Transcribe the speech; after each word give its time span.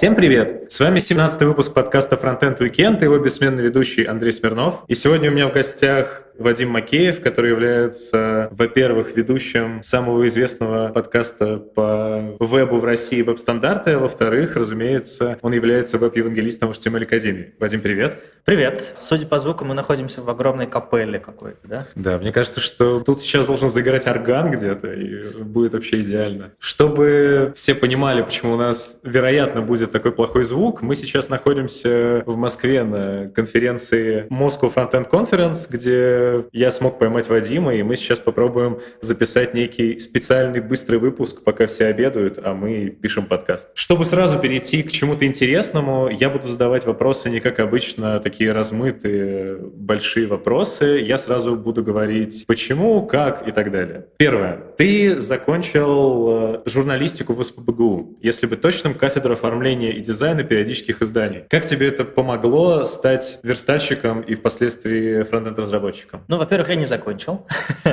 Всем 0.00 0.14
привет! 0.14 0.72
С 0.72 0.80
вами 0.80 0.98
17 0.98 1.42
выпуск 1.42 1.74
подкаста 1.74 2.16
Frontend 2.16 2.56
Weekend 2.56 3.00
и 3.00 3.04
его 3.04 3.18
бессменный 3.18 3.62
ведущий 3.62 4.04
Андрей 4.04 4.32
Смирнов. 4.32 4.82
И 4.88 4.94
сегодня 4.94 5.30
у 5.30 5.34
меня 5.34 5.46
в 5.46 5.52
гостях 5.52 6.22
Вадим 6.38 6.70
Макеев, 6.70 7.20
который 7.20 7.50
является, 7.50 8.48
во-первых, 8.52 9.16
ведущим 9.16 9.82
самого 9.82 10.26
известного 10.26 10.88
подкаста 10.88 11.58
по 11.58 12.36
вебу 12.40 12.78
в 12.78 12.84
России 12.84 13.22
«Веб-стандарты», 13.22 13.92
а 13.92 13.98
во-вторых, 13.98 14.56
разумеется, 14.56 15.38
он 15.42 15.52
является 15.52 15.98
веб-евангелистом 15.98 16.70
HTML 16.70 17.02
Академии. 17.02 17.54
Вадим, 17.58 17.80
привет! 17.80 18.18
Привет! 18.44 18.94
Судя 18.98 19.26
по 19.26 19.38
звуку, 19.38 19.64
мы 19.64 19.74
находимся 19.74 20.22
в 20.22 20.30
огромной 20.30 20.66
капелле 20.66 21.18
какой-то, 21.18 21.58
да? 21.62 21.86
Да, 21.94 22.18
мне 22.18 22.32
кажется, 22.32 22.60
что 22.60 23.00
тут 23.00 23.20
сейчас 23.20 23.46
должен 23.46 23.68
заиграть 23.68 24.06
орган 24.06 24.50
где-то, 24.50 24.92
и 24.92 25.42
будет 25.42 25.74
вообще 25.74 26.00
идеально. 26.00 26.52
Чтобы 26.58 27.52
все 27.54 27.74
понимали, 27.74 28.22
почему 28.22 28.54
у 28.54 28.56
нас, 28.56 28.98
вероятно, 29.02 29.60
будет 29.60 29.92
такой 29.92 30.12
плохой 30.12 30.44
звук, 30.44 30.80
мы 30.82 30.94
сейчас 30.94 31.28
находимся 31.28 32.22
в 32.24 32.36
Москве 32.36 32.82
на 32.82 33.28
конференции 33.28 34.26
Moscow 34.30 34.72
Frontend 34.74 35.10
Conference, 35.10 35.66
где 35.68 36.29
я 36.52 36.70
смог 36.70 36.98
поймать 36.98 37.28
Вадима, 37.28 37.74
и 37.74 37.82
мы 37.82 37.96
сейчас 37.96 38.18
попробуем 38.18 38.80
записать 39.00 39.54
некий 39.54 39.98
специальный 39.98 40.60
быстрый 40.60 40.98
выпуск, 40.98 41.42
пока 41.44 41.66
все 41.66 41.86
обедают, 41.86 42.38
а 42.42 42.54
мы 42.54 42.90
пишем 42.90 43.26
подкаст. 43.26 43.68
Чтобы 43.74 44.04
сразу 44.04 44.38
перейти 44.38 44.82
к 44.82 44.92
чему-то 44.92 45.24
интересному, 45.26 46.08
я 46.08 46.30
буду 46.30 46.48
задавать 46.48 46.86
вопросы 46.86 47.30
не 47.30 47.40
как 47.40 47.60
обычно, 47.60 48.20
такие 48.20 48.52
размытые 48.52 49.56
большие 49.60 50.26
вопросы. 50.26 51.00
Я 51.04 51.18
сразу 51.18 51.56
буду 51.56 51.82
говорить 51.82 52.44
почему, 52.46 53.06
как 53.06 53.46
и 53.46 53.52
так 53.52 53.70
далее. 53.70 54.06
Первое. 54.16 54.58
Ты 54.76 55.20
закончил 55.20 56.54
э, 56.56 56.60
журналистику 56.66 57.34
в 57.34 57.42
СПБГУ, 57.42 58.18
если 58.20 58.46
бы 58.46 58.56
точным, 58.56 58.94
кафедру 58.94 59.34
оформления 59.34 59.92
и 59.92 60.00
дизайна 60.00 60.42
периодических 60.42 61.02
изданий. 61.02 61.44
Как 61.48 61.66
тебе 61.66 61.88
это 61.88 62.04
помогло 62.04 62.84
стать 62.84 63.38
верстальщиком 63.42 64.20
и 64.20 64.34
впоследствии 64.34 65.22
фронтенд-разработчиком? 65.22 66.09
Ну, 66.28 66.38
во-первых, 66.38 66.68
я 66.68 66.76
не 66.76 66.84
закончил. 66.84 67.46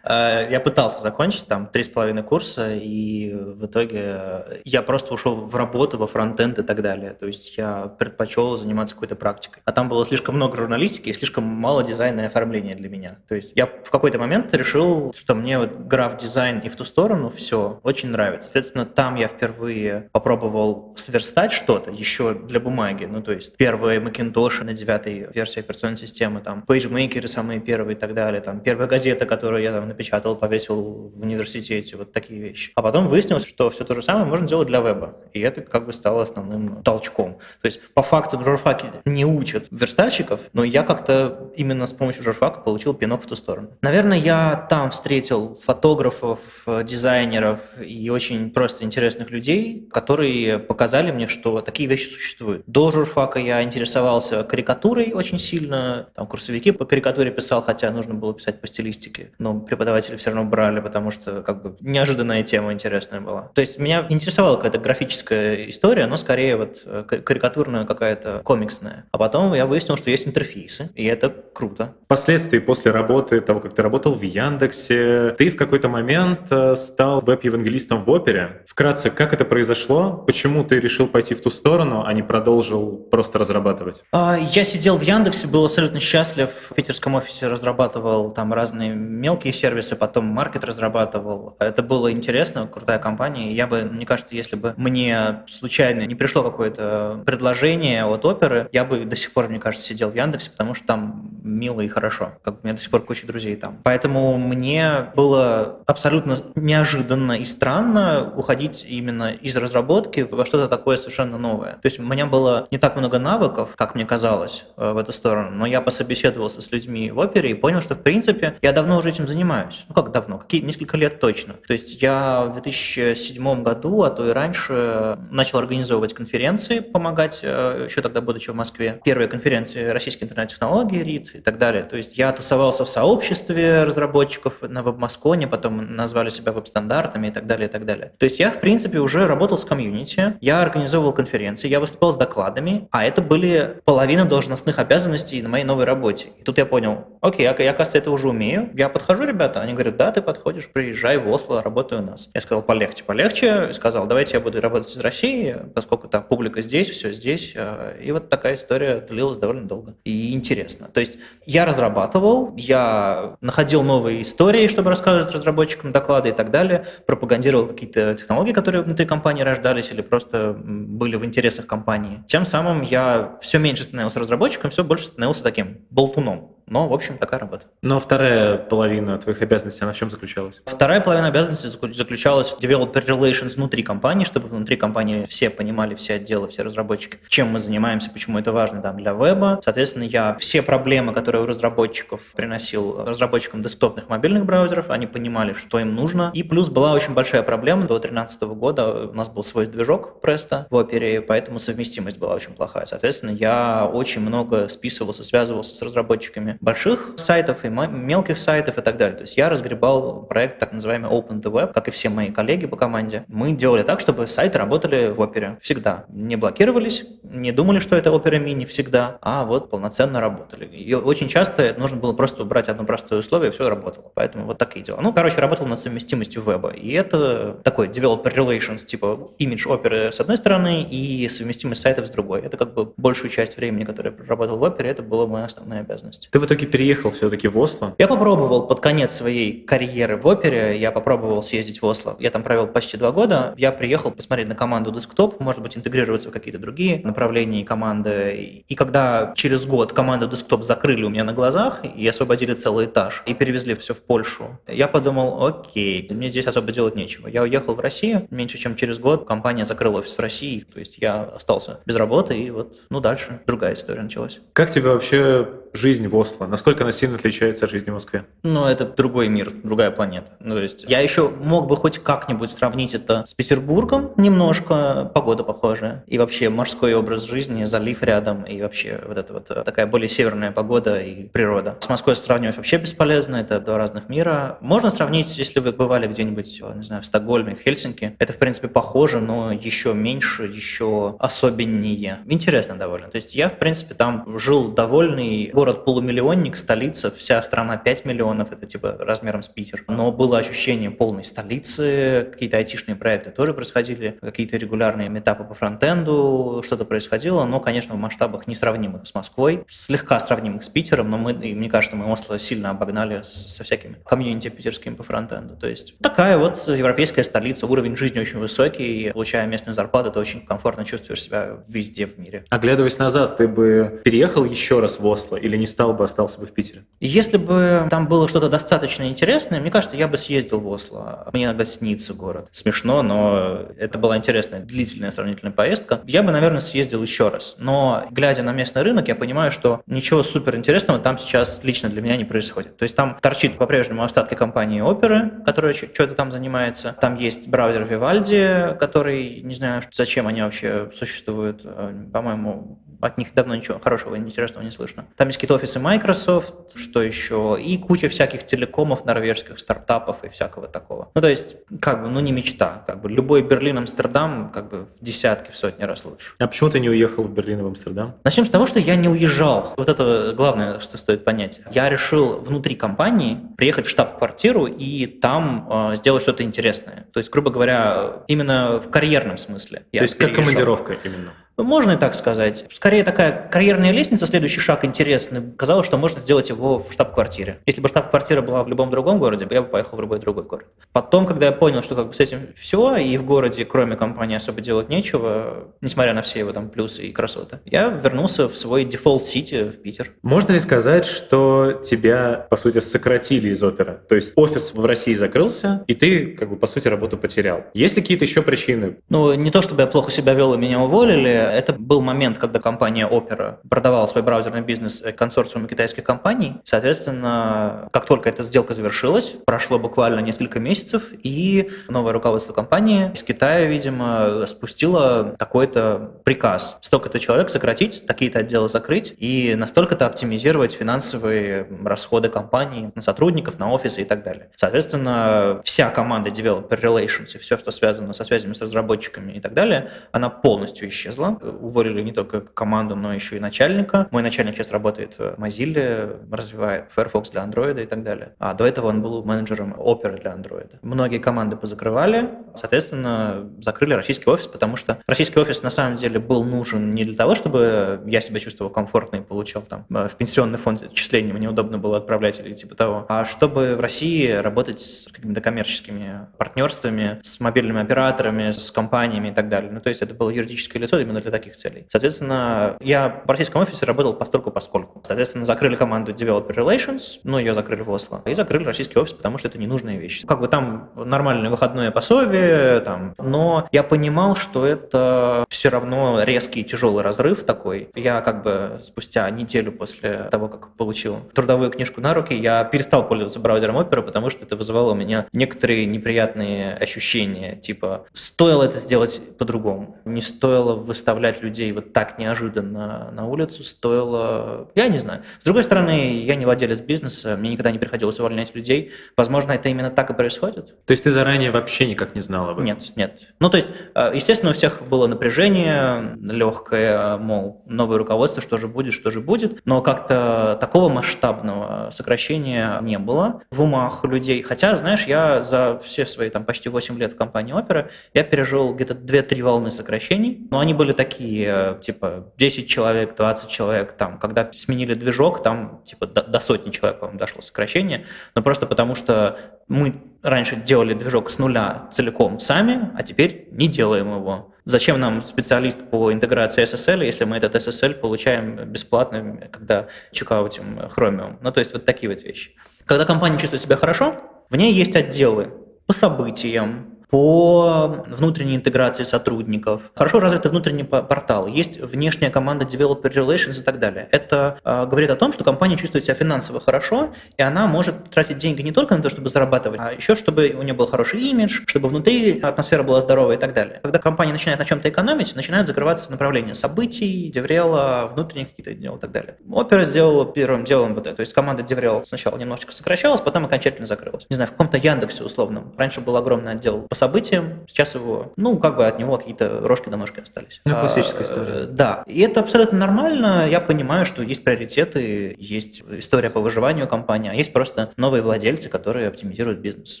Э, 0.06 0.46
я 0.50 0.60
пытался 0.60 1.00
закончить 1.00 1.46
там 1.46 1.66
три 1.66 1.82
с 1.82 1.88
половиной 1.88 2.22
курса, 2.22 2.74
и 2.74 3.32
в 3.32 3.64
итоге 3.64 4.60
я 4.64 4.82
просто 4.82 5.14
ушел 5.14 5.36
в 5.36 5.54
работу, 5.56 5.96
во 5.96 6.06
фронтенд 6.06 6.58
и 6.58 6.62
так 6.62 6.82
далее. 6.82 7.12
То 7.12 7.26
есть 7.26 7.56
я 7.56 7.86
предпочел 7.86 8.58
заниматься 8.58 8.94
какой-то 8.94 9.16
практикой. 9.16 9.62
А 9.64 9.72
там 9.72 9.88
было 9.88 10.04
слишком 10.04 10.36
много 10.36 10.58
журналистики 10.58 11.08
и 11.08 11.14
слишком 11.14 11.44
мало 11.44 11.82
дизайна 11.84 12.22
и 12.22 12.24
оформления 12.24 12.74
для 12.74 12.90
меня. 12.90 13.16
То 13.28 13.34
есть 13.34 13.52
я 13.54 13.64
в 13.66 13.90
какой-то 13.90 14.18
момент 14.18 14.52
решил, 14.54 15.14
что 15.16 15.34
мне 15.34 15.58
вот 15.58 15.74
граф-дизайн 15.74 16.58
и 16.58 16.68
в 16.68 16.76
ту 16.76 16.84
сторону 16.84 17.30
все 17.30 17.80
очень 17.82 18.10
нравится. 18.10 18.50
Соответственно, 18.50 18.84
там 18.84 19.14
я 19.14 19.28
впервые 19.28 20.10
попробовал 20.12 20.94
сверстать 20.96 21.52
что-то 21.52 21.90
еще 21.90 22.34
для 22.34 22.60
бумаги. 22.60 23.06
Ну, 23.06 23.22
то 23.22 23.32
есть 23.32 23.56
первые 23.56 24.00
Macintosh 24.00 24.64
на 24.64 24.74
девятой 24.74 25.28
версии 25.32 25.60
операционной 25.60 25.98
системы, 25.98 26.40
там, 26.40 26.64
PageMaker 26.66 27.26
самые 27.26 27.60
первый 27.64 27.94
и 27.94 27.98
так 27.98 28.14
далее. 28.14 28.40
Там, 28.40 28.60
первая 28.60 28.88
газета, 28.88 29.26
которую 29.26 29.62
я 29.62 29.72
там, 29.72 29.88
напечатал, 29.88 30.36
повесил 30.36 31.12
в 31.14 31.20
университете, 31.20 31.96
вот 31.96 32.12
такие 32.12 32.40
вещи. 32.40 32.72
А 32.74 32.82
потом 32.82 33.08
выяснилось, 33.08 33.46
что 33.46 33.70
все 33.70 33.84
то 33.84 33.94
же 33.94 34.02
самое 34.02 34.26
можно 34.26 34.46
делать 34.46 34.68
для 34.68 34.80
веба. 34.80 35.16
И 35.32 35.40
это 35.40 35.62
как 35.62 35.86
бы 35.86 35.92
стало 35.92 36.22
основным 36.22 36.82
толчком. 36.82 37.38
То 37.62 37.66
есть 37.66 37.80
по 37.94 38.02
факту 38.02 38.42
журфаки 38.42 38.86
не 39.04 39.24
учат 39.24 39.66
верстальщиков, 39.70 40.40
но 40.52 40.64
я 40.64 40.82
как-то 40.82 41.50
именно 41.56 41.86
с 41.86 41.92
помощью 41.92 42.22
журфака 42.22 42.60
получил 42.60 42.94
пинок 42.94 43.22
в 43.22 43.26
ту 43.26 43.36
сторону. 43.36 43.70
Наверное, 43.82 44.18
я 44.18 44.66
там 44.68 44.90
встретил 44.90 45.60
фотографов, 45.64 46.40
дизайнеров 46.84 47.60
и 47.80 48.10
очень 48.10 48.50
просто 48.50 48.84
интересных 48.84 49.30
людей, 49.30 49.88
которые 49.90 50.58
показали 50.58 51.10
мне, 51.10 51.28
что 51.28 51.60
такие 51.60 51.88
вещи 51.88 52.08
существуют. 52.10 52.62
До 52.66 52.90
журфака 52.90 53.38
я 53.38 53.62
интересовался 53.62 54.42
карикатурой 54.44 55.12
очень 55.12 55.38
сильно, 55.38 56.08
там 56.14 56.26
курсовики 56.26 56.70
по 56.70 56.84
карикатуре 56.84 57.30
писал, 57.54 57.62
хотя 57.62 57.90
нужно 57.90 58.14
было 58.14 58.34
писать 58.34 58.60
по 58.60 58.66
стилистике, 58.66 59.30
но 59.38 59.60
преподаватели 59.60 60.16
все 60.16 60.30
равно 60.30 60.44
брали, 60.44 60.80
потому 60.80 61.10
что 61.10 61.42
как 61.42 61.62
бы 61.62 61.76
неожиданная 61.80 62.42
тема 62.42 62.72
интересная 62.72 63.20
была. 63.20 63.50
То 63.54 63.60
есть 63.60 63.78
меня 63.78 64.06
интересовала 64.08 64.56
какая-то 64.56 64.78
графическая 64.78 65.68
история, 65.68 66.06
но 66.06 66.16
скорее 66.16 66.56
вот 66.56 66.82
э, 66.84 67.04
карикатурная 67.04 67.84
какая-то 67.84 68.40
комиксная. 68.44 69.04
А 69.12 69.18
потом 69.18 69.54
я 69.54 69.66
выяснил, 69.66 69.96
что 69.96 70.10
есть 70.10 70.26
интерфейсы, 70.26 70.90
и 70.94 71.04
это 71.04 71.28
круто. 71.28 71.94
Впоследствии, 72.04 72.58
после 72.58 72.90
работы, 72.90 73.40
того, 73.40 73.60
как 73.60 73.74
ты 73.74 73.82
работал 73.82 74.14
в 74.14 74.22
Яндексе, 74.22 75.30
ты 75.38 75.50
в 75.50 75.56
какой-то 75.56 75.88
момент 75.88 76.48
э, 76.50 76.74
стал 76.76 77.20
веб-евангелистом 77.20 78.02
в 78.04 78.10
опере. 78.10 78.62
Вкратце, 78.66 79.10
как 79.10 79.32
это 79.32 79.44
произошло? 79.44 80.24
Почему 80.26 80.64
ты 80.64 80.80
решил 80.80 81.06
пойти 81.06 81.34
в 81.34 81.40
ту 81.40 81.50
сторону, 81.50 82.04
а 82.04 82.12
не 82.12 82.22
продолжил 82.22 82.96
просто 83.10 83.38
разрабатывать? 83.38 84.02
А, 84.12 84.36
я 84.38 84.64
сидел 84.64 84.96
в 84.96 85.02
Яндексе, 85.02 85.46
был 85.46 85.64
абсолютно 85.66 86.00
счастлив 86.00 86.50
в 86.70 86.74
питерском 86.74 87.14
офисе 87.14 87.43
разрабатывал 87.48 88.30
там 88.30 88.52
разные 88.52 88.94
мелкие 88.94 89.52
сервисы, 89.52 89.96
потом 89.96 90.26
маркет 90.26 90.64
разрабатывал. 90.64 91.56
Это 91.60 91.82
было 91.82 92.12
интересно, 92.12 92.66
крутая 92.66 92.98
компания. 92.98 93.52
Я 93.52 93.66
бы, 93.66 93.82
мне 93.82 94.06
кажется, 94.06 94.34
если 94.34 94.56
бы 94.56 94.74
мне 94.76 95.42
случайно 95.48 96.06
не 96.06 96.14
пришло 96.14 96.42
какое-то 96.42 97.22
предложение 97.26 98.04
от 98.04 98.24
оперы, 98.24 98.68
я 98.72 98.84
бы 98.84 99.04
до 99.04 99.16
сих 99.16 99.32
пор, 99.32 99.48
мне 99.48 99.58
кажется, 99.58 99.86
сидел 99.86 100.10
в 100.10 100.14
Яндексе, 100.14 100.50
потому 100.50 100.74
что 100.74 100.86
там 100.86 101.33
мило 101.44 101.82
и 101.82 101.88
хорошо. 101.88 102.32
Как 102.42 102.54
у 102.54 102.66
меня 102.66 102.74
до 102.74 102.80
сих 102.80 102.90
пор 102.90 103.04
куча 103.04 103.26
друзей 103.26 103.54
там. 103.56 103.78
Поэтому 103.84 104.36
мне 104.38 105.10
было 105.14 105.78
абсолютно 105.86 106.38
неожиданно 106.54 107.32
и 107.32 107.44
странно 107.44 108.32
уходить 108.34 108.84
именно 108.88 109.32
из 109.32 109.56
разработки 109.56 110.26
во 110.28 110.46
что-то 110.46 110.68
такое 110.68 110.96
совершенно 110.96 111.38
новое. 111.38 111.72
То 111.72 111.86
есть 111.86 111.98
у 111.98 112.02
меня 112.02 112.26
было 112.26 112.66
не 112.70 112.78
так 112.78 112.96
много 112.96 113.18
навыков, 113.18 113.70
как 113.76 113.94
мне 113.94 114.06
казалось, 114.06 114.64
э, 114.76 114.92
в 114.92 114.96
эту 114.96 115.12
сторону, 115.12 115.50
но 115.50 115.66
я 115.66 115.80
пособеседовался 115.80 116.62
с 116.62 116.72
людьми 116.72 117.10
в 117.10 117.18
опере 117.18 117.50
и 117.50 117.54
понял, 117.54 117.82
что, 117.82 117.94
в 117.94 118.02
принципе, 118.02 118.56
я 118.62 118.72
давно 118.72 118.98
уже 118.98 119.10
этим 119.10 119.28
занимаюсь. 119.28 119.84
Ну, 119.88 119.94
как 119.94 120.10
давно? 120.10 120.38
Какие, 120.38 120.62
несколько 120.62 120.96
лет 120.96 121.20
точно. 121.20 121.54
То 121.66 121.74
есть 121.74 122.00
я 122.02 122.46
в 122.46 122.52
2007 122.54 123.62
году, 123.62 124.02
а 124.02 124.10
то 124.10 124.26
и 124.26 124.32
раньше, 124.32 125.18
начал 125.30 125.58
организовывать 125.58 126.14
конференции, 126.14 126.80
помогать, 126.80 127.40
э, 127.42 127.86
еще 127.88 128.00
тогда 128.00 128.22
будучи 128.22 128.50
в 128.50 128.54
Москве. 128.54 129.00
Первые 129.04 129.28
конференции 129.28 129.88
российской 129.88 130.24
интернет-технологии, 130.24 131.02
РИД 131.02 131.33
и 131.34 131.40
так 131.40 131.58
далее. 131.58 131.84
То 131.84 131.96
есть 131.96 132.16
я 132.18 132.32
тусовался 132.32 132.84
в 132.84 132.88
сообществе 132.88 133.84
разработчиков 133.84 134.62
на 134.62 134.80
WebMascone, 134.80 135.46
потом 135.48 135.94
назвали 135.94 136.30
себя 136.30 136.52
веб-стандартами 136.52 137.28
и 137.28 137.30
так 137.30 137.46
далее, 137.46 137.68
и 137.68 137.70
так 137.70 137.84
далее. 137.84 138.12
То 138.18 138.24
есть 138.24 138.38
я, 138.38 138.50
в 138.50 138.60
принципе, 138.60 138.98
уже 138.98 139.26
работал 139.26 139.58
с 139.58 139.64
комьюнити, 139.64 140.36
я 140.40 140.62
организовывал 140.62 141.12
конференции, 141.12 141.68
я 141.68 141.80
выступал 141.80 142.12
с 142.12 142.16
докладами, 142.16 142.88
а 142.90 143.04
это 143.04 143.22
были 143.22 143.76
половина 143.84 144.24
должностных 144.24 144.78
обязанностей 144.78 145.42
на 145.42 145.48
моей 145.48 145.64
новой 145.64 145.84
работе. 145.84 146.28
И 146.38 146.42
тут 146.42 146.58
я 146.58 146.66
понял, 146.66 147.06
окей, 147.20 147.42
я, 147.42 147.50
оказывается, 147.50 147.98
это 147.98 148.10
уже 148.10 148.28
умею. 148.28 148.70
Я 148.74 148.88
подхожу, 148.88 149.24
ребята, 149.24 149.60
они 149.60 149.72
говорят, 149.72 149.96
да, 149.96 150.12
ты 150.12 150.22
подходишь, 150.22 150.68
приезжай 150.68 151.16
в 151.16 151.28
Осло, 151.28 151.62
работай 151.62 151.98
у 151.98 152.02
нас. 152.02 152.28
Я 152.34 152.40
сказал, 152.40 152.62
полегче, 152.62 153.04
полегче. 153.04 153.72
Сказал, 153.72 154.06
давайте 154.06 154.34
я 154.34 154.40
буду 154.40 154.60
работать 154.60 154.94
из 154.94 155.00
России, 155.00 155.56
поскольку 155.74 156.08
там 156.08 156.22
публика 156.22 156.62
здесь, 156.62 156.88
все 156.90 157.12
здесь. 157.12 157.52
Э, 157.54 157.96
и 158.02 158.12
вот 158.12 158.28
такая 158.28 158.54
история 158.54 159.00
длилась 159.00 159.38
довольно 159.38 159.66
долго. 159.66 159.94
И 160.04 160.34
интересно. 160.34 160.88
То 160.92 161.00
есть 161.00 161.18
я 161.46 161.64
разрабатывал, 161.64 162.54
я 162.56 163.36
находил 163.40 163.82
новые 163.82 164.22
истории, 164.22 164.68
чтобы 164.68 164.90
рассказывать 164.90 165.32
разработчикам 165.32 165.92
доклады 165.92 166.30
и 166.30 166.32
так 166.32 166.50
далее, 166.50 166.86
пропагандировал 167.06 167.66
какие-то 167.66 168.14
технологии, 168.14 168.52
которые 168.52 168.82
внутри 168.82 169.06
компании 169.06 169.42
рождались 169.42 169.90
или 169.90 170.00
просто 170.00 170.56
были 170.58 171.16
в 171.16 171.24
интересах 171.24 171.66
компании. 171.66 172.24
Тем 172.26 172.44
самым 172.44 172.82
я 172.82 173.36
все 173.40 173.58
меньше 173.58 173.84
становился 173.84 174.20
разработчиком, 174.20 174.70
все 174.70 174.84
больше 174.84 175.06
становился 175.06 175.42
таким 175.42 175.86
болтуном. 175.90 176.53
Но, 176.66 176.88
в 176.88 176.92
общем, 176.92 177.18
такая 177.18 177.40
работа. 177.40 177.66
Но 177.82 178.00
вторая 178.00 178.56
половина 178.56 179.18
твоих 179.18 179.42
обязанностей, 179.42 179.84
она 179.84 179.92
в 179.92 179.96
чем 179.96 180.10
заключалась? 180.10 180.62
Вторая 180.64 181.00
половина 181.00 181.28
обязанностей 181.28 181.68
заключалась 181.68 182.50
в 182.50 182.58
developer 182.58 183.04
relations 183.04 183.56
внутри 183.56 183.82
компании, 183.82 184.24
чтобы 184.24 184.48
внутри 184.48 184.76
компании 184.76 185.26
все 185.26 185.50
понимали, 185.50 185.94
все 185.94 186.14
отделы, 186.14 186.48
все 186.48 186.62
разработчики, 186.62 187.18
чем 187.28 187.48
мы 187.48 187.58
занимаемся, 187.58 188.10
почему 188.10 188.38
это 188.38 188.52
важно 188.52 188.80
там, 188.80 188.96
для 188.96 189.12
веба. 189.12 189.60
Соответственно, 189.64 190.04
я 190.04 190.36
все 190.38 190.62
проблемы, 190.62 191.12
которые 191.12 191.42
у 191.42 191.46
разработчиков 191.46 192.32
приносил 192.34 193.04
разработчикам 193.04 193.62
десктопных 193.62 194.08
мобильных 194.08 194.44
браузеров, 194.44 194.90
они 194.90 195.06
понимали, 195.06 195.52
что 195.52 195.78
им 195.78 195.94
нужно. 195.94 196.30
И 196.34 196.42
плюс 196.42 196.68
была 196.68 196.92
очень 196.92 197.14
большая 197.14 197.42
проблема. 197.42 197.82
До 197.82 197.98
2013 197.98 198.42
года 198.42 199.08
у 199.08 199.12
нас 199.12 199.28
был 199.28 199.42
свой 199.42 199.66
движок 199.66 200.18
Presto 200.22 200.66
в 200.70 200.74
опере, 200.74 201.20
поэтому 201.20 201.58
совместимость 201.58 202.18
была 202.18 202.34
очень 202.34 202.52
плохая. 202.52 202.86
Соответственно, 202.86 203.30
я 203.30 203.88
очень 203.92 204.20
много 204.20 204.68
списывался, 204.68 205.24
связывался 205.24 205.74
с 205.74 205.82
разработчиками 205.82 206.53
больших 206.60 207.14
сайтов 207.16 207.64
и 207.64 207.68
мелких 207.68 208.38
сайтов 208.38 208.78
и 208.78 208.80
так 208.80 208.96
далее. 208.96 209.16
То 209.16 209.22
есть 209.22 209.36
я 209.36 209.48
разгребал 209.48 210.22
проект 210.22 210.58
так 210.58 210.72
называемый 210.72 211.10
Open 211.10 211.42
the 211.42 211.50
Web, 211.50 211.72
как 211.72 211.88
и 211.88 211.90
все 211.90 212.08
мои 212.08 212.30
коллеги 212.30 212.66
по 212.66 212.76
команде. 212.76 213.24
Мы 213.28 213.52
делали 213.52 213.82
так, 213.82 214.00
чтобы 214.00 214.26
сайты 214.28 214.58
работали 214.58 215.08
в 215.08 215.20
опере 215.20 215.58
всегда. 215.60 216.04
Не 216.08 216.36
блокировались, 216.36 217.04
не 217.22 217.52
думали, 217.52 217.78
что 217.78 217.96
это 217.96 218.12
опера 218.12 218.38
мини 218.38 218.64
всегда, 218.64 219.18
а 219.20 219.44
вот 219.44 219.70
полноценно 219.70 220.20
работали. 220.20 220.66
И 220.66 220.94
очень 220.94 221.28
часто 221.28 221.74
нужно 221.78 221.98
было 221.98 222.12
просто 222.12 222.42
убрать 222.42 222.68
одно 222.68 222.84
простое 222.84 223.20
условие, 223.20 223.50
и 223.50 223.52
все 223.52 223.68
работало. 223.68 224.10
Поэтому 224.14 224.46
вот 224.46 224.58
такие 224.58 224.84
дела. 224.84 225.00
Ну, 225.00 225.12
короче, 225.12 225.40
работал 225.40 225.66
над 225.66 225.78
совместимостью 225.78 226.42
веба. 226.42 226.70
И 226.70 226.92
это 226.92 227.58
такой 227.62 227.88
developer 227.88 228.34
relations, 228.34 228.84
типа 228.84 229.30
имидж 229.38 229.66
оперы 229.68 230.12
с 230.12 230.20
одной 230.20 230.36
стороны 230.36 230.82
и 230.82 231.28
совместимость 231.28 231.82
сайтов 231.82 232.06
с 232.06 232.10
другой. 232.10 232.42
Это 232.42 232.56
как 232.56 232.74
бы 232.74 232.92
большую 232.96 233.30
часть 233.30 233.56
времени, 233.56 233.84
которое 233.84 234.10
я 234.10 234.16
проработал 234.16 234.58
в 234.58 234.62
опере, 234.62 234.90
это 234.90 235.02
была 235.02 235.26
моя 235.26 235.46
основная 235.46 235.80
обязанность. 235.80 236.28
Ты 236.30 236.38
в 236.44 236.46
итоге 236.46 236.66
переехал 236.66 237.10
все-таки 237.10 237.48
в 237.48 237.58
Осло? 237.58 237.94
Я 237.98 238.06
попробовал 238.06 238.66
под 238.66 238.80
конец 238.80 239.12
своей 239.12 239.64
карьеры 239.64 240.18
в 240.18 240.26
опере, 240.26 240.78
я 240.78 240.92
попробовал 240.92 241.42
съездить 241.42 241.80
в 241.80 241.86
Осло. 241.86 242.16
Я 242.18 242.30
там 242.30 242.42
провел 242.42 242.66
почти 242.66 242.98
два 242.98 243.12
года. 243.12 243.54
Я 243.56 243.72
приехал 243.72 244.10
посмотреть 244.10 244.48
на 244.48 244.54
команду 244.54 244.92
десктоп, 244.92 245.40
может 245.40 245.62
быть, 245.62 245.76
интегрироваться 245.76 246.28
в 246.28 246.32
какие-то 246.32 246.60
другие 246.60 247.00
направления 247.02 247.64
команды. 247.64 248.62
И 248.66 248.74
когда 248.74 249.32
через 249.34 249.64
год 249.64 249.92
команду 249.92 250.28
десктоп 250.28 250.64
закрыли 250.64 251.04
у 251.04 251.08
меня 251.08 251.24
на 251.24 251.32
глазах 251.32 251.80
и 251.84 252.06
освободили 252.06 252.54
целый 252.54 252.86
этаж, 252.86 253.22
и 253.26 253.32
перевезли 253.32 253.74
все 253.74 253.94
в 253.94 254.02
Польшу, 254.02 254.58
я 254.68 254.86
подумал, 254.86 255.46
окей, 255.46 256.06
мне 256.10 256.28
здесь 256.28 256.46
особо 256.46 256.72
делать 256.72 256.94
нечего. 256.94 257.26
Я 257.28 257.42
уехал 257.42 257.74
в 257.74 257.80
Россию, 257.80 258.26
меньше 258.30 258.58
чем 258.58 258.76
через 258.76 258.98
год 258.98 259.26
компания 259.26 259.64
закрыла 259.64 259.98
офис 259.98 260.14
в 260.16 260.20
России, 260.20 260.66
то 260.72 260.78
есть 260.78 260.98
я 260.98 261.22
остался 261.22 261.80
без 261.86 261.96
работы, 261.96 262.36
и 262.36 262.50
вот, 262.50 262.76
ну, 262.90 263.00
дальше 263.00 263.40
другая 263.46 263.74
история 263.74 264.02
началась. 264.02 264.40
Как 264.52 264.70
тебе 264.70 264.90
вообще 264.90 265.48
жизнь 265.72 266.06
в 266.08 266.16
Осло? 266.16 266.33
Насколько 266.40 266.84
она 266.84 266.92
сильно 266.92 267.16
отличается 267.16 267.64
от 267.64 267.70
жизни 267.70 267.90
в 267.90 267.94
Москве? 267.94 268.24
Ну, 268.42 268.66
это 268.66 268.84
другой 268.84 269.28
мир, 269.28 269.52
другая 269.62 269.90
планета. 269.90 270.32
Ну, 270.40 270.54
то 270.54 270.62
есть 270.62 270.84
я 270.88 271.00
еще 271.00 271.28
мог 271.28 271.66
бы 271.66 271.76
хоть 271.76 271.98
как-нибудь 271.98 272.50
сравнить 272.50 272.94
это 272.94 273.24
с 273.26 273.34
Петербургом 273.34 274.12
немножко, 274.16 275.10
погода 275.14 275.44
похожая, 275.44 276.04
и 276.06 276.18
вообще 276.18 276.48
морской 276.48 276.94
образ 276.94 277.24
жизни, 277.24 277.64
залив 277.64 278.02
рядом, 278.02 278.44
и 278.44 278.60
вообще 278.60 279.00
вот 279.06 279.18
это 279.18 279.32
вот 279.32 279.46
такая 279.64 279.86
более 279.86 280.08
северная 280.08 280.52
погода 280.52 281.00
и 281.00 281.24
природа. 281.24 281.76
С 281.80 281.88
Москвой 281.88 282.16
сравнивать 282.16 282.56
вообще 282.56 282.76
бесполезно, 282.76 283.36
это 283.36 283.60
два 283.60 283.78
разных 283.78 284.08
мира. 284.08 284.58
Можно 284.60 284.90
сравнить, 284.90 285.36
если 285.38 285.60
вы 285.60 285.72
бывали 285.72 286.06
где-нибудь, 286.06 286.62
не 286.76 286.82
знаю, 286.82 287.02
в 287.02 287.06
Стокгольме, 287.06 287.54
в 287.54 287.60
Хельсинки. 287.60 288.16
Это, 288.18 288.32
в 288.32 288.36
принципе, 288.36 288.68
похоже, 288.68 289.20
но 289.20 289.52
еще 289.52 289.94
меньше, 289.94 290.44
еще 290.44 291.16
особеннее. 291.18 292.20
Интересно 292.26 292.76
довольно. 292.76 293.08
То 293.08 293.16
есть 293.16 293.34
я, 293.34 293.48
в 293.48 293.58
принципе, 293.58 293.94
там 293.94 294.38
жил 294.38 294.72
довольный, 294.72 295.50
город 295.52 295.84
полумиллионник, 296.24 296.56
столица, 296.56 297.10
вся 297.10 297.42
страна 297.42 297.76
5 297.76 298.06
миллионов, 298.06 298.50
это 298.50 298.66
типа 298.66 298.96
размером 298.98 299.42
с 299.42 299.48
Питер. 299.48 299.84
Но 299.88 300.10
было 300.10 300.38
ощущение 300.38 300.90
полной 300.90 301.22
столицы, 301.22 302.28
какие-то 302.32 302.56
айтишные 302.56 302.96
проекты 302.96 303.30
тоже 303.30 303.52
происходили, 303.52 304.16
какие-то 304.22 304.56
регулярные 304.56 305.10
метапы 305.10 305.44
по 305.44 305.54
фронтенду, 305.54 306.62
что-то 306.64 306.86
происходило, 306.86 307.44
но, 307.44 307.60
конечно, 307.60 307.94
в 307.94 307.98
масштабах 307.98 308.46
несравнимых 308.46 309.06
с 309.06 309.14
Москвой, 309.14 309.64
слегка 309.68 310.18
сравнимых 310.18 310.64
с 310.64 310.68
Питером, 310.68 311.10
но 311.10 311.18
мы, 311.18 311.32
и 311.32 311.54
мне 311.54 311.68
кажется, 311.68 311.96
мы 311.96 312.10
Осло 312.10 312.38
сильно 312.38 312.70
обогнали 312.70 313.22
со 313.22 313.62
всякими 313.62 313.96
комьюнити 314.06 314.48
питерскими 314.48 314.94
по 314.94 315.02
фронтенду. 315.02 315.56
То 315.56 315.68
есть 315.68 315.98
такая 315.98 316.38
вот 316.38 316.66
европейская 316.68 317.24
столица, 317.24 317.66
уровень 317.66 317.96
жизни 317.96 318.18
очень 318.18 318.38
высокий, 318.38 319.10
получая 319.12 319.46
местную 319.46 319.74
зарплату, 319.74 320.10
ты 320.10 320.18
очень 320.18 320.46
комфортно 320.46 320.84
чувствуешь 320.86 321.22
себя 321.22 321.58
везде 321.68 322.06
в 322.06 322.18
мире. 322.18 322.44
Оглядываясь 322.48 322.98
назад, 322.98 323.36
ты 323.36 323.46
бы 323.46 324.00
переехал 324.04 324.44
еще 324.44 324.80
раз 324.80 324.98
в 324.98 325.06
Осло 325.06 325.36
или 325.36 325.56
не 325.56 325.66
стал 325.66 325.92
бы, 325.92 326.04
остался 326.14 326.38
бы 326.38 326.46
в 326.46 326.52
Питере? 326.52 326.84
Если 327.00 327.36
бы 327.36 327.86
там 327.90 328.06
было 328.06 328.28
что-то 328.28 328.48
достаточно 328.48 329.08
интересное, 329.08 329.60
мне 329.60 329.70
кажется, 329.70 329.96
я 329.96 330.06
бы 330.06 330.16
съездил 330.16 330.60
в 330.60 330.68
Осло. 330.68 331.28
Мне 331.32 331.44
иногда 331.44 331.64
снится 331.64 332.14
город. 332.14 332.48
Смешно, 332.52 333.02
но 333.02 333.62
это 333.76 333.98
была 333.98 334.16
интересная, 334.16 334.60
длительная 334.60 335.10
сравнительная 335.10 335.52
поездка. 335.52 336.00
Я 336.06 336.22
бы, 336.22 336.30
наверное, 336.30 336.60
съездил 336.60 337.02
еще 337.02 337.28
раз. 337.28 337.56
Но, 337.58 338.06
глядя 338.10 338.42
на 338.42 338.52
местный 338.52 338.82
рынок, 338.82 339.08
я 339.08 339.16
понимаю, 339.16 339.50
что 339.50 339.82
ничего 339.86 340.22
супер 340.22 340.56
интересного 340.56 341.00
там 341.00 341.18
сейчас 341.18 341.60
лично 341.62 341.88
для 341.88 342.00
меня 342.00 342.16
не 342.16 342.24
происходит. 342.24 342.76
То 342.76 342.84
есть 342.84 342.94
там 342.94 343.18
торчит 343.20 343.58
по-прежнему 343.58 344.04
остатки 344.04 344.34
компании 344.34 344.80
Оперы, 344.80 345.32
которая 345.44 345.72
что-то 345.72 346.14
там 346.14 346.30
занимается. 346.30 346.96
Там 347.00 347.16
есть 347.16 347.48
браузер 347.48 347.82
Vivaldi, 347.82 348.76
который, 348.78 349.40
не 349.42 349.54
знаю, 349.54 349.82
зачем 349.92 350.26
они 350.26 350.42
вообще 350.42 350.90
существуют. 350.94 351.62
Э, 351.64 351.92
по-моему, 352.12 352.78
от 353.04 353.18
них 353.18 353.34
давно 353.34 353.54
ничего 353.54 353.78
хорошего 353.78 354.14
и 354.14 354.18
интересного 354.18 354.64
не 354.64 354.70
слышно. 354.70 355.06
Там 355.16 355.28
есть 355.28 355.38
какие-то 355.38 355.54
офисы 355.54 355.78
Microsoft, 356.04 356.76
что 356.76 357.02
еще, 357.02 357.56
и 357.58 357.78
куча 357.78 358.08
всяких 358.08 358.44
телекомов, 358.44 359.06
норвежских 359.06 359.58
стартапов 359.58 360.22
и 360.22 360.28
всякого 360.28 360.68
такого. 360.68 361.08
Ну, 361.14 361.20
то 361.20 361.28
есть, 361.28 361.56
как 361.80 362.02
бы, 362.02 362.10
ну, 362.10 362.20
не 362.20 362.30
мечта. 362.30 362.84
Как 362.86 363.00
бы 363.00 363.08
любой 363.08 363.42
Берлин, 363.42 363.78
Амстердам, 363.78 364.50
как 364.50 364.68
бы 364.68 364.86
в 365.00 365.02
десятки, 365.04 365.50
в 365.50 365.56
сотни 365.56 365.82
раз 365.84 366.04
лучше. 366.04 366.34
А 366.38 366.46
почему 366.46 366.68
ты 366.68 366.80
не 366.80 366.90
уехал 366.90 367.24
в 367.24 367.32
Берлин 367.32 367.60
и 367.60 367.62
в 367.62 367.66
Амстердам? 367.66 368.16
Начнем 368.22 368.44
с 368.44 368.50
того, 368.50 368.66
что 368.66 368.78
я 368.80 368.96
не 368.96 369.08
уезжал. 369.08 369.72
Вот 369.78 369.88
это 369.88 370.34
главное, 370.36 370.78
что 370.80 370.98
стоит 370.98 371.24
понять. 371.24 371.62
Я 371.70 371.88
решил 371.88 372.40
внутри 372.40 372.74
компании 372.76 373.38
приехать 373.56 373.86
в 373.86 373.88
штаб-квартиру 373.88 374.66
и 374.66 375.06
там 375.06 375.68
э, 375.70 375.96
сделать 375.96 376.22
что-то 376.22 376.42
интересное. 376.42 377.06
То 377.12 377.18
есть, 377.18 377.30
грубо 377.30 377.50
говоря, 377.50 378.24
именно 378.28 378.78
в 378.78 378.90
карьерном 378.90 379.38
смысле. 379.38 379.84
То 379.90 380.02
есть, 380.02 380.16
как 380.16 380.34
командировка 380.34 380.96
именно? 381.02 381.32
Можно 381.56 381.92
и 381.92 381.96
так 381.96 382.14
сказать. 382.14 382.64
Скорее 382.70 383.04
такая 383.04 383.48
карьерная 383.50 383.92
лестница, 383.92 384.26
следующий 384.26 384.60
шаг 384.60 384.84
интересный. 384.84 385.40
Казалось, 385.56 385.86
что 385.86 385.96
можно 385.96 386.20
сделать 386.20 386.48
его 386.48 386.78
в 386.78 386.92
штаб-квартире. 386.92 387.60
Если 387.66 387.80
бы 387.80 387.88
штаб-квартира 387.88 388.42
была 388.42 388.62
в 388.64 388.68
любом 388.68 388.90
другом 388.90 389.18
городе, 389.18 389.46
я 389.50 389.62
бы 389.62 389.68
поехал 389.68 389.96
в 389.96 390.00
любой 390.00 390.18
другой 390.18 390.44
город. 390.44 390.66
Потом, 390.92 391.26
когда 391.26 391.46
я 391.46 391.52
понял, 391.52 391.82
что 391.82 391.94
как 391.94 392.08
бы 392.08 392.14
с 392.14 392.20
этим 392.20 392.48
все, 392.56 392.96
и 392.96 393.16
в 393.16 393.24
городе, 393.24 393.64
кроме 393.64 393.96
компании, 393.96 394.36
особо 394.36 394.60
делать 394.60 394.88
нечего, 394.88 395.68
несмотря 395.80 396.12
на 396.12 396.22
все 396.22 396.40
его 396.40 396.52
там 396.52 396.68
плюсы 396.68 397.02
и 397.02 397.12
красоты, 397.12 397.60
я 397.64 397.88
вернулся 397.88 398.48
в 398.48 398.56
свой 398.56 398.84
дефолт-сити 398.84 399.64
в 399.64 399.82
Питер. 399.82 400.12
Можно 400.22 400.52
ли 400.52 400.58
сказать, 400.58 401.06
что 401.06 401.80
тебя, 401.84 402.46
по 402.50 402.56
сути, 402.56 402.78
сократили 402.78 403.50
из 403.50 403.62
опера? 403.62 404.00
То 404.08 404.14
есть 404.14 404.32
офис 404.36 404.72
в 404.74 404.84
России 404.84 405.14
закрылся, 405.14 405.84
и 405.86 405.94
ты, 405.94 406.26
как 406.26 406.50
бы, 406.50 406.56
по 406.56 406.66
сути, 406.66 406.88
работу 406.88 407.16
потерял. 407.16 407.64
Есть 407.74 407.96
ли 407.96 408.02
какие-то 408.02 408.24
еще 408.24 408.42
причины? 408.42 408.96
Ну, 409.08 409.34
не 409.34 409.50
то, 409.50 409.62
чтобы 409.62 409.82
я 409.82 409.86
плохо 409.86 410.10
себя 410.10 410.34
вел 410.34 410.54
и 410.54 410.58
меня 410.58 410.80
уволили, 410.80 411.43
это 411.50 411.72
был 411.72 412.00
момент, 412.00 412.38
когда 412.38 412.60
компания 412.60 413.08
Opera 413.08 413.58
продавала 413.68 414.06
свой 414.06 414.22
браузерный 414.22 414.62
бизнес 414.62 415.02
консорциуму 415.16 415.66
китайских 415.68 416.04
компаний. 416.04 416.56
Соответственно, 416.64 417.88
как 417.92 418.06
только 418.06 418.28
эта 418.28 418.42
сделка 418.42 418.74
завершилась, 418.74 419.36
прошло 419.44 419.78
буквально 419.78 420.20
несколько 420.20 420.60
месяцев, 420.60 421.04
и 421.22 421.70
новое 421.88 422.12
руководство 422.12 422.52
компании 422.52 423.10
из 423.14 423.22
Китая, 423.22 423.66
видимо, 423.66 424.46
спустило 424.46 425.34
какой-то 425.38 426.12
приказ. 426.24 426.78
Столько-то 426.80 427.18
человек 427.18 427.50
сократить, 427.50 428.06
такие-то 428.06 428.40
отделы 428.40 428.68
закрыть, 428.68 429.14
и 429.18 429.54
настолько-то 429.56 430.06
оптимизировать 430.06 430.72
финансовые 430.72 431.66
расходы 431.84 432.28
компании 432.28 432.90
на 432.94 433.02
сотрудников, 433.02 433.58
на 433.58 433.72
офисы 433.72 434.02
и 434.02 434.04
так 434.04 434.22
далее. 434.24 434.50
Соответственно, 434.56 435.60
вся 435.64 435.90
команда 435.90 436.30
Developer 436.30 436.80
Relations 436.80 437.34
и 437.34 437.38
все, 437.38 437.58
что 437.58 437.70
связано 437.70 438.12
со 438.12 438.24
связями 438.24 438.52
с 438.54 438.62
разработчиками 438.62 439.32
и 439.32 439.40
так 439.40 439.54
далее, 439.54 439.90
она 440.12 440.30
полностью 440.30 440.88
исчезла 440.88 441.33
уволили 441.42 442.02
не 442.02 442.12
только 442.12 442.40
команду, 442.40 442.96
но 442.96 443.14
еще 443.14 443.36
и 443.36 443.40
начальника. 443.40 444.08
Мой 444.10 444.22
начальник 444.22 444.56
сейчас 444.56 444.70
работает 444.70 445.18
в 445.18 445.34
Mozilla, 445.38 446.18
развивает 446.30 446.86
Firefox 446.94 447.30
для 447.30 447.44
Android 447.44 447.82
и 447.82 447.86
так 447.86 448.02
далее. 448.02 448.34
А 448.38 448.54
до 448.54 448.66
этого 448.66 448.88
он 448.88 449.02
был 449.02 449.24
менеджером 449.24 449.74
Opera 449.74 450.20
для 450.20 450.32
Android. 450.32 450.70
Многие 450.82 451.18
команды 451.18 451.56
позакрывали, 451.56 452.30
соответственно, 452.54 453.50
закрыли 453.60 453.94
российский 453.94 454.28
офис, 454.30 454.46
потому 454.46 454.76
что 454.76 454.98
российский 455.06 455.38
офис 455.38 455.62
на 455.62 455.70
самом 455.70 455.96
деле 455.96 456.18
был 456.18 456.44
нужен 456.44 456.94
не 456.94 457.04
для 457.04 457.14
того, 457.14 457.34
чтобы 457.34 458.02
я 458.06 458.20
себя 458.20 458.40
чувствовал 458.40 458.70
комфортно 458.70 459.16
и 459.16 459.20
получал 459.20 459.62
там 459.62 459.86
э, 459.90 460.08
в 460.08 460.14
пенсионный 460.16 460.58
фонд 460.58 460.82
отчисления, 460.82 461.32
мне 461.34 461.48
удобно 461.48 461.78
было 461.78 461.98
отправлять 461.98 462.40
или 462.40 462.54
типа 462.54 462.74
того, 462.74 463.06
а 463.08 463.24
чтобы 463.24 463.76
в 463.76 463.80
России 463.80 464.30
работать 464.30 464.80
с 464.80 465.08
какими-то 465.10 465.40
коммерческими 465.40 466.26
партнерствами, 466.38 467.20
с 467.22 467.40
мобильными 467.40 467.80
операторами, 467.80 468.52
с 468.52 468.70
компаниями 468.70 469.28
и 469.28 469.32
так 469.32 469.48
далее. 469.48 469.70
Ну, 469.70 469.80
то 469.80 469.88
есть 469.88 470.02
это 470.02 470.14
было 470.14 470.30
юридическое 470.30 470.80
лицо 470.80 470.98
именно 470.98 471.20
для 471.24 471.32
таких 471.32 471.56
целей. 471.56 471.86
Соответственно, 471.90 472.76
я 472.80 473.22
в 473.24 473.30
российском 473.30 473.62
офисе 473.62 473.86
работал 473.86 474.14
постольку 474.14 474.50
поскольку. 474.50 475.02
Соответственно, 475.04 475.44
закрыли 475.44 475.74
команду 475.74 476.12
Developer 476.12 476.54
Relations, 476.54 477.20
ну, 477.24 477.38
ее 477.38 477.54
закрыли 477.54 477.82
в 477.82 477.90
Осло, 477.90 478.22
и 478.26 478.34
закрыли 478.34 478.64
российский 478.64 478.98
офис, 478.98 479.14
потому 479.14 479.38
что 479.38 479.48
это 479.48 479.58
ненужная 479.58 479.96
вещь. 479.96 480.24
Как 480.26 480.40
бы 480.40 480.48
там 480.48 480.90
нормальное 480.94 481.50
выходное 481.50 481.90
пособие, 481.90 482.80
там, 482.80 483.14
но 483.18 483.68
я 483.72 483.82
понимал, 483.82 484.36
что 484.36 484.66
это 484.66 485.44
все 485.48 485.70
равно 485.70 486.22
резкий 486.22 486.60
и 486.60 486.64
тяжелый 486.64 487.02
разрыв 487.02 487.42
такой. 487.44 487.88
Я 487.94 488.20
как 488.20 488.42
бы 488.42 488.80
спустя 488.82 489.28
неделю 489.30 489.72
после 489.72 490.28
того, 490.30 490.48
как 490.48 490.76
получил 490.76 491.20
трудовую 491.32 491.70
книжку 491.70 492.00
на 492.00 492.14
руки, 492.14 492.34
я 492.34 492.64
перестал 492.64 493.08
пользоваться 493.08 493.40
браузером 493.40 493.78
Opera, 493.78 494.02
потому 494.02 494.30
что 494.30 494.44
это 494.44 494.56
вызывало 494.56 494.92
у 494.92 494.94
меня 494.94 495.26
некоторые 495.32 495.86
неприятные 495.86 496.74
ощущения, 496.74 497.56
типа, 497.56 498.06
стоило 498.12 498.64
это 498.64 498.76
сделать 498.76 499.20
по-другому, 499.38 499.96
не 500.04 500.22
стоило 500.22 500.74
выставлять 500.74 501.13
выставлять 501.14 501.42
людей 501.42 501.72
вот 501.72 501.92
так 501.92 502.18
неожиданно 502.18 503.10
на 503.12 503.26
улицу 503.26 503.62
стоило, 503.62 504.68
я 504.74 504.88
не 504.88 504.98
знаю. 504.98 505.22
С 505.38 505.44
другой 505.44 505.62
стороны, 505.62 506.22
я 506.24 506.34
не 506.34 506.44
владелец 506.44 506.80
бизнеса, 506.80 507.36
мне 507.36 507.50
никогда 507.50 507.70
не 507.70 507.78
приходилось 507.78 508.18
увольнять 508.18 508.54
людей. 508.54 508.90
Возможно, 509.16 509.52
это 509.52 509.68
именно 509.68 509.90
так 509.90 510.10
и 510.10 510.14
происходит. 510.14 510.74
То 510.84 510.90
есть 510.90 511.04
ты 511.04 511.10
заранее 511.10 511.50
вообще 511.50 511.86
никак 511.86 512.14
не 512.14 512.20
знал 512.20 512.50
об 512.50 512.58
этом? 512.58 512.64
Нет, 512.64 512.96
нет. 512.96 513.20
Ну, 513.38 513.48
то 513.48 513.56
есть, 513.56 513.70
э, 513.94 514.12
естественно, 514.14 514.50
у 514.50 514.54
всех 514.54 514.82
было 514.88 515.06
напряжение 515.06 516.16
легкое, 516.20 517.16
мол, 517.16 517.62
новое 517.66 517.98
руководство, 517.98 518.42
что 518.42 518.58
же 518.58 518.66
будет, 518.66 518.92
что 518.92 519.10
же 519.10 519.20
будет, 519.20 519.60
но 519.64 519.80
как-то 519.82 520.58
такого 520.60 520.88
масштабного 520.88 521.90
сокращения 521.90 522.80
не 522.82 522.98
было 522.98 523.42
в 523.50 523.62
умах 523.62 524.04
людей. 524.04 524.42
Хотя, 524.42 524.76
знаешь, 524.76 525.04
я 525.04 525.42
за 525.42 525.78
все 525.82 526.06
свои 526.06 526.28
там 526.30 526.44
почти 526.44 526.68
8 526.68 526.98
лет 526.98 527.12
в 527.12 527.16
компании 527.16 527.52
Опера, 527.52 527.90
я 528.14 528.24
пережил 528.24 528.74
где-то 528.74 528.94
2-3 528.94 529.42
волны 529.42 529.70
сокращений, 529.70 530.46
но 530.50 530.58
они 530.58 530.74
были 530.74 530.92
такие, 530.92 531.03
э, 531.10 531.78
типа, 531.80 532.32
10 532.36 532.68
человек, 532.68 533.16
20 533.16 533.48
человек, 533.50 533.92
там, 533.92 534.18
когда 534.18 534.50
сменили 534.52 534.94
движок, 534.94 535.42
там, 535.42 535.82
типа, 535.84 536.06
до, 536.06 536.22
до 536.22 536.40
сотни 536.40 536.70
человек, 536.70 537.00
по-моему, 537.00 537.18
дошло 537.18 537.42
сокращение, 537.42 538.06
но 538.34 538.42
просто 538.42 538.66
потому 538.66 538.94
что 538.94 539.38
мы 539.68 539.94
раньше 540.22 540.56
делали 540.56 540.94
движок 540.94 541.30
с 541.30 541.38
нуля 541.38 541.88
целиком 541.92 542.40
сами, 542.40 542.90
а 542.96 543.02
теперь 543.02 543.48
не 543.52 543.68
делаем 543.68 544.08
его. 544.14 544.54
Зачем 544.64 544.98
нам 544.98 545.22
специалист 545.22 545.78
по 545.90 546.12
интеграции 546.12 546.62
SSL, 546.64 547.04
если 547.04 547.24
мы 547.24 547.36
этот 547.36 547.54
SSL 547.54 547.94
получаем 547.94 548.56
бесплатно, 548.64 549.48
когда 549.52 549.88
чекаутим 550.10 550.80
Chromium? 550.96 551.36
Ну, 551.42 551.52
то 551.52 551.60
есть 551.60 551.74
вот 551.74 551.84
такие 551.84 552.10
вот 552.10 552.22
вещи. 552.22 552.52
Когда 552.86 553.04
компания 553.04 553.38
чувствует 553.38 553.60
себя 553.60 553.76
хорошо, 553.76 554.16
в 554.48 554.56
ней 554.56 554.72
есть 554.72 554.96
отделы 554.96 555.52
по 555.86 555.92
событиям, 555.92 556.93
по 557.14 558.02
внутренней 558.08 558.56
интеграции 558.56 559.04
сотрудников. 559.04 559.92
Хорошо 559.94 560.18
развиты 560.18 560.48
внутренние 560.48 560.84
порталы. 560.84 561.48
Есть 561.48 561.80
внешняя 561.80 562.28
команда 562.28 562.64
Developer 562.64 563.04
Relations 563.04 563.60
и 563.60 563.62
так 563.62 563.78
далее. 563.78 564.08
Это 564.10 564.58
э, 564.64 564.84
говорит 564.86 565.10
о 565.10 565.14
том, 565.14 565.32
что 565.32 565.44
компания 565.44 565.76
чувствует 565.76 566.02
себя 566.02 566.16
финансово 566.16 566.58
хорошо, 566.58 567.12
и 567.36 567.42
она 567.42 567.68
может 567.68 568.10
тратить 568.10 568.38
деньги 568.38 568.62
не 568.62 568.72
только 568.72 568.96
на 568.96 569.02
то, 569.04 569.10
чтобы 569.10 569.28
зарабатывать, 569.28 569.78
а 569.80 569.92
еще 569.92 570.16
чтобы 570.16 570.56
у 570.58 570.62
нее 570.64 570.74
был 570.74 570.88
хороший 570.88 571.20
имидж, 571.20 571.60
чтобы 571.68 571.88
внутри 571.88 572.40
атмосфера 572.40 572.82
была 572.82 573.00
здоровая 573.00 573.36
и 573.36 573.38
так 573.38 573.54
далее. 573.54 573.78
Когда 573.80 574.00
компания 574.00 574.32
начинает 574.32 574.58
на 574.58 574.64
чем-то 574.64 574.88
экономить, 574.88 575.36
начинают 575.36 575.68
закрываться 575.68 576.10
направления 576.10 576.56
событий, 576.56 577.30
Деврела, 577.32 578.10
внутренних 578.12 578.50
каких-то 578.50 578.74
дел 578.74 578.96
и 578.96 578.98
так 578.98 579.12
далее. 579.12 579.36
Опера 579.48 579.84
сделала 579.84 580.26
первым 580.26 580.64
делом 580.64 580.94
вот 580.94 581.06
это. 581.06 581.14
То 581.14 581.20
есть 581.20 581.32
команда 581.32 581.62
Деврела 581.62 582.02
сначала 582.02 582.36
немножечко 582.38 582.72
сокращалась, 582.72 583.20
потом 583.20 583.44
окончательно 583.44 583.86
закрылась. 583.86 584.26
Не 584.30 584.34
знаю, 584.34 584.48
в 584.48 584.50
каком-то 584.50 584.78
Яндексе 584.78 585.22
условном. 585.22 585.72
Раньше 585.78 586.00
был 586.00 586.16
огромный 586.16 586.50
отдел 586.50 586.88
по 586.88 587.03
событиям. 587.04 587.60
Сейчас 587.66 587.94
его, 587.94 588.32
ну, 588.36 588.56
как 588.56 588.76
бы 588.76 588.86
от 588.86 588.98
него 588.98 589.18
какие-то 589.18 589.60
рожки 589.62 589.90
до 589.90 589.96
ножки 589.96 590.20
остались. 590.20 590.62
Ну, 590.64 590.74
классическая 590.74 591.18
а, 591.18 591.22
история. 591.22 591.66
Да. 591.66 592.02
И 592.06 592.20
это 592.20 592.40
абсолютно 592.40 592.78
нормально. 592.78 593.46
Я 593.50 593.60
понимаю, 593.60 594.06
что 594.06 594.22
есть 594.22 594.42
приоритеты, 594.42 595.36
есть 595.38 595.82
история 595.98 596.30
по 596.30 596.40
выживанию 596.40 596.88
компании, 596.88 597.30
а 597.30 597.34
есть 597.34 597.52
просто 597.52 597.90
новые 597.98 598.22
владельцы, 598.22 598.70
которые 598.70 599.08
оптимизируют 599.08 599.58
бизнес. 599.58 600.00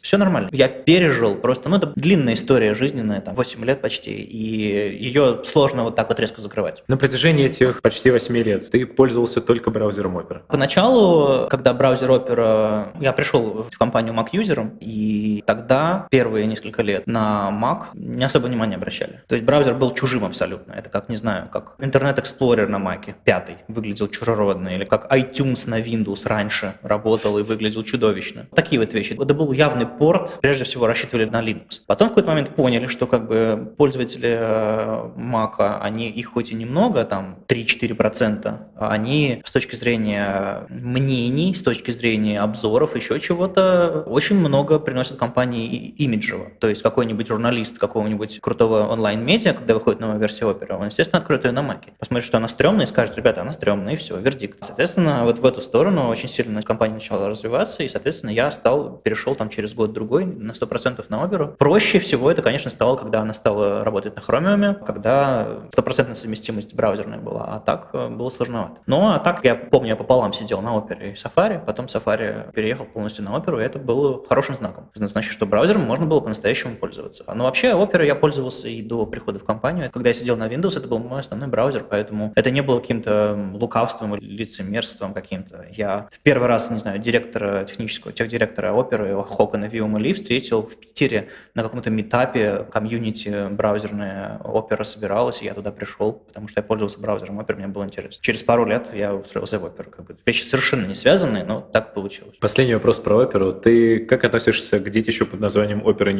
Все 0.00 0.16
нормально. 0.16 0.48
Я 0.52 0.68
пережил 0.68 1.34
просто, 1.34 1.68
ну, 1.68 1.76
это 1.78 1.92
длинная 1.96 2.34
история 2.34 2.72
жизненная, 2.74 3.20
там, 3.20 3.34
8 3.34 3.64
лет 3.64 3.80
почти, 3.80 4.12
и 4.12 5.04
ее 5.04 5.40
сложно 5.44 5.82
вот 5.82 5.96
так 5.96 6.08
вот 6.08 6.20
резко 6.20 6.40
закрывать. 6.40 6.84
На 6.86 6.96
протяжении 6.96 7.46
этих 7.46 7.82
почти 7.82 8.12
8 8.12 8.36
лет 8.36 8.70
ты 8.70 8.86
пользовался 8.86 9.40
только 9.40 9.70
браузером 9.70 10.18
Opera? 10.18 10.42
Поначалу, 10.46 11.48
когда 11.48 11.74
браузер 11.74 12.10
Opera, 12.10 12.88
я 13.00 13.12
пришел 13.12 13.66
в 13.70 13.76
компанию 13.76 14.14
Mac-юзером, 14.14 14.78
и 14.80 15.42
тогда 15.46 16.06
первые 16.10 16.46
несколько 16.46 16.81
лет 16.82 16.92
лет 16.92 17.06
на 17.06 17.50
Mac 17.52 17.86
не 17.94 18.24
особо 18.24 18.46
внимания 18.46 18.76
обращали. 18.76 19.20
То 19.26 19.34
есть 19.34 19.44
браузер 19.44 19.74
был 19.74 19.92
чужим 19.94 20.24
абсолютно. 20.24 20.72
Это 20.72 20.88
как, 20.90 21.08
не 21.08 21.16
знаю, 21.16 21.48
как 21.52 21.74
Internet 21.78 22.22
Explorer 22.22 22.66
на 22.66 22.76
Mac, 22.76 23.14
пятый, 23.24 23.56
выглядел 23.68 24.08
чужеродно, 24.08 24.68
или 24.68 24.84
как 24.84 25.12
iTunes 25.12 25.68
на 25.68 25.80
Windows 25.80 26.28
раньше 26.28 26.74
работал 26.82 27.38
и 27.38 27.42
выглядел 27.42 27.82
чудовищно. 27.82 28.46
Такие 28.54 28.80
вот 28.80 28.94
вещи. 28.94 29.14
Это 29.14 29.34
был 29.34 29.52
явный 29.52 29.86
порт, 29.86 30.38
прежде 30.40 30.64
всего 30.64 30.86
рассчитывали 30.86 31.24
на 31.24 31.42
Linux. 31.42 31.80
Потом 31.86 32.08
в 32.08 32.10
какой-то 32.10 32.28
момент 32.28 32.54
поняли, 32.54 32.86
что 32.86 33.06
как 33.06 33.26
бы 33.26 33.74
пользователи 33.76 34.36
э, 34.38 35.10
Mac, 35.16 35.78
они 35.80 36.10
их 36.10 36.32
хоть 36.32 36.52
и 36.52 36.54
немного, 36.54 37.04
там 37.04 37.38
3-4%, 37.48 38.58
а 38.76 38.88
они 38.88 39.42
с 39.44 39.50
точки 39.50 39.76
зрения 39.76 40.66
мнений, 40.68 41.54
с 41.54 41.62
точки 41.62 41.90
зрения 41.90 42.40
обзоров, 42.40 42.96
еще 42.96 43.18
чего-то, 43.20 44.04
очень 44.06 44.36
много 44.36 44.78
приносят 44.78 45.18
компании 45.18 45.94
имиджево. 45.98 46.50
То 46.60 46.68
есть 46.72 46.82
какой-нибудь 46.82 47.26
журналист 47.26 47.78
какого-нибудь 47.78 48.40
крутого 48.40 48.88
онлайн-медиа, 48.88 49.54
когда 49.54 49.74
выходит 49.74 50.00
новая 50.00 50.18
версия 50.18 50.46
оперы, 50.46 50.74
он, 50.74 50.86
естественно, 50.86 51.20
откроет 51.20 51.44
ее 51.44 51.52
на 51.52 51.62
маке. 51.62 51.92
Посмотрит, 51.98 52.26
что 52.26 52.38
она 52.38 52.48
стрёмная, 52.48 52.86
и 52.86 52.88
скажет, 52.88 53.16
ребята, 53.16 53.42
она 53.42 53.52
стрёмная, 53.52 53.94
и 53.94 53.96
все, 53.96 54.18
вердикт. 54.18 54.58
Соответственно, 54.64 55.24
вот 55.24 55.38
в 55.38 55.46
эту 55.46 55.60
сторону 55.60 56.08
очень 56.08 56.28
сильно 56.28 56.62
компания 56.62 56.94
начала 56.94 57.28
развиваться, 57.28 57.82
и, 57.82 57.88
соответственно, 57.88 58.30
я 58.30 58.50
стал, 58.50 58.98
перешел 58.98 59.34
там 59.34 59.48
через 59.48 59.74
год-другой 59.74 60.24
на 60.24 60.52
100% 60.52 61.04
на 61.08 61.24
оперу. 61.24 61.54
Проще 61.58 61.98
всего 61.98 62.30
это, 62.30 62.42
конечно, 62.42 62.70
стало, 62.70 62.96
когда 62.96 63.20
она 63.20 63.34
стала 63.34 63.84
работать 63.84 64.16
на 64.16 64.20
Chromium, 64.20 64.84
когда 64.84 65.46
стопроцентная 65.72 66.14
совместимость 66.14 66.74
браузерная 66.74 67.18
была, 67.18 67.44
а 67.44 67.58
так 67.60 67.90
э, 67.92 68.08
было 68.08 68.30
сложновато. 68.30 68.80
Ну, 68.86 69.08
а 69.08 69.18
так, 69.18 69.44
я 69.44 69.54
помню, 69.54 69.90
я 69.90 69.96
пополам 69.96 70.32
сидел 70.32 70.60
на 70.60 70.76
опере 70.76 71.12
и 71.12 71.14
Safari, 71.14 71.64
потом 71.64 71.86
Safari 71.86 72.52
переехал 72.52 72.84
полностью 72.84 73.24
на 73.24 73.36
оперу, 73.36 73.60
и 73.60 73.62
это 73.62 73.78
было 73.78 74.24
хорошим 74.26 74.54
знаком. 74.54 74.90
Значит, 74.94 75.32
что 75.32 75.46
браузером 75.46 75.82
можно 75.82 76.06
было 76.06 76.20
по-настоящему 76.20 76.61
пользоваться. 76.70 77.24
Но 77.34 77.44
вообще 77.44 77.68
Opera 77.68 78.04
я 78.04 78.14
пользовался 78.14 78.68
и 78.68 78.82
до 78.82 79.06
прихода 79.06 79.38
в 79.38 79.44
компанию. 79.44 79.90
Когда 79.90 80.10
я 80.10 80.14
сидел 80.14 80.36
на 80.36 80.48
Windows, 80.48 80.78
это 80.78 80.88
был 80.88 80.98
мой 80.98 81.20
основной 81.20 81.48
браузер, 81.48 81.84
поэтому 81.88 82.32
это 82.36 82.50
не 82.50 82.62
было 82.62 82.80
каким-то 82.80 83.38
лукавством 83.54 84.14
или 84.16 84.24
лицемерством 84.24 85.14
каким-то. 85.14 85.66
Я 85.72 86.08
в 86.10 86.20
первый 86.20 86.48
раз, 86.48 86.70
не 86.70 86.78
знаю, 86.78 86.98
директора 86.98 87.64
технического, 87.64 88.12
техдиректора 88.12 88.68
Opera 88.68 89.24
Хокона 89.24 89.66
Виума 89.66 89.98
Ли 89.98 90.12
встретил 90.12 90.62
в 90.62 90.76
Питере 90.76 91.28
на 91.54 91.62
каком-то 91.62 91.90
метапе 91.90 92.66
комьюнити 92.70 93.48
браузерная 93.50 94.40
Opera 94.44 94.84
собиралась, 94.84 95.42
и 95.42 95.44
я 95.44 95.54
туда 95.54 95.72
пришел, 95.72 96.12
потому 96.12 96.48
что 96.48 96.60
я 96.60 96.64
пользовался 96.64 97.00
браузером 97.00 97.40
Opera, 97.40 97.56
мне 97.56 97.68
было 97.68 97.84
интересно. 97.84 98.22
Через 98.22 98.42
пару 98.42 98.64
лет 98.64 98.88
я 98.94 99.14
устроился 99.14 99.58
в 99.58 99.64
Opera. 99.64 99.90
Как 99.90 100.06
бы 100.06 100.16
вещи 100.24 100.42
совершенно 100.42 100.86
не 100.86 100.94
связанные, 100.94 101.44
но 101.44 101.60
так 101.60 101.94
получилось. 101.94 102.36
Последний 102.40 102.74
вопрос 102.74 103.00
про 103.00 103.22
Opera. 103.22 103.52
Ты 103.52 104.00
как 104.00 104.24
относишься 104.24 104.78
к 104.80 104.90
детищу 104.90 105.26
под 105.26 105.40
названием 105.40 105.80
Opera 105.80 106.12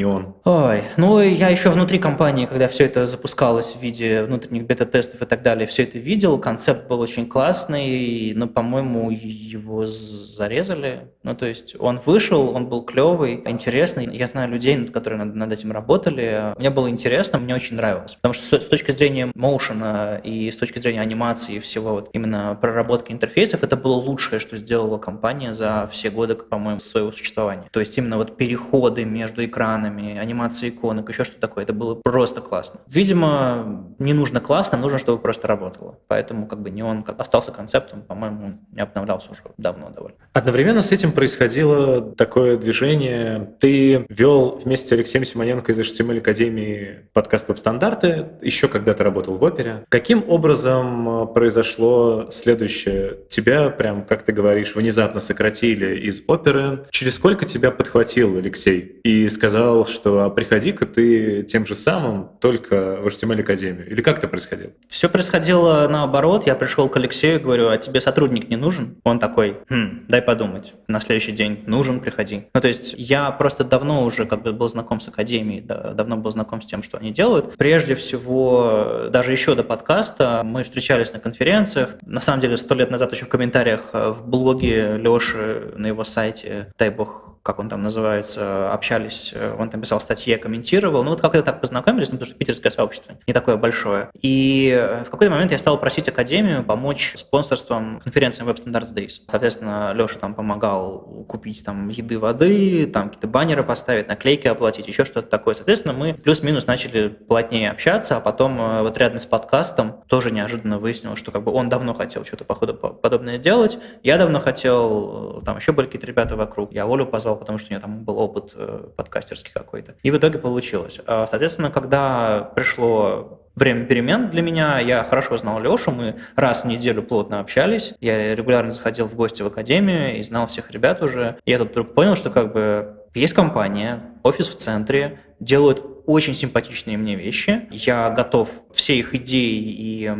Ой, 0.44 0.82
ну 0.96 1.20
я 1.20 1.48
еще 1.48 1.70
внутри 1.70 1.98
компании, 1.98 2.46
когда 2.46 2.68
все 2.68 2.84
это 2.84 3.06
запускалось 3.06 3.74
в 3.74 3.80
виде 3.80 4.22
внутренних 4.22 4.66
бета-тестов 4.66 5.22
и 5.22 5.26
так 5.26 5.42
далее, 5.42 5.66
все 5.66 5.84
это 5.84 5.98
видел, 5.98 6.38
концепт 6.38 6.88
был 6.88 7.00
очень 7.00 7.28
классный, 7.28 8.32
но, 8.34 8.46
по-моему, 8.46 9.10
его 9.10 9.86
зарезали. 9.86 11.08
Ну, 11.22 11.34
то 11.34 11.46
есть 11.46 11.76
он 11.78 12.00
вышел, 12.04 12.50
он 12.54 12.66
был 12.68 12.82
клевый, 12.82 13.42
интересный. 13.46 14.08
Я 14.16 14.26
знаю 14.26 14.50
людей, 14.50 14.86
которые 14.86 15.24
над, 15.24 15.34
над 15.34 15.52
этим 15.52 15.72
работали. 15.72 16.54
Мне 16.58 16.70
было 16.70 16.88
интересно, 16.90 17.38
мне 17.38 17.54
очень 17.54 17.76
нравилось. 17.76 18.16
Потому 18.16 18.34
что 18.34 18.44
с, 18.44 18.62
с 18.62 18.66
точки 18.66 18.90
зрения 18.90 19.30
моушена 19.34 20.20
и 20.22 20.50
с 20.50 20.56
точки 20.56 20.78
зрения 20.78 21.00
анимации 21.00 21.56
и 21.56 21.60
всего, 21.60 21.92
вот 21.92 22.10
именно 22.12 22.58
проработки 22.60 23.12
интерфейсов, 23.12 23.62
это 23.62 23.76
было 23.76 23.94
лучшее, 23.94 24.40
что 24.40 24.56
сделала 24.56 24.98
компания 24.98 25.54
за 25.54 25.88
все 25.92 26.10
годы, 26.10 26.34
по-моему, 26.34 26.80
своего 26.80 27.12
существования. 27.12 27.68
То 27.70 27.80
есть 27.80 27.96
именно 27.96 28.16
вот 28.16 28.36
переходы 28.36 29.04
между 29.04 29.44
экранами, 29.44 30.18
анимации 30.22 30.68
иконок, 30.68 31.08
еще 31.08 31.24
что 31.24 31.40
такое. 31.40 31.64
Это 31.64 31.72
было 31.72 31.94
просто 31.94 32.40
классно. 32.40 32.80
Видимо, 32.88 33.92
не 33.98 34.14
нужно 34.14 34.40
классно, 34.40 34.78
нужно, 34.78 34.98
чтобы 34.98 35.20
просто 35.20 35.48
работало. 35.48 35.98
Поэтому 36.08 36.46
как 36.46 36.62
бы 36.62 36.70
не 36.70 36.82
он 36.82 37.04
остался 37.18 37.52
концептом, 37.52 38.02
по-моему, 38.02 38.60
не 38.70 38.80
обновлялся 38.80 39.30
уже 39.30 39.42
давно 39.56 39.90
довольно. 39.90 40.16
Одновременно 40.32 40.82
с 40.82 40.92
этим 40.92 41.12
происходило 41.12 42.00
такое 42.00 42.56
движение. 42.56 43.54
Ты 43.60 44.06
вел 44.08 44.60
вместе 44.64 44.88
с 44.88 44.92
Алексеем 44.92 45.24
Симоненко 45.24 45.72
из 45.72 45.78
HTML 45.80 46.18
Академии 46.18 47.00
подкаст 47.12 47.48
«Веб-стандарты», 47.48 48.28
еще 48.40 48.68
когда 48.68 48.94
ты 48.94 49.02
работал 49.02 49.34
в 49.34 49.42
опере. 49.42 49.84
Каким 49.88 50.24
образом 50.28 51.32
произошло 51.32 52.28
следующее? 52.30 53.18
Тебя 53.28 53.70
прям, 53.70 54.04
как 54.04 54.22
ты 54.22 54.32
говоришь, 54.32 54.74
внезапно 54.74 55.20
сократили 55.20 55.96
из 56.00 56.22
оперы. 56.26 56.84
Через 56.90 57.14
сколько 57.16 57.44
тебя 57.44 57.70
подхватил 57.70 58.36
Алексей 58.36 59.00
и 59.02 59.28
сказал, 59.28 59.86
что 59.86 60.11
приходи 60.30 60.62
приходи-ка 60.62 60.86
ты 60.86 61.42
тем 61.42 61.66
же 61.66 61.74
самым, 61.74 62.30
только 62.40 62.98
в 63.00 63.06
HTML 63.06 63.40
Академию? 63.40 63.90
Или 63.90 64.02
как 64.02 64.18
это 64.18 64.28
происходило? 64.28 64.70
Все 64.88 65.08
происходило 65.08 65.88
наоборот. 65.88 66.46
Я 66.46 66.54
пришел 66.54 66.88
к 66.88 66.96
Алексею 66.96 67.40
говорю, 67.40 67.68
а 67.68 67.78
тебе 67.78 68.00
сотрудник 68.00 68.48
не 68.48 68.56
нужен? 68.56 68.96
Он 69.04 69.18
такой, 69.18 69.58
хм, 69.68 70.04
дай 70.08 70.22
подумать. 70.22 70.74
На 70.88 71.00
следующий 71.00 71.32
день 71.32 71.64
нужен, 71.66 72.00
приходи. 72.00 72.46
Ну, 72.54 72.60
то 72.60 72.68
есть 72.68 72.94
я 72.96 73.30
просто 73.30 73.64
давно 73.64 74.04
уже 74.04 74.26
как 74.26 74.42
бы 74.42 74.52
был 74.52 74.68
знаком 74.68 75.00
с 75.00 75.08
Академией, 75.08 75.60
да, 75.62 75.92
давно 75.92 76.16
был 76.16 76.30
знаком 76.30 76.60
с 76.60 76.66
тем, 76.66 76.82
что 76.82 76.98
они 76.98 77.10
делают. 77.10 77.56
Прежде 77.56 77.94
всего, 77.94 79.06
даже 79.10 79.32
еще 79.32 79.54
до 79.54 79.64
подкаста 79.64 80.42
мы 80.44 80.62
встречались 80.62 81.12
на 81.12 81.18
конференциях. 81.18 81.96
На 82.04 82.20
самом 82.20 82.40
деле, 82.40 82.56
сто 82.56 82.74
лет 82.74 82.90
назад 82.90 83.12
еще 83.12 83.24
в 83.24 83.28
комментариях 83.28 83.90
в 83.92 84.22
блоге 84.26 84.96
Леши 84.98 85.72
на 85.76 85.86
его 85.86 86.04
сайте, 86.04 86.72
дай 86.78 86.90
бог 86.90 87.31
как 87.42 87.58
он 87.58 87.68
там 87.68 87.82
называется, 87.82 88.72
общались, 88.72 89.32
э, 89.34 89.56
он 89.58 89.70
там 89.70 89.80
писал 89.80 90.00
статьи, 90.00 90.36
комментировал. 90.36 91.04
Ну 91.04 91.10
вот 91.10 91.20
как-то 91.20 91.42
так 91.42 91.60
познакомились, 91.60 92.08
ну, 92.08 92.14
потому 92.14 92.26
что 92.26 92.34
питерское 92.34 92.70
сообщество 92.70 93.14
не 93.26 93.32
такое 93.32 93.56
большое. 93.56 94.10
И 94.20 95.00
в 95.06 95.10
какой-то 95.10 95.30
момент 95.30 95.52
я 95.52 95.58
стал 95.58 95.78
просить 95.78 96.08
Академию 96.08 96.64
помочь 96.64 97.14
спонсорством 97.16 98.00
конференции 98.00 98.44
Web 98.44 98.64
Standards 98.64 98.94
Days. 98.94 99.20
Соответственно, 99.26 99.92
Леша 99.94 100.18
там 100.18 100.34
помогал 100.34 101.24
купить 101.28 101.64
там 101.64 101.88
еды, 101.88 102.18
воды, 102.18 102.86
там 102.86 103.08
какие-то 103.08 103.26
баннеры 103.26 103.64
поставить, 103.64 104.08
наклейки 104.08 104.46
оплатить, 104.46 104.86
еще 104.88 105.04
что-то 105.04 105.28
такое. 105.28 105.54
Соответственно, 105.54 105.94
мы 105.94 106.14
плюс-минус 106.14 106.66
начали 106.66 107.08
плотнее 107.08 107.70
общаться, 107.70 108.16
а 108.16 108.20
потом 108.20 108.60
э, 108.60 108.82
вот 108.82 108.96
рядом 108.98 109.20
с 109.20 109.26
подкастом 109.26 110.02
тоже 110.06 110.30
неожиданно 110.30 110.78
выяснилось, 110.78 111.18
что 111.18 111.30
как 111.30 111.42
бы 111.42 111.52
он 111.52 111.68
давно 111.68 111.94
хотел 111.94 112.24
что-то 112.24 112.44
походу 112.44 112.74
подобное 112.74 113.38
делать, 113.38 113.78
я 114.02 114.18
давно 114.18 114.40
хотел, 114.40 115.38
э, 115.40 115.44
там 115.44 115.56
еще 115.56 115.72
были 115.72 115.86
какие-то 115.86 116.06
ребята 116.06 116.36
вокруг, 116.36 116.72
я 116.72 116.84
Олю 116.84 117.06
позвал, 117.06 117.31
потому 117.36 117.58
что 117.58 117.68
у 117.68 117.70
нее 117.70 117.80
там 117.80 118.04
был 118.04 118.18
опыт 118.18 118.52
э, 118.54 118.86
подкастерский 118.96 119.52
какой-то. 119.52 119.94
И 120.02 120.10
в 120.10 120.16
итоге 120.16 120.38
получилось. 120.38 121.00
А, 121.06 121.26
соответственно, 121.26 121.70
когда 121.70 122.50
пришло 122.54 123.42
время 123.54 123.84
перемен 123.84 124.30
для 124.30 124.42
меня. 124.42 124.78
Я 124.78 125.04
хорошо 125.04 125.36
знал 125.36 125.60
Лешу, 125.60 125.90
мы 125.90 126.16
раз 126.36 126.62
в 126.62 126.66
неделю 126.66 127.02
плотно 127.02 127.40
общались. 127.40 127.94
Я 128.00 128.34
регулярно 128.34 128.70
заходил 128.70 129.06
в 129.06 129.14
гости 129.14 129.42
в 129.42 129.46
академию 129.46 130.18
и 130.18 130.22
знал 130.22 130.46
всех 130.46 130.70
ребят 130.70 131.02
уже. 131.02 131.36
Я 131.44 131.58
тут 131.58 131.72
вдруг 131.72 131.94
понял, 131.94 132.16
что 132.16 132.30
как 132.30 132.52
бы 132.52 132.96
есть 133.14 133.34
компания, 133.34 134.00
офис 134.22 134.48
в 134.48 134.56
центре, 134.56 135.20
делают 135.42 135.84
очень 136.06 136.34
симпатичные 136.34 136.96
мне 136.96 137.16
вещи. 137.16 137.68
Я 137.70 138.10
готов 138.10 138.62
все 138.72 138.98
их 138.98 139.14
идеи 139.14 139.56
и 139.56 140.12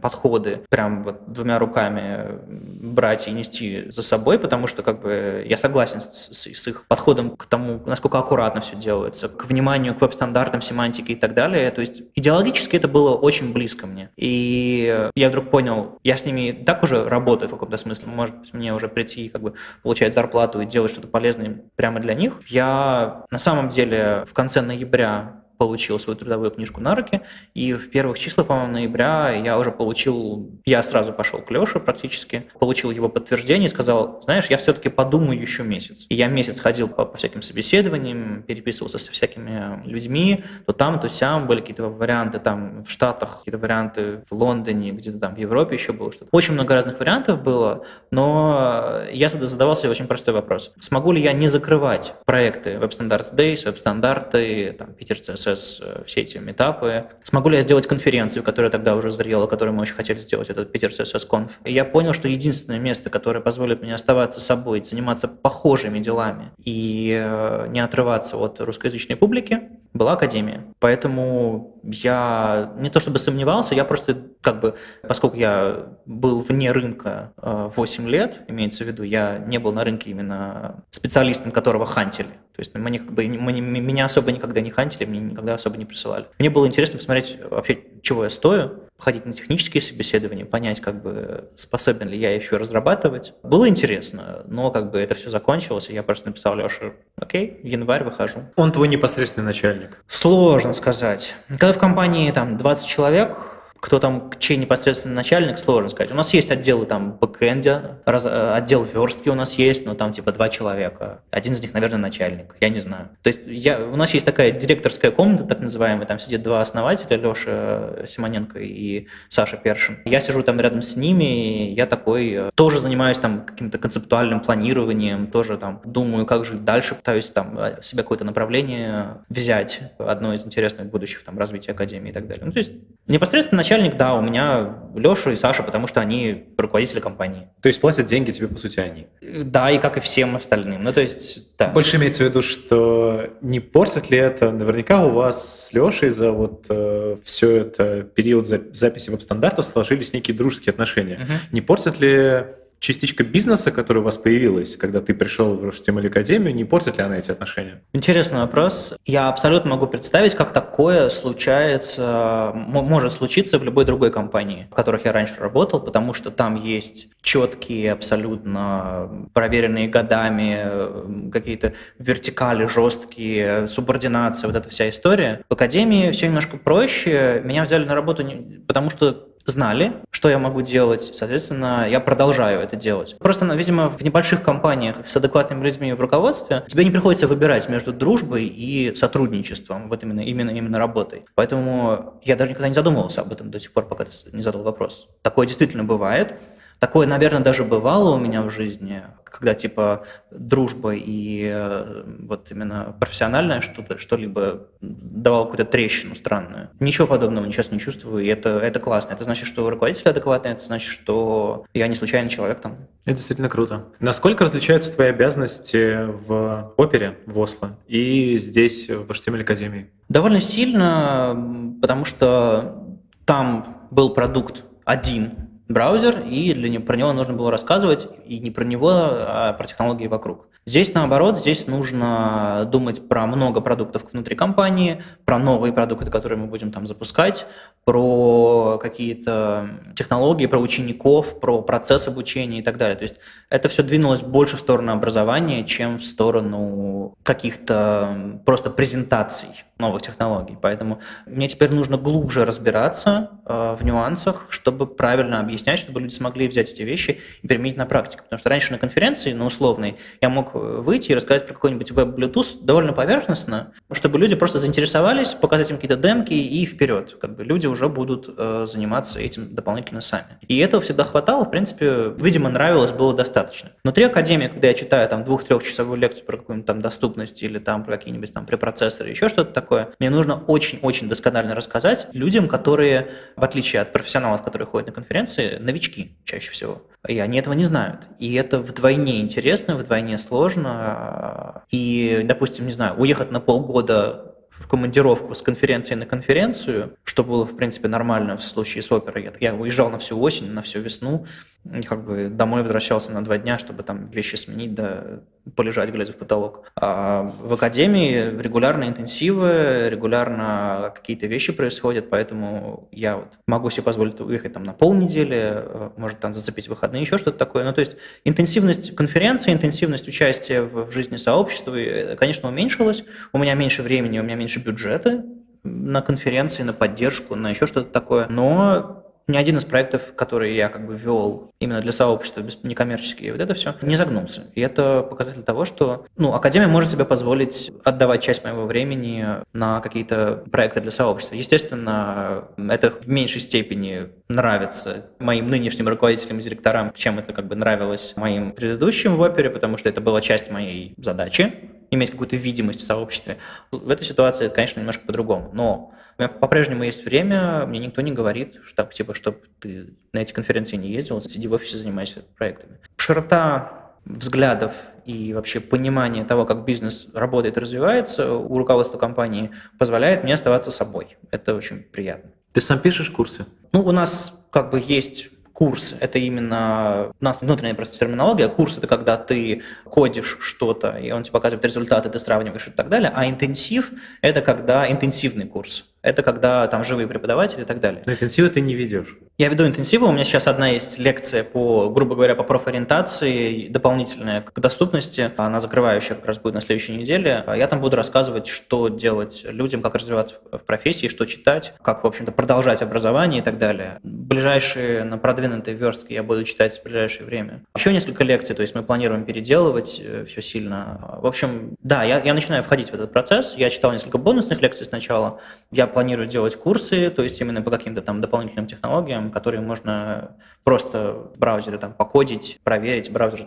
подходы 0.00 0.62
прям 0.68 1.04
вот 1.04 1.32
двумя 1.32 1.58
руками 1.58 2.26
брать 2.46 3.28
и 3.28 3.30
нести 3.30 3.84
за 3.88 4.02
собой, 4.02 4.38
потому 4.38 4.66
что 4.66 4.82
как 4.82 5.00
бы 5.00 5.44
я 5.48 5.56
согласен 5.56 6.00
с, 6.00 6.30
с, 6.32 6.46
с 6.46 6.66
их 6.66 6.86
подходом 6.86 7.36
к 7.36 7.46
тому, 7.46 7.80
насколько 7.86 8.18
аккуратно 8.18 8.60
все 8.60 8.76
делается, 8.76 9.28
к 9.28 9.46
вниманию 9.46 9.94
к 9.94 10.00
веб-стандартам, 10.00 10.62
семантике 10.62 11.12
и 11.12 11.16
так 11.16 11.34
далее. 11.34 11.70
То 11.70 11.80
есть 11.80 12.02
идеологически 12.14 12.76
это 12.76 12.88
было 12.88 13.14
очень 13.14 13.52
близко 13.52 13.86
мне. 13.86 14.10
И 14.16 15.08
я 15.14 15.28
вдруг 15.28 15.50
понял, 15.50 15.98
я 16.02 16.16
с 16.16 16.24
ними 16.24 16.52
так 16.52 16.82
уже 16.82 17.08
работаю 17.08 17.48
в 17.48 17.52
каком-то 17.52 17.76
смысле, 17.76 18.08
может 18.08 18.34
мне 18.52 18.74
уже 18.74 18.88
прийти 18.88 19.26
и 19.26 19.28
как 19.28 19.42
бы 19.42 19.54
получать 19.82 20.14
зарплату 20.14 20.60
и 20.60 20.66
делать 20.66 20.90
что-то 20.90 21.08
полезное 21.08 21.62
прямо 21.76 22.00
для 22.00 22.14
них. 22.14 22.40
Я 22.48 23.24
на 23.30 23.38
самом 23.38 23.68
деле 23.68 24.24
в 24.28 24.32
конце 24.32 24.62
ноября 24.68 25.42
получил 25.58 25.98
свою 25.98 26.16
трудовую 26.16 26.50
книжку 26.50 26.80
на 26.80 26.94
руки, 26.94 27.20
и 27.54 27.74
в 27.74 27.90
первых 27.90 28.18
числах, 28.18 28.46
по-моему, 28.46 28.72
ноября 28.72 29.30
я 29.30 29.58
уже 29.58 29.70
получил, 29.70 30.50
я 30.64 30.82
сразу 30.82 31.12
пошел 31.12 31.40
к 31.40 31.50
Леше 31.50 31.80
практически, 31.80 32.46
получил 32.58 32.90
его 32.90 33.08
подтверждение 33.08 33.66
и 33.66 33.68
сказал, 33.68 34.20
знаешь, 34.22 34.46
я 34.46 34.56
все-таки 34.56 34.88
подумаю 34.88 35.40
еще 35.40 35.64
месяц. 35.64 36.06
И 36.08 36.14
я 36.14 36.28
месяц 36.28 36.60
ходил 36.60 36.88
по, 36.88 37.04
по 37.04 37.18
всяким 37.18 37.42
собеседованиям, 37.42 38.44
переписывался 38.44 38.98
со 38.98 39.10
всякими 39.10 39.82
людьми, 39.84 40.44
то 40.66 40.72
там, 40.72 41.00
то 41.00 41.08
сям 41.08 41.46
были 41.46 41.60
какие-то 41.60 41.88
варианты 41.88 42.38
там 42.38 42.84
в 42.84 42.90
Штатах, 42.90 43.38
какие-то 43.38 43.58
варианты 43.58 44.22
в 44.30 44.34
Лондоне, 44.34 44.92
где-то 44.92 45.18
там 45.18 45.34
в 45.34 45.38
Европе 45.38 45.74
еще 45.74 45.92
было 45.92 46.12
что-то. 46.12 46.28
Очень 46.32 46.54
много 46.54 46.74
разных 46.74 46.98
вариантов 47.00 47.42
было, 47.42 47.84
но 48.10 49.02
я 49.12 49.28
задавал 49.28 49.74
себе 49.74 49.90
очень 49.90 50.06
простой 50.06 50.34
вопрос. 50.34 50.72
Смогу 50.80 51.12
ли 51.12 51.20
я 51.20 51.32
не 51.32 51.48
закрывать 51.48 52.14
проекты 52.24 52.74
Web 52.74 52.90
Standards 52.90 53.34
Days, 53.34 53.64
Web 53.64 53.76
стандарты, 53.76 54.72
там, 54.78 54.92
Питер 54.92 55.16
CSS, 55.16 55.47
CSS, 55.52 55.82
э, 55.82 56.04
все 56.06 56.20
эти 56.22 56.38
метапы. 56.38 57.06
Смогу 57.22 57.48
ли 57.48 57.56
я 57.56 57.62
сделать 57.62 57.86
конференцию, 57.86 58.42
которая 58.42 58.70
тогда 58.70 58.96
уже 58.96 59.10
зрела, 59.10 59.46
которую 59.46 59.74
мы 59.74 59.82
очень 59.82 59.94
хотели 59.94 60.18
сделать, 60.18 60.50
этот 60.50 60.72
Питер 60.72 60.90
CSS 60.90 61.28
Conf. 61.28 61.50
И 61.64 61.72
я 61.72 61.84
понял, 61.84 62.12
что 62.12 62.28
единственное 62.28 62.78
место, 62.78 63.10
которое 63.10 63.40
позволит 63.40 63.82
мне 63.82 63.94
оставаться 63.94 64.40
собой, 64.40 64.82
заниматься 64.82 65.28
похожими 65.28 65.98
делами 65.98 66.50
и 66.64 67.18
э, 67.20 67.66
не 67.68 67.80
отрываться 67.80 68.36
от 68.36 68.60
русскоязычной 68.60 69.16
публики, 69.16 69.68
была 69.92 70.12
академия. 70.12 70.64
Поэтому 70.78 71.77
я 71.90 72.72
не 72.78 72.90
то 72.90 73.00
чтобы 73.00 73.18
сомневался, 73.18 73.74
я 73.74 73.84
просто 73.84 74.16
как 74.40 74.60
бы, 74.60 74.76
поскольку 75.06 75.36
я 75.36 75.88
был 76.06 76.40
вне 76.40 76.72
рынка 76.72 77.32
8 77.36 78.06
э, 78.06 78.10
лет, 78.10 78.40
имеется 78.48 78.84
в 78.84 78.86
виду, 78.86 79.02
я 79.02 79.38
не 79.38 79.58
был 79.58 79.72
на 79.72 79.84
рынке 79.84 80.10
именно 80.10 80.84
специалистом, 80.90 81.50
которого 81.50 81.86
хантили. 81.86 82.28
То 82.28 82.60
есть 82.60 82.74
мы, 82.74 82.98
как 82.98 83.12
бы, 83.12 83.26
мы, 83.26 83.60
меня 83.60 84.06
особо 84.06 84.32
никогда 84.32 84.60
не 84.60 84.70
хантили, 84.70 85.04
мне 85.04 85.20
никогда 85.20 85.54
особо 85.54 85.76
не 85.76 85.84
присылали. 85.84 86.26
Мне 86.38 86.50
было 86.50 86.66
интересно 86.66 86.98
посмотреть 86.98 87.38
вообще, 87.50 87.78
чего 88.02 88.24
я 88.24 88.30
стою, 88.30 88.87
ходить 88.98 89.24
на 89.26 89.32
технические 89.32 89.80
собеседования, 89.80 90.44
понять, 90.44 90.80
как 90.80 91.02
бы 91.02 91.50
способен 91.56 92.08
ли 92.08 92.18
я 92.18 92.34
еще 92.34 92.56
разрабатывать. 92.56 93.32
Было 93.42 93.68
интересно, 93.68 94.42
но 94.46 94.70
как 94.70 94.90
бы 94.90 94.98
это 94.98 95.14
все 95.14 95.30
закончилось, 95.30 95.88
и 95.88 95.94
я 95.94 96.02
просто 96.02 96.26
написал 96.28 96.56
Леше, 96.56 96.94
окей, 97.16 97.60
в 97.62 97.66
январь 97.66 98.04
выхожу. 98.04 98.40
Он 98.56 98.72
твой 98.72 98.88
непосредственный 98.88 99.46
начальник? 99.46 100.02
Сложно 100.08 100.74
сказать. 100.74 101.34
Когда 101.48 101.72
в 101.72 101.78
компании 101.78 102.30
там 102.32 102.56
20 102.56 102.86
человек, 102.86 103.36
кто 103.80 103.98
там, 103.98 104.30
чей 104.38 104.56
непосредственно 104.56 105.14
начальник, 105.14 105.58
сложно 105.58 105.88
сказать. 105.88 106.10
У 106.10 106.14
нас 106.14 106.34
есть 106.34 106.50
отделы 106.50 106.86
там 106.86 107.12
бэкэнда, 107.12 108.02
раз, 108.04 108.26
э, 108.26 108.52
отдел 108.54 108.82
верстки 108.82 109.28
у 109.28 109.34
нас 109.34 109.54
есть, 109.54 109.86
но 109.86 109.94
там 109.94 110.12
типа 110.12 110.32
два 110.32 110.48
человека. 110.48 111.22
Один 111.30 111.52
из 111.52 111.62
них, 111.62 111.74
наверное, 111.74 111.98
начальник, 111.98 112.56
я 112.60 112.68
не 112.68 112.80
знаю. 112.80 113.10
То 113.22 113.28
есть 113.28 113.42
я, 113.46 113.78
у 113.78 113.96
нас 113.96 114.12
есть 114.14 114.26
такая 114.26 114.50
директорская 114.50 115.10
комната, 115.10 115.44
так 115.44 115.60
называемая, 115.60 116.06
там 116.06 116.18
сидят 116.18 116.42
два 116.42 116.60
основателя, 116.60 117.16
Леша 117.16 118.06
Симоненко 118.06 118.58
и 118.58 119.06
Саша 119.28 119.56
Першин. 119.56 119.98
Я 120.04 120.20
сижу 120.20 120.42
там 120.42 120.60
рядом 120.60 120.82
с 120.82 120.96
ними, 120.96 121.72
я 121.72 121.86
такой 121.86 122.32
э, 122.32 122.50
тоже 122.54 122.80
занимаюсь 122.80 123.18
там 123.18 123.44
каким-то 123.44 123.78
концептуальным 123.78 124.40
планированием, 124.40 125.28
тоже 125.28 125.56
там 125.56 125.80
думаю, 125.84 126.26
как 126.26 126.44
жить 126.44 126.64
дальше, 126.64 126.94
пытаюсь 126.94 127.30
там 127.30 127.56
э, 127.58 127.82
себе 127.82 128.02
какое-то 128.02 128.24
направление 128.24 129.18
взять, 129.28 129.80
одно 129.98 130.34
из 130.34 130.44
интересных 130.44 130.90
будущих 130.90 131.22
там 131.22 131.38
развития 131.38 131.72
Академии 131.72 132.10
и 132.10 132.12
так 132.12 132.26
далее. 132.26 132.44
Ну, 132.44 132.52
то 132.52 132.58
есть 132.58 132.72
непосредственно 133.06 133.62
начальник, 133.68 133.96
да, 133.96 134.14
у 134.14 134.22
меня 134.22 134.76
Леша 134.94 135.30
и 135.32 135.36
Саша, 135.36 135.62
потому 135.62 135.86
что 135.86 136.00
они 136.00 136.46
руководители 136.56 137.00
компании. 137.00 137.48
То 137.60 137.68
есть 137.68 137.80
платят 137.80 138.06
деньги 138.06 138.30
тебе, 138.32 138.48
по 138.48 138.56
сути, 138.56 138.80
они? 138.80 139.06
Да, 139.20 139.70
и 139.70 139.78
как 139.78 139.98
и 139.98 140.00
всем 140.00 140.36
остальным. 140.36 140.80
Ну, 140.80 140.92
то 140.92 141.02
есть, 141.02 141.56
да. 141.58 141.68
Больше 141.68 141.96
имеется 141.96 142.24
в 142.24 142.28
виду, 142.28 142.40
что 142.40 143.28
не 143.42 143.60
портит 143.60 144.10
ли 144.10 144.16
это? 144.16 144.50
Наверняка 144.50 145.04
у 145.04 145.10
вас 145.10 145.66
с 145.66 145.72
Лешей 145.74 146.08
за 146.08 146.32
вот 146.32 146.66
э, 146.70 147.16
все 147.22 147.56
это 147.56 148.02
период 148.02 148.46
записи 148.46 149.10
веб-стандартов 149.10 149.66
сложились 149.66 150.14
некие 150.14 150.36
дружеские 150.36 150.70
отношения. 150.70 151.16
Угу. 151.16 151.32
Не 151.52 151.60
портит 151.60 152.00
ли 152.00 152.44
частичка 152.80 153.24
бизнеса, 153.24 153.70
которая 153.70 154.02
у 154.02 154.04
вас 154.04 154.18
появилась, 154.18 154.76
когда 154.76 155.00
ты 155.00 155.14
пришел 155.14 155.54
в 155.54 155.64
HTML 155.68 156.06
Академию, 156.06 156.54
не 156.54 156.64
портит 156.64 156.98
ли 156.98 157.04
она 157.04 157.18
эти 157.18 157.30
отношения? 157.30 157.82
Интересный 157.92 158.40
вопрос. 158.40 158.94
Я 159.04 159.28
абсолютно 159.28 159.70
могу 159.70 159.86
представить, 159.86 160.34
как 160.34 160.52
такое 160.52 161.10
случается, 161.10 162.52
может 162.54 163.12
случиться 163.12 163.58
в 163.58 163.64
любой 163.64 163.84
другой 163.84 164.10
компании, 164.10 164.68
в 164.70 164.74
которых 164.74 165.04
я 165.04 165.12
раньше 165.12 165.34
работал, 165.38 165.80
потому 165.80 166.14
что 166.14 166.30
там 166.30 166.54
есть 166.54 167.08
четкие, 167.22 167.92
абсолютно 167.92 169.28
проверенные 169.32 169.88
годами 169.88 171.30
какие-то 171.30 171.74
вертикали 171.98 172.66
жесткие, 172.66 173.68
субординация, 173.68 174.48
вот 174.48 174.56
эта 174.56 174.68
вся 174.68 174.88
история. 174.88 175.42
В 175.48 175.54
Академии 175.54 176.10
все 176.10 176.26
немножко 176.26 176.56
проще. 176.56 177.42
Меня 177.44 177.64
взяли 177.64 177.84
на 177.84 177.94
работу, 177.94 178.24
потому 178.66 178.90
что 178.90 179.27
знали, 179.50 179.92
что 180.10 180.28
я 180.28 180.38
могу 180.38 180.62
делать, 180.62 181.14
соответственно, 181.14 181.86
я 181.88 182.00
продолжаю 182.00 182.60
это 182.60 182.76
делать. 182.76 183.16
Просто, 183.18 183.44
ну, 183.44 183.54
видимо, 183.54 183.88
в 183.88 184.00
небольших 184.02 184.42
компаниях 184.42 184.96
с 185.06 185.16
адекватными 185.16 185.64
людьми 185.64 185.92
в 185.92 186.00
руководстве 186.00 186.64
тебе 186.66 186.84
не 186.84 186.90
приходится 186.90 187.26
выбирать 187.26 187.68
между 187.68 187.92
дружбой 187.92 188.44
и 188.44 188.94
сотрудничеством, 188.94 189.88
вот 189.88 190.02
именно, 190.02 190.20
именно, 190.20 190.50
именно 190.50 190.78
работой. 190.78 191.24
Поэтому 191.34 192.20
я 192.24 192.36
даже 192.36 192.50
никогда 192.50 192.68
не 192.68 192.74
задумывался 192.74 193.22
об 193.22 193.32
этом 193.32 193.50
до 193.50 193.58
тех 193.58 193.72
пор, 193.72 193.86
пока 193.86 194.04
ты 194.04 194.10
не 194.32 194.42
задал 194.42 194.62
вопрос. 194.62 195.08
Такое 195.22 195.46
действительно 195.46 195.84
бывает. 195.84 196.34
Такое, 196.78 197.06
наверное, 197.06 197.40
даже 197.40 197.64
бывало 197.64 198.14
у 198.14 198.18
меня 198.18 198.42
в 198.42 198.50
жизни, 198.50 199.02
когда 199.24 199.54
типа 199.54 200.04
дружба 200.30 200.94
и 200.94 201.50
э, 201.52 202.04
вот 202.20 202.50
именно 202.50 202.94
профессиональное 202.98 203.60
что-то, 203.60 203.98
что-либо 203.98 204.68
давало 204.80 205.44
какую-то 205.44 205.64
трещину 205.64 206.14
странную. 206.14 206.70
Ничего 206.78 207.06
подобного 207.06 207.50
сейчас 207.50 207.70
не 207.70 207.80
чувствую, 207.80 208.24
и 208.24 208.28
это, 208.28 208.50
это 208.50 208.78
классно. 208.78 209.14
Это 209.14 209.24
значит, 209.24 209.46
что 209.46 209.68
руководитель 209.68 210.08
адекватный, 210.08 210.52
это 210.52 210.62
значит, 210.62 210.90
что 210.90 211.66
я 211.74 211.88
не 211.88 211.96
случайный 211.96 212.30
человек 212.30 212.60
там. 212.60 212.76
Это 213.04 213.16
действительно 213.16 213.48
круто. 213.48 213.86
Насколько 213.98 214.44
различаются 214.44 214.92
твои 214.92 215.08
обязанности 215.08 216.06
в 216.06 216.72
опере 216.76 217.18
в 217.26 217.38
Осло 217.38 217.76
и 217.88 218.36
здесь, 218.38 218.88
в 218.88 219.10
HTML 219.10 219.40
Академии? 219.40 219.90
Довольно 220.08 220.40
сильно, 220.40 221.76
потому 221.80 222.04
что 222.04 222.84
там 223.24 223.86
был 223.90 224.10
продукт 224.10 224.64
один, 224.84 225.47
браузер, 225.68 226.20
и 226.20 226.52
для 226.54 226.68
него, 226.68 226.84
про 226.84 226.96
него 226.96 227.12
нужно 227.12 227.34
было 227.34 227.50
рассказывать 227.50 228.08
и 228.26 228.38
не 228.38 228.50
про 228.50 228.64
него, 228.64 228.90
а 228.92 229.52
про 229.52 229.66
технологии 229.66 230.06
вокруг. 230.06 230.48
Здесь 230.66 230.92
наоборот, 230.92 231.38
здесь 231.38 231.66
нужно 231.66 232.68
думать 232.70 233.08
про 233.08 233.26
много 233.26 233.62
продуктов 233.62 234.02
внутри 234.12 234.36
компании, 234.36 235.02
про 235.24 235.38
новые 235.38 235.72
продукты, 235.72 236.10
которые 236.10 236.38
мы 236.38 236.46
будем 236.46 236.72
там 236.72 236.86
запускать, 236.86 237.46
про 237.84 238.78
какие-то 238.78 239.70
технологии, 239.96 240.44
про 240.44 240.58
учеников, 240.58 241.40
про 241.40 241.62
процесс 241.62 242.06
обучения 242.06 242.58
и 242.58 242.62
так 242.62 242.76
далее. 242.76 242.96
То 242.96 243.04
есть 243.04 243.16
это 243.48 243.70
все 243.70 243.82
двинулось 243.82 244.20
больше 244.20 244.58
в 244.58 244.60
сторону 244.60 244.92
образования, 244.92 245.64
чем 245.64 245.98
в 245.98 246.04
сторону 246.04 247.14
каких-то 247.22 248.40
просто 248.44 248.68
презентаций 248.68 249.64
новых 249.78 250.02
технологий. 250.02 250.56
Поэтому 250.60 251.00
мне 251.26 251.48
теперь 251.48 251.70
нужно 251.70 251.96
глубже 251.96 252.44
разбираться 252.44 253.30
э, 253.46 253.76
в 253.78 253.84
нюансах, 253.84 254.46
чтобы 254.50 254.86
правильно 254.86 255.40
объяснять, 255.40 255.78
чтобы 255.78 256.00
люди 256.00 256.14
смогли 256.14 256.48
взять 256.48 256.70
эти 256.70 256.82
вещи 256.82 257.20
и 257.42 257.46
применить 257.46 257.76
на 257.76 257.86
практике. 257.86 258.22
Потому 258.22 258.38
что 258.38 258.48
раньше 258.50 258.72
на 258.72 258.78
конференции, 258.78 259.32
на 259.32 259.46
условной, 259.46 259.96
я 260.20 260.28
мог 260.28 260.54
выйти 260.54 261.12
и 261.12 261.14
рассказать 261.14 261.46
про 261.46 261.54
какой-нибудь 261.54 261.90
веб-Bluetooth 261.92 262.62
довольно 262.62 262.92
поверхностно, 262.92 263.72
чтобы 263.92 264.18
люди 264.18 264.34
просто 264.34 264.58
заинтересовались, 264.58 265.34
показать 265.34 265.70
им 265.70 265.76
какие-то 265.76 265.96
демки 265.96 266.34
и 266.34 266.66
вперед. 266.66 267.16
Как 267.20 267.36
бы 267.36 267.44
люди 267.44 267.66
уже 267.66 267.88
будут 267.88 268.34
э, 268.36 268.66
заниматься 268.66 269.20
этим 269.20 269.54
дополнительно 269.54 270.00
сами. 270.00 270.38
И 270.48 270.58
этого 270.58 270.82
всегда 270.82 271.04
хватало, 271.04 271.44
в 271.44 271.50
принципе, 271.50 272.12
видимо, 272.18 272.48
нравилось, 272.48 272.90
было 272.90 273.14
достаточно. 273.14 273.70
Внутри 273.84 274.04
Академии, 274.04 274.48
когда 274.48 274.68
я 274.68 274.74
читаю 274.74 275.08
там 275.08 275.24
двух-трехчасовую 275.24 275.98
лекцию 275.98 276.24
про 276.24 276.36
какую-нибудь 276.36 276.66
там 276.66 276.80
доступность 276.80 277.42
или 277.42 277.58
там 277.58 277.84
про 277.84 277.96
какие-нибудь 277.96 278.32
там 278.32 278.46
препроцессоры, 278.46 279.10
еще 279.10 279.28
что-то 279.28 279.52
такое, 279.52 279.67
мне 279.98 280.10
нужно 280.10 280.42
очень-очень 280.46 281.08
досконально 281.08 281.54
рассказать 281.54 282.06
людям, 282.12 282.48
которые, 282.48 283.08
в 283.36 283.44
отличие 283.44 283.82
от 283.82 283.92
профессионалов, 283.92 284.42
которые 284.42 284.66
ходят 284.66 284.88
на 284.88 284.92
конференции, 284.92 285.58
новички 285.58 286.16
чаще 286.24 286.50
всего. 286.50 286.82
И 287.06 287.18
они 287.18 287.38
этого 287.38 287.54
не 287.54 287.64
знают. 287.64 288.00
И 288.18 288.34
это 288.34 288.58
вдвойне 288.58 289.20
интересно, 289.20 289.76
вдвойне 289.76 290.18
сложно. 290.18 291.62
И, 291.70 292.22
допустим, 292.24 292.66
не 292.66 292.72
знаю, 292.72 292.94
уехать 292.96 293.30
на 293.30 293.40
полгода 293.40 294.34
в 294.58 294.66
командировку 294.66 295.34
с 295.34 295.42
конференции 295.42 295.94
на 295.94 296.06
конференцию, 296.06 296.96
что 297.04 297.24
было, 297.24 297.46
в 297.46 297.56
принципе, 297.56 297.88
нормально 297.88 298.36
в 298.36 298.44
случае 298.44 298.82
с 298.82 298.90
оперой. 298.90 299.24
Я, 299.24 299.32
я 299.40 299.54
уезжал 299.54 299.90
на 299.90 299.98
всю 299.98 300.20
осень, 300.20 300.50
на 300.50 300.62
всю 300.62 300.80
весну, 300.80 301.26
и 301.64 301.82
как 301.82 302.04
бы 302.04 302.28
домой 302.28 302.62
возвращался 302.62 303.12
на 303.12 303.22
два 303.22 303.36
дня, 303.36 303.58
чтобы 303.58 303.82
там 303.82 304.08
вещи 304.08 304.36
сменить, 304.36 304.74
да 304.74 305.20
полежать, 305.54 305.90
глядя 305.90 306.12
в 306.12 306.16
потолок. 306.16 306.70
А 306.76 307.32
в 307.40 307.52
академии 307.52 308.40
регулярно 308.40 308.84
интенсивы, 308.84 309.88
регулярно 309.88 310.92
какие-то 310.94 311.26
вещи 311.26 311.52
происходят, 311.52 312.10
поэтому 312.10 312.88
я 312.92 313.16
вот 313.16 313.38
могу 313.46 313.70
себе 313.70 313.82
позволить 313.82 314.20
уехать 314.20 314.52
там 314.52 314.62
на 314.62 314.72
полнедели, 314.72 315.52
э, 315.54 315.90
может 315.96 316.20
там 316.20 316.32
зацепить 316.32 316.68
выходные, 316.68 317.02
еще 317.02 317.18
что-то 317.18 317.38
такое. 317.38 317.64
Ну, 317.64 317.72
то 317.72 317.80
есть 317.80 317.96
интенсивность 318.24 318.94
конференции, 318.94 319.52
интенсивность 319.52 320.08
участия 320.08 320.62
в, 320.62 320.86
в 320.86 320.92
жизни 320.92 321.16
сообщества, 321.16 321.74
э, 321.76 322.16
конечно, 322.16 322.48
уменьшилась. 322.48 323.04
У 323.32 323.38
меня 323.38 323.54
меньше 323.54 323.82
времени, 323.82 324.18
у 324.18 324.22
меня 324.22 324.36
меньше 324.36 324.60
бюджета 324.60 325.24
на 325.64 326.02
конференции, 326.02 326.62
на 326.62 326.72
поддержку, 326.72 327.34
на 327.34 327.50
еще 327.50 327.66
что-то 327.66 327.90
такое. 327.90 328.26
Но 328.28 329.07
ни 329.28 329.36
один 329.36 329.58
из 329.58 329.64
проектов, 329.64 330.14
которые 330.16 330.56
я 330.56 330.68
как 330.70 330.86
бы 330.86 330.94
вел 330.94 331.52
именно 331.60 331.80
для 331.80 331.92
сообщества, 331.92 332.42
некоммерческие, 332.62 333.32
вот 333.32 333.40
это 333.40 333.54
все, 333.54 333.74
не 333.82 333.96
загнулся. 333.96 334.46
И 334.54 334.60
это 334.60 335.02
показатель 335.02 335.42
того, 335.42 335.66
что 335.66 336.06
ну, 336.16 336.32
Академия 336.32 336.66
может 336.66 336.90
себе 336.90 337.04
позволить 337.04 337.70
отдавать 337.84 338.22
часть 338.22 338.42
моего 338.42 338.64
времени 338.64 339.26
на 339.52 339.80
какие-то 339.80 340.44
проекты 340.50 340.80
для 340.80 340.90
сообщества. 340.90 341.34
Естественно, 341.34 342.48
это 342.56 342.90
в 342.90 343.06
меньшей 343.06 343.40
степени 343.40 344.08
нравится 344.28 345.06
моим 345.18 345.48
нынешним 345.48 345.88
руководителям 345.88 346.38
и 346.38 346.42
директорам, 346.42 346.92
чем 346.94 347.18
это 347.18 347.32
как 347.34 347.46
бы 347.46 347.54
нравилось 347.54 348.14
моим 348.16 348.52
предыдущим 348.52 349.16
в 349.16 349.20
опере, 349.20 349.50
потому 349.50 349.76
что 349.76 349.88
это 349.90 350.00
была 350.00 350.22
часть 350.22 350.50
моей 350.50 350.94
задачи, 350.96 351.52
иметь 351.90 352.10
какую-то 352.10 352.36
видимость 352.36 352.80
в 352.80 352.84
сообществе. 352.84 353.38
В 353.70 353.90
этой 353.90 354.04
ситуации 354.04 354.46
это, 354.46 354.54
конечно, 354.54 354.80
немножко 354.80 355.06
по-другому. 355.06 355.50
Но 355.52 355.92
у 356.18 356.22
меня 356.22 356.28
по-прежнему 356.28 356.84
есть 356.84 357.04
время, 357.04 357.64
мне 357.66 357.78
никто 357.78 358.02
не 358.02 358.12
говорит, 358.12 358.60
что, 358.64 358.84
типа, 358.84 359.14
чтобы 359.14 359.38
ты 359.60 359.94
на 360.12 360.18
эти 360.18 360.32
конференции 360.32 360.76
не 360.76 360.90
ездил, 360.90 361.20
сиди 361.20 361.48
в 361.48 361.52
офисе, 361.52 361.76
занимайся 361.76 362.22
проектами. 362.36 362.78
Широта 362.96 363.92
взглядов 364.04 364.72
и 365.04 365.32
вообще 365.32 365.60
понимание 365.60 366.24
того, 366.24 366.44
как 366.44 366.64
бизнес 366.64 367.08
работает 367.14 367.56
и 367.56 367.60
развивается 367.60 368.34
у 368.34 368.58
руководства 368.58 368.98
компании 368.98 369.50
позволяет 369.78 370.24
мне 370.24 370.34
оставаться 370.34 370.70
собой. 370.70 371.16
Это 371.30 371.54
очень 371.54 371.82
приятно. 371.82 372.30
Ты 372.52 372.60
сам 372.60 372.78
пишешь 372.78 373.10
курсы? 373.10 373.46
Ну, 373.72 373.82
у 373.82 373.92
нас 373.92 374.34
как 374.50 374.70
бы 374.70 374.82
есть 374.84 375.30
Курс– 375.58 375.92
это 376.00 376.20
именно, 376.20 377.10
у 377.20 377.24
нас 377.24 377.40
внутренняя 377.40 377.74
просто 377.74 377.98
терминология, 377.98 378.46
курс– 378.46 378.78
это 378.78 378.86
когда 378.86 379.16
ты 379.16 379.62
кодишь 379.84 380.38
что-то, 380.40 380.96
и 380.96 381.10
он 381.10 381.24
тебе 381.24 381.32
показывает 381.32 381.64
результаты, 381.64 382.08
ты 382.10 382.20
сравниваешь 382.20 382.68
и 382.68 382.70
так 382.70 382.88
далее, 382.88 383.10
а 383.12 383.26
интенсив– 383.28 383.90
это 384.22 384.40
когда 384.40 384.88
интенсивный 384.88 385.46
курс 385.46 385.84
это 386.02 386.22
когда 386.22 386.66
там 386.68 386.84
живые 386.84 387.08
преподаватели 387.08 387.62
и 387.62 387.64
так 387.64 387.80
далее. 387.80 388.02
Но 388.06 388.12
интенсивы 388.12 388.48
ты 388.48 388.60
не 388.60 388.74
ведешь? 388.74 389.16
Я 389.36 389.48
веду 389.48 389.66
интенсивы, 389.66 390.08
у 390.08 390.12
меня 390.12 390.24
сейчас 390.24 390.46
одна 390.46 390.68
есть 390.68 390.98
лекция 390.98 391.44
по, 391.44 391.90
грубо 391.90 392.14
говоря, 392.14 392.34
по 392.34 392.42
профориентации, 392.42 393.68
дополнительная 393.68 394.42
к 394.42 394.58
доступности, 394.58 395.30
она 395.36 395.60
закрывающая 395.60 396.16
как 396.16 396.26
раз 396.26 396.38
будет 396.38 396.54
на 396.54 396.60
следующей 396.60 396.96
неделе. 396.96 397.44
Я 397.56 397.68
там 397.68 397.80
буду 397.80 397.96
рассказывать, 397.96 398.46
что 398.46 398.88
делать 398.88 399.44
людям, 399.48 399.82
как 399.82 399.94
развиваться 399.94 400.36
в 400.50 400.58
профессии, 400.64 401.08
что 401.08 401.24
читать, 401.26 401.74
как, 401.82 402.04
в 402.04 402.06
общем-то, 402.06 402.32
продолжать 402.32 402.82
образование 402.82 403.40
и 403.40 403.44
так 403.44 403.58
далее. 403.58 403.98
Ближайшие 404.02 405.04
на 405.04 405.18
продвинутой 405.18 405.74
верстке 405.74 406.14
я 406.14 406.22
буду 406.22 406.44
читать 406.44 406.78
в 406.78 406.82
ближайшее 406.84 407.26
время. 407.26 407.62
Еще 407.76 407.92
несколько 407.92 408.24
лекций, 408.24 408.54
то 408.54 408.62
есть 408.62 408.74
мы 408.74 408.82
планируем 408.82 409.24
переделывать 409.24 410.00
э, 410.02 410.24
все 410.26 410.42
сильно. 410.42 411.18
В 411.20 411.26
общем, 411.26 411.76
да, 411.82 412.04
я, 412.04 412.20
я 412.22 412.34
начинаю 412.34 412.62
входить 412.62 412.90
в 412.90 412.94
этот 412.94 413.12
процесс. 413.12 413.54
Я 413.56 413.70
читал 413.70 413.92
несколько 413.92 414.18
бонусных 414.18 414.60
лекций 414.60 414.86
сначала. 414.86 415.40
Я 415.70 415.87
планирую 415.88 416.28
делать 416.28 416.56
курсы, 416.56 417.10
то 417.10 417.22
есть 417.22 417.40
именно 417.40 417.62
по 417.62 417.70
каким-то 417.70 418.02
там 418.02 418.20
дополнительным 418.20 418.66
технологиям, 418.66 419.30
которые 419.30 419.60
можно 419.60 420.36
просто 420.64 421.30
в 421.34 421.38
браузере 421.38 421.78
там 421.78 421.92
покодить, 421.92 422.58
проверить, 422.62 423.10
браузер 423.10 423.46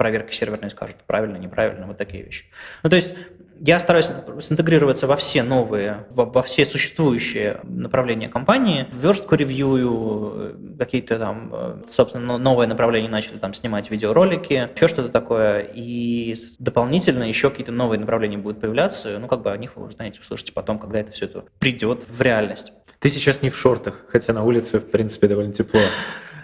проверка 0.00 0.32
серверной 0.32 0.70
скажет, 0.70 0.96
правильно, 1.06 1.36
неправильно, 1.36 1.86
вот 1.86 1.98
такие 1.98 2.22
вещи. 2.22 2.46
Ну, 2.82 2.88
то 2.88 2.96
есть 2.96 3.14
я 3.60 3.78
стараюсь 3.78 4.10
синтегрироваться 4.40 5.06
во 5.06 5.16
все 5.16 5.42
новые, 5.42 6.06
во, 6.10 6.24
во 6.24 6.42
все 6.42 6.64
существующие 6.64 7.60
направления 7.62 8.28
компании. 8.28 8.86
Верстку 8.92 9.34
ревью, 9.34 10.76
какие-то 10.78 11.18
там, 11.18 11.50
э, 11.52 11.82
собственно, 11.88 12.38
новые 12.38 12.66
направления 12.66 13.08
начали 13.08 13.36
там 13.36 13.52
снимать 13.52 13.90
видеоролики, 13.90 14.70
еще 14.74 14.88
что-то 14.88 15.10
такое. 15.10 15.60
И 15.74 16.34
дополнительно 16.58 17.24
еще 17.24 17.50
какие-то 17.50 17.72
новые 17.72 18.00
направления 18.00 18.38
будут 18.38 18.60
появляться. 18.60 19.18
Ну, 19.18 19.28
как 19.28 19.42
бы 19.42 19.52
о 19.52 19.56
них 19.58 19.76
вы 19.76 19.86
узнаете, 19.86 20.20
услышите 20.20 20.52
потом, 20.52 20.78
когда 20.78 21.00
это 21.00 21.12
все 21.12 21.26
это 21.26 21.44
придет 21.58 22.04
в 22.08 22.20
реальность. 22.22 22.72
Ты 22.98 23.10
сейчас 23.10 23.42
не 23.42 23.50
в 23.50 23.56
шортах, 23.56 24.06
хотя 24.08 24.32
на 24.32 24.42
улице, 24.42 24.78
в 24.80 24.90
принципе, 24.90 25.28
довольно 25.28 25.52
тепло. 25.52 25.80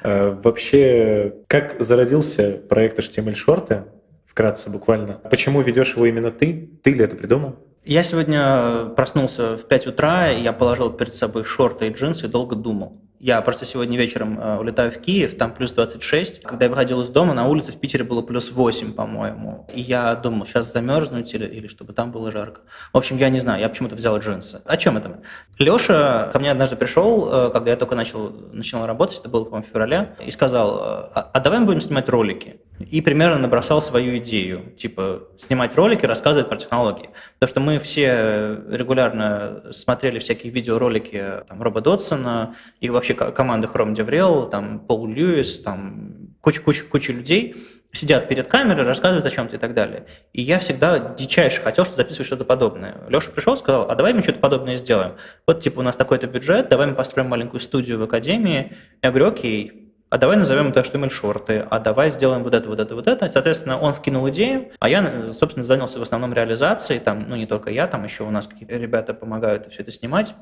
Э, 0.02 0.36
вообще, 0.42 1.34
как 1.48 1.76
зародился 1.78 2.60
проект 2.68 2.98
HTML 2.98 3.34
шорты? 3.34 3.84
Вкратце, 4.36 4.68
буквально. 4.68 5.14
Почему 5.30 5.62
ведешь 5.62 5.94
его 5.94 6.04
именно 6.04 6.30
ты? 6.30 6.68
Ты 6.82 6.92
ли 6.92 7.02
это 7.02 7.16
придумал? 7.16 7.56
Я 7.86 8.02
сегодня 8.02 8.84
проснулся 8.94 9.56
в 9.56 9.62
5 9.66 9.86
утра, 9.86 10.26
я 10.26 10.52
положил 10.52 10.90
перед 10.90 11.14
собой 11.14 11.42
шорты 11.42 11.86
и 11.86 11.90
джинсы 11.90 12.26
и 12.26 12.28
долго 12.28 12.54
думал. 12.54 13.00
Я 13.18 13.40
просто 13.40 13.64
сегодня 13.64 13.96
вечером 13.96 14.38
э, 14.38 14.58
улетаю 14.58 14.92
в 14.92 14.98
Киев, 14.98 15.38
там 15.38 15.54
плюс 15.54 15.72
26. 15.72 16.42
Когда 16.42 16.66
я 16.66 16.70
выходил 16.70 17.00
из 17.00 17.08
дома, 17.08 17.32
на 17.32 17.48
улице 17.48 17.72
в 17.72 17.80
Питере 17.80 18.04
было 18.04 18.20
плюс 18.20 18.52
8, 18.52 18.92
по-моему. 18.92 19.66
И 19.72 19.80
я 19.80 20.14
думал, 20.14 20.44
сейчас 20.44 20.70
замерзнуть 20.70 21.32
или, 21.32 21.46
или 21.46 21.66
чтобы 21.66 21.94
там 21.94 22.12
было 22.12 22.30
жарко. 22.30 22.60
В 22.92 22.98
общем, 22.98 23.16
я 23.16 23.30
не 23.30 23.40
знаю, 23.40 23.62
я 23.62 23.70
почему-то 23.70 23.94
взял 23.94 24.18
джинсы. 24.18 24.60
О 24.66 24.76
чем 24.76 24.98
это? 24.98 25.20
Леша 25.58 26.28
ко 26.30 26.38
мне 26.38 26.50
однажды 26.50 26.76
пришел, 26.76 27.26
э, 27.32 27.50
когда 27.54 27.70
я 27.70 27.76
только 27.78 27.94
начал, 27.94 28.30
начинал 28.52 28.86
работать, 28.86 29.18
это 29.18 29.30
было, 29.30 29.44
по-моему, 29.44 29.64
в 29.66 29.70
феврале, 29.70 30.14
и 30.22 30.30
сказал, 30.30 30.78
а, 31.14 31.30
а 31.32 31.40
давай 31.40 31.60
мы 31.60 31.64
будем 31.64 31.80
снимать 31.80 32.10
ролики. 32.10 32.60
И 32.78 33.00
примерно 33.00 33.38
набросал 33.38 33.80
свою 33.80 34.18
идею, 34.18 34.72
типа 34.76 35.28
снимать 35.38 35.74
ролики, 35.74 36.04
рассказывать 36.04 36.48
про 36.48 36.56
технологии. 36.56 37.10
Потому 37.38 37.48
что 37.48 37.60
мы 37.60 37.78
все 37.78 38.58
регулярно 38.68 39.72
смотрели 39.72 40.18
всякие 40.18 40.52
видеоролики 40.52 41.42
там, 41.48 41.62
Роба 41.62 41.80
Дотсона 41.80 42.54
и 42.80 42.90
вообще 42.90 43.14
команды 43.14 43.68
Chrome 43.68 43.94
DevRel, 43.94 44.50
там 44.50 44.80
Пол 44.80 45.06
Льюис, 45.06 45.60
там 45.60 46.36
куча-куча 46.40 47.12
людей 47.12 47.56
сидят 47.92 48.28
перед 48.28 48.46
камерой, 48.46 48.84
рассказывают 48.84 49.24
о 49.26 49.30
чем-то 49.30 49.56
и 49.56 49.58
так 49.58 49.74
далее. 49.74 50.06
И 50.32 50.42
я 50.42 50.58
всегда 50.58 50.98
дичайше 50.98 51.62
хотел, 51.62 51.84
что 51.84 51.96
записывать 51.96 52.26
что-то 52.26 52.44
подобное. 52.44 53.00
Леша 53.08 53.30
пришел, 53.30 53.56
сказал, 53.56 53.90
а 53.90 53.94
давай 53.94 54.12
мы 54.12 54.22
что-то 54.22 54.38
подобное 54.38 54.76
сделаем. 54.76 55.14
Вот, 55.46 55.60
типа, 55.60 55.80
у 55.80 55.82
нас 55.82 55.96
такой-то 55.96 56.26
бюджет, 56.26 56.68
давай 56.68 56.88
мы 56.88 56.94
построим 56.94 57.28
маленькую 57.28 57.60
студию 57.60 57.98
в 57.98 58.02
академии. 58.02 58.76
Я 59.02 59.10
говорю, 59.10 59.28
окей, 59.28 59.85
а 60.08 60.18
давай 60.18 60.36
назовем 60.36 60.68
это 60.68 60.80
HTML-шорты, 60.80 61.66
а 61.68 61.78
давай 61.80 62.10
сделаем 62.10 62.42
вот 62.42 62.54
это, 62.54 62.68
вот 62.68 62.78
это, 62.78 62.94
вот 62.94 63.06
это. 63.06 63.28
Соответственно, 63.28 63.78
он 63.78 63.92
вкинул 63.92 64.28
идею, 64.30 64.70
а 64.78 64.88
я, 64.88 65.32
собственно, 65.32 65.64
занялся 65.64 65.98
в 65.98 66.02
основном 66.02 66.32
реализацией, 66.32 67.00
там, 67.00 67.28
ну, 67.28 67.36
не 67.36 67.46
только 67.46 67.70
я, 67.70 67.86
там 67.88 68.04
еще 68.04 68.22
у 68.22 68.30
нас 68.30 68.46
какие-то 68.46 68.76
ребята 68.76 69.14
помогают 69.14 69.66
все 69.66 69.82
это 69.82 69.90
снимать. 69.90 70.34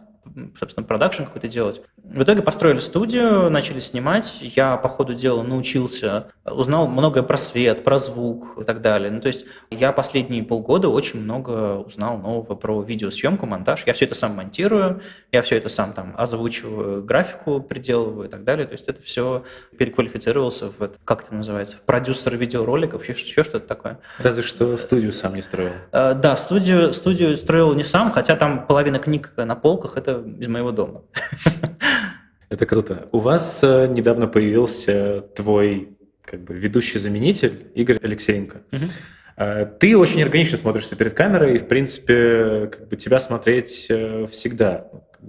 Собственно, 0.58 0.86
продакшн 0.86 1.24
какой-то 1.24 1.48
делать. 1.48 1.80
В 2.02 2.22
итоге 2.22 2.42
построили 2.42 2.78
студию, 2.78 3.50
начали 3.50 3.80
снимать. 3.80 4.38
Я 4.40 4.76
по 4.76 4.88
ходу 4.88 5.14
дела 5.14 5.42
научился, 5.42 6.28
узнал 6.44 6.86
многое 6.86 7.22
про 7.22 7.36
свет, 7.36 7.84
про 7.84 7.98
звук 7.98 8.58
и 8.60 8.64
так 8.64 8.80
далее. 8.80 9.10
Ну, 9.10 9.20
то 9.20 9.28
есть 9.28 9.46
я 9.70 9.92
последние 9.92 10.42
полгода 10.42 10.88
очень 10.88 11.20
много 11.20 11.78
узнал 11.78 12.18
нового 12.18 12.54
про 12.54 12.82
видеосъемку, 12.82 13.46
монтаж. 13.46 13.84
Я 13.86 13.92
все 13.92 14.04
это 14.04 14.14
сам 14.14 14.34
монтирую, 14.34 15.02
я 15.32 15.42
все 15.42 15.56
это 15.56 15.68
сам 15.68 15.92
там 15.92 16.14
озвучиваю, 16.16 17.02
графику 17.02 17.60
приделываю 17.60 18.28
и 18.28 18.30
так 18.30 18.44
далее. 18.44 18.66
То 18.66 18.72
есть 18.72 18.88
это 18.88 19.02
все 19.02 19.44
переквалифицировался 19.78 20.70
в, 20.70 20.90
как 21.04 21.24
это 21.24 21.34
называется, 21.34 21.76
в 21.76 21.80
продюсер 21.80 22.36
видеороликов, 22.36 23.08
еще, 23.08 23.20
еще 23.20 23.44
что-то 23.44 23.66
такое. 23.66 23.98
Разве 24.18 24.42
что 24.42 24.76
студию 24.76 25.12
сам 25.12 25.34
не 25.34 25.42
строил. 25.42 25.72
Э, 25.92 26.14
да, 26.14 26.36
студию, 26.36 26.92
студию 26.92 27.36
строил 27.36 27.74
не 27.74 27.84
сам, 27.84 28.10
хотя 28.10 28.36
там 28.36 28.66
половина 28.66 28.98
книг 28.98 29.32
на 29.36 29.54
полках– 29.54 29.96
это 29.96 30.13
из 30.22 30.48
моего 30.48 30.70
дома. 30.70 31.02
Это 32.48 32.66
круто. 32.66 33.08
У 33.12 33.18
вас 33.18 33.60
э, 33.62 33.86
недавно 33.86 34.28
появился 34.28 35.22
твой 35.34 35.96
как 36.22 36.42
бы 36.44 36.54
ведущий 36.54 36.98
заменитель 36.98 37.70
Игорь 37.74 37.98
Алексеенко. 38.02 38.62
Угу. 38.72 38.84
Ты 39.80 39.96
очень 39.96 40.22
органично 40.22 40.56
смотришься 40.56 40.94
перед 40.94 41.14
камерой, 41.14 41.56
и, 41.56 41.58
в 41.58 41.66
принципе, 41.66 42.68
как 42.68 42.88
бы 42.88 42.96
тебя 42.96 43.18
смотреть 43.18 43.86
э, 43.88 44.26
всегда 44.30 44.88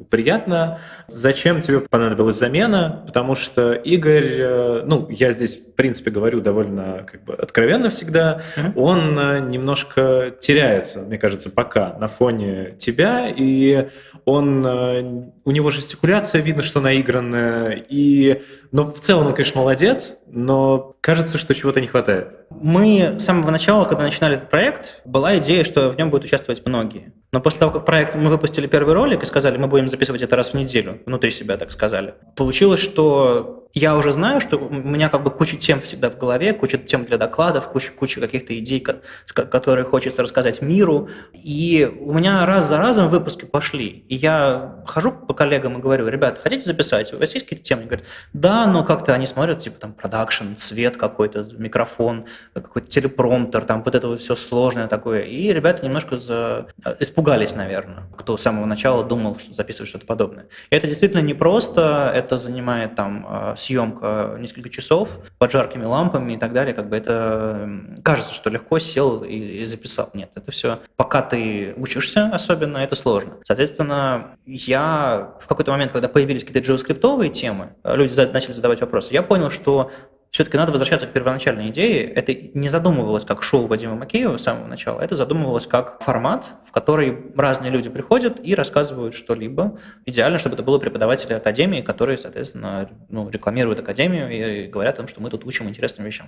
приятно. 0.09 0.79
Зачем 1.07 1.61
тебе 1.61 1.79
понадобилась 1.81 2.37
замена? 2.37 3.03
Потому 3.05 3.35
что 3.35 3.73
Игорь, 3.73 4.35
э, 4.37 4.83
ну, 4.85 5.07
я 5.09 5.31
здесь, 5.31 5.57
в 5.57 5.73
принципе, 5.75 6.11
говорю 6.11 6.41
довольно 6.41 7.05
как 7.09 7.23
бы 7.23 7.33
откровенно 7.33 7.89
всегда, 7.89 8.41
mm-hmm. 8.55 8.73
он 8.75 9.19
э, 9.19 9.39
немножко 9.39 10.33
теряется, 10.39 10.99
мне 10.99 11.17
кажется, 11.17 11.49
пока 11.49 11.93
на 11.99 12.07
фоне 12.07 12.75
тебя, 12.77 13.27
и 13.35 13.89
он, 14.25 14.65
э, 14.65 15.31
у 15.43 15.51
него 15.51 15.69
жестикуляция 15.69 16.41
видно, 16.41 16.63
что 16.63 16.81
наигранная, 16.81 17.71
и, 17.89 18.41
но 18.71 18.91
в 18.91 18.99
целом 18.99 19.27
он, 19.27 19.33
конечно, 19.33 19.61
молодец, 19.61 20.17
но 20.27 20.95
кажется, 21.01 21.37
что 21.37 21.53
чего-то 21.53 21.81
не 21.81 21.87
хватает. 21.87 22.44
Мы 22.61 23.15
с 23.19 23.23
самого 23.23 23.51
начала, 23.51 23.85
когда 23.85 24.03
начинали 24.03 24.37
этот 24.37 24.49
проект, 24.49 25.01
была 25.05 25.37
идея, 25.37 25.63
что 25.63 25.89
в 25.89 25.97
нем 25.97 26.09
будут 26.09 26.25
участвовать 26.25 26.65
многие. 26.65 27.13
Но 27.31 27.41
после 27.41 27.59
того, 27.59 27.71
как 27.71 27.85
проект, 27.85 28.15
мы 28.15 28.29
выпустили 28.29 28.67
первый 28.67 28.93
ролик 28.93 29.23
и 29.23 29.25
сказали, 29.25 29.57
мы 29.57 29.67
будем 29.67 29.89
записывать 29.89 30.21
это 30.21 30.35
раз 30.35 30.49
в 30.49 30.53
неделю, 30.53 31.01
внутри 31.05 31.31
себя 31.31 31.57
так 31.57 31.71
сказали, 31.71 32.15
получилось, 32.35 32.79
что 32.79 33.64
я 33.75 33.97
уже 33.97 34.13
знаю, 34.13 34.39
что 34.39 34.57
у 34.57 34.69
меня 34.69 35.09
как 35.09 35.21
бы 35.23 35.29
куча 35.29 35.57
тем 35.57 35.81
всегда 35.81 36.09
в 36.09 36.17
голове, 36.17 36.53
куча 36.53 36.77
тем 36.77 37.03
для 37.03 37.17
докладов, 37.17 37.67
куча, 37.67 37.91
куча 37.91 38.21
каких-то 38.21 38.57
идей, 38.57 38.79
которые 38.79 39.83
хочется 39.83 40.21
рассказать 40.23 40.61
миру. 40.61 41.09
И 41.33 41.85
у 41.99 42.13
меня 42.13 42.45
раз 42.45 42.69
за 42.69 42.77
разом 42.77 43.09
выпуски 43.09 43.43
пошли. 43.43 44.05
И 44.07 44.15
я 44.15 44.81
хожу 44.85 45.11
по 45.11 45.33
коллегам 45.33 45.77
и 45.77 45.81
говорю, 45.81 46.07
ребята, 46.07 46.39
хотите 46.39 46.63
записать? 46.63 47.13
У 47.13 47.17
вас 47.17 47.33
есть 47.33 47.45
какие-то 47.45 47.65
темы? 47.65 47.81
Они 47.81 47.89
говорят, 47.89 48.07
да, 48.31 48.65
но 48.65 48.85
как-то 48.85 49.13
они 49.13 49.27
смотрят, 49.27 49.59
типа 49.59 49.77
там 49.77 49.91
продакшн, 49.93 50.53
цвет 50.55 50.95
какой-то, 50.95 51.45
микрофон, 51.57 52.27
какой-то 52.53 52.87
телепромптер, 52.87 53.65
там 53.65 53.83
вот 53.83 53.93
это 53.93 54.07
вот 54.07 54.21
все 54.21 54.37
сложное 54.37 54.87
такое. 54.87 55.23
И 55.23 55.51
ребята 55.51 55.83
немножко 55.83 56.17
за... 56.17 56.67
испугались, 57.01 57.55
наверное, 57.55 58.05
кто 58.17 58.37
с 58.37 58.41
самого 58.41 58.65
начала 58.65 59.03
думал, 59.03 59.37
что 59.37 59.51
записывать 59.51 59.89
что-то 59.89 60.05
подобное. 60.05 60.47
И 60.69 60.75
это 60.77 60.87
действительно 60.87 61.21
непросто, 61.21 62.09
это 62.15 62.37
занимает 62.37 62.95
там 62.95 63.25
а, 63.27 63.55
съемка 63.65 64.35
несколько 64.39 64.69
часов 64.69 65.19
под 65.37 65.51
жаркими 65.51 65.83
лампами 65.83 66.33
и 66.33 66.37
так 66.37 66.53
далее, 66.53 66.73
как 66.73 66.89
бы 66.89 66.95
это 66.95 67.69
кажется, 68.03 68.33
что 68.33 68.49
легко 68.49 68.79
сел 68.79 69.23
и, 69.23 69.35
и 69.35 69.65
записал. 69.65 70.09
Нет, 70.13 70.31
это 70.35 70.51
все, 70.51 70.79
пока 70.95 71.21
ты 71.21 71.73
учишься 71.77 72.29
особенно, 72.33 72.77
это 72.79 72.95
сложно. 72.95 73.37
Соответственно, 73.43 74.37
я 74.45 75.35
в 75.39 75.47
какой-то 75.47 75.71
момент, 75.71 75.91
когда 75.91 76.07
появились 76.07 76.43
какие-то 76.43 76.71
JavaScript 76.71 77.29
темы, 77.29 77.75
люди 77.83 78.19
начали 78.31 78.51
задавать 78.51 78.81
вопросы, 78.81 79.13
я 79.13 79.23
понял, 79.23 79.49
что 79.49 79.91
все-таки 80.31 80.57
надо 80.57 80.71
возвращаться 80.71 81.07
к 81.07 81.13
первоначальной 81.13 81.69
идее. 81.69 82.03
Это 82.03 82.33
не 82.33 82.67
задумывалось 82.67 83.23
как 83.25 83.41
шоу 83.43 83.67
Вадима 83.67 83.95
Макеева 83.95 84.37
с 84.37 84.43
самого 84.43 84.67
начала, 84.67 85.01
это 85.01 85.15
задумывалось 85.15 85.67
как 85.67 86.03
формат, 86.03 86.47
в 86.67 86.71
который 86.71 87.31
разные 87.35 87.71
люди 87.71 87.89
приходят 87.89 88.39
и 88.43 88.53
рассказывают 88.55 89.15
что-либо. 89.15 89.79
Идеально, 90.05 90.37
чтобы 90.37 90.55
это 90.55 90.63
было 90.63 90.77
преподаватели 90.77 91.33
академии, 91.33 91.81
которые, 91.81 92.17
соответственно, 92.17 92.89
ну, 93.09 93.29
рекламируют 93.29 93.79
академию 93.79 94.29
и 94.29 94.67
говорят 94.67 94.95
о 94.95 94.97
том, 94.97 95.07
что 95.07 95.21
мы 95.21 95.29
тут 95.29 95.45
учим 95.45 95.69
интересным 95.69 96.05
вещам. 96.05 96.27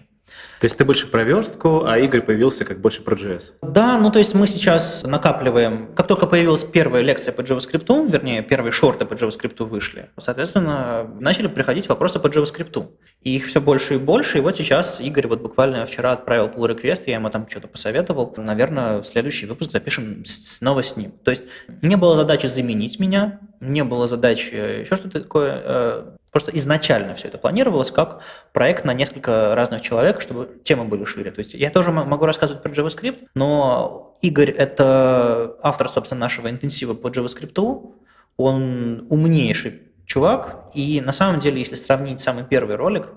То 0.59 0.65
есть 0.65 0.77
ты 0.77 0.85
больше 0.85 1.07
про 1.07 1.23
верстку, 1.23 1.85
а 1.85 1.97
Игорь 1.97 2.21
появился 2.21 2.65
как 2.65 2.79
больше 2.79 3.01
про 3.01 3.15
JS? 3.15 3.53
Да, 3.61 3.97
ну 3.97 4.11
то 4.11 4.19
есть 4.19 4.33
мы 4.33 4.47
сейчас 4.47 5.03
накапливаем, 5.03 5.93
как 5.95 6.07
только 6.07 6.27
появилась 6.27 6.63
первая 6.63 7.03
лекция 7.03 7.33
по 7.33 7.41
JavaScript, 7.41 8.09
вернее, 8.09 8.41
первые 8.41 8.71
шорты 8.71 9.05
по 9.05 9.13
JavaScript 9.13 9.63
вышли, 9.63 10.09
соответственно, 10.17 11.09
начали 11.19 11.47
приходить 11.47 11.89
вопросы 11.89 12.19
по 12.19 12.27
JavaScript. 12.27 12.87
И 13.23 13.35
их 13.35 13.47
все 13.47 13.59
больше 13.59 13.86
и 13.95 13.97
больше. 13.97 14.37
И 14.37 14.41
вот 14.41 14.57
сейчас 14.57 14.99
Игорь 14.99 15.27
вот 15.27 15.41
буквально 15.41 15.85
вчера 15.85 16.11
отправил 16.11 16.47
pull 16.47 16.75
request, 16.75 17.03
я 17.05 17.15
ему 17.15 17.29
там 17.29 17.47
что-то 17.49 17.67
посоветовал. 17.67 18.33
Наверное, 18.37 19.03
следующий 19.03 19.45
выпуск 19.45 19.71
запишем 19.71 20.23
снова 20.25 20.83
с 20.83 20.95
ним. 20.95 21.11
То 21.23 21.31
есть 21.31 21.43
не 21.81 21.95
было 21.95 22.15
задачи 22.15 22.47
заменить 22.47 22.99
меня, 22.99 23.39
не 23.59 23.83
было 23.83 24.07
задачи 24.07 24.53
еще 24.53 24.95
что-то 24.95 25.21
такое. 25.21 25.61
Э, 25.63 26.03
просто 26.31 26.51
изначально 26.55 27.15
все 27.15 27.27
это 27.29 27.37
планировалось 27.37 27.91
как 27.91 28.21
проект 28.53 28.85
на 28.85 28.93
несколько 28.93 29.55
разных 29.55 29.81
человек, 29.81 30.21
чтобы 30.21 30.59
темы 30.63 30.85
были 30.85 31.05
шире. 31.05 31.31
То 31.31 31.39
есть 31.39 31.53
я 31.53 31.69
тоже 31.69 31.91
могу 31.91 32.25
рассказывать 32.25 32.63
про 32.63 32.71
JavaScript, 32.71 33.27
но 33.35 34.15
Игорь– 34.21 34.51
это 34.57 35.57
автор, 35.61 35.89
собственно, 35.89 36.21
нашего 36.21 36.49
интенсива 36.49 36.93
по 36.93 37.07
JavaScript. 37.07 37.93
Он 38.37 39.07
умнейший 39.09 39.81
чувак, 40.05 40.69
и 40.73 41.01
на 41.01 41.13
самом 41.13 41.39
деле, 41.39 41.59
если 41.59 41.75
сравнить 41.75 42.19
самый 42.19 42.43
первый 42.43 42.75
ролик, 42.75 43.09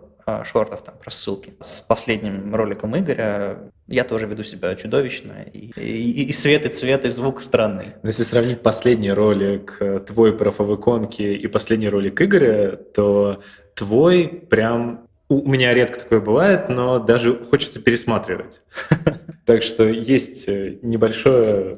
шортов 0.45 0.83
там 0.83 0.95
про 1.03 1.11
ссылки. 1.11 1.55
С 1.61 1.81
последним 1.81 2.55
роликом 2.55 2.97
Игоря 2.99 3.71
я 3.87 4.05
тоже 4.05 4.27
веду 4.27 4.43
себя 4.43 4.75
чудовищно. 4.75 5.45
И, 5.53 5.73
и, 5.77 6.23
и 6.25 6.33
свет, 6.33 6.67
и 6.67 6.69
цвет, 6.69 7.05
и 7.05 7.11
звук 7.11 7.43
странный. 7.43 7.95
Но 8.03 8.09
если 8.09 8.23
сравнить 8.23 8.63
последний 8.63 9.13
ролик 9.13 9.77
э, 9.81 10.01
твой 10.01 10.37
про 10.37 10.51
фавиконки 10.51 11.23
и 11.23 11.47
последний 11.47 11.89
ролик 11.89 12.21
Игоря, 12.23 12.77
то 12.77 13.43
твой 13.75 14.29
прям 14.29 15.07
у 15.29 15.49
меня 15.49 15.73
редко 15.73 16.01
такое 16.01 16.21
бывает, 16.21 16.69
но 16.69 16.99
даже 16.99 17.45
хочется 17.45 17.81
пересматривать. 17.81 18.63
Так 19.47 19.65
что 19.65 19.89
есть 19.89 20.47
э, 20.49 20.79
небольшое 20.83 21.77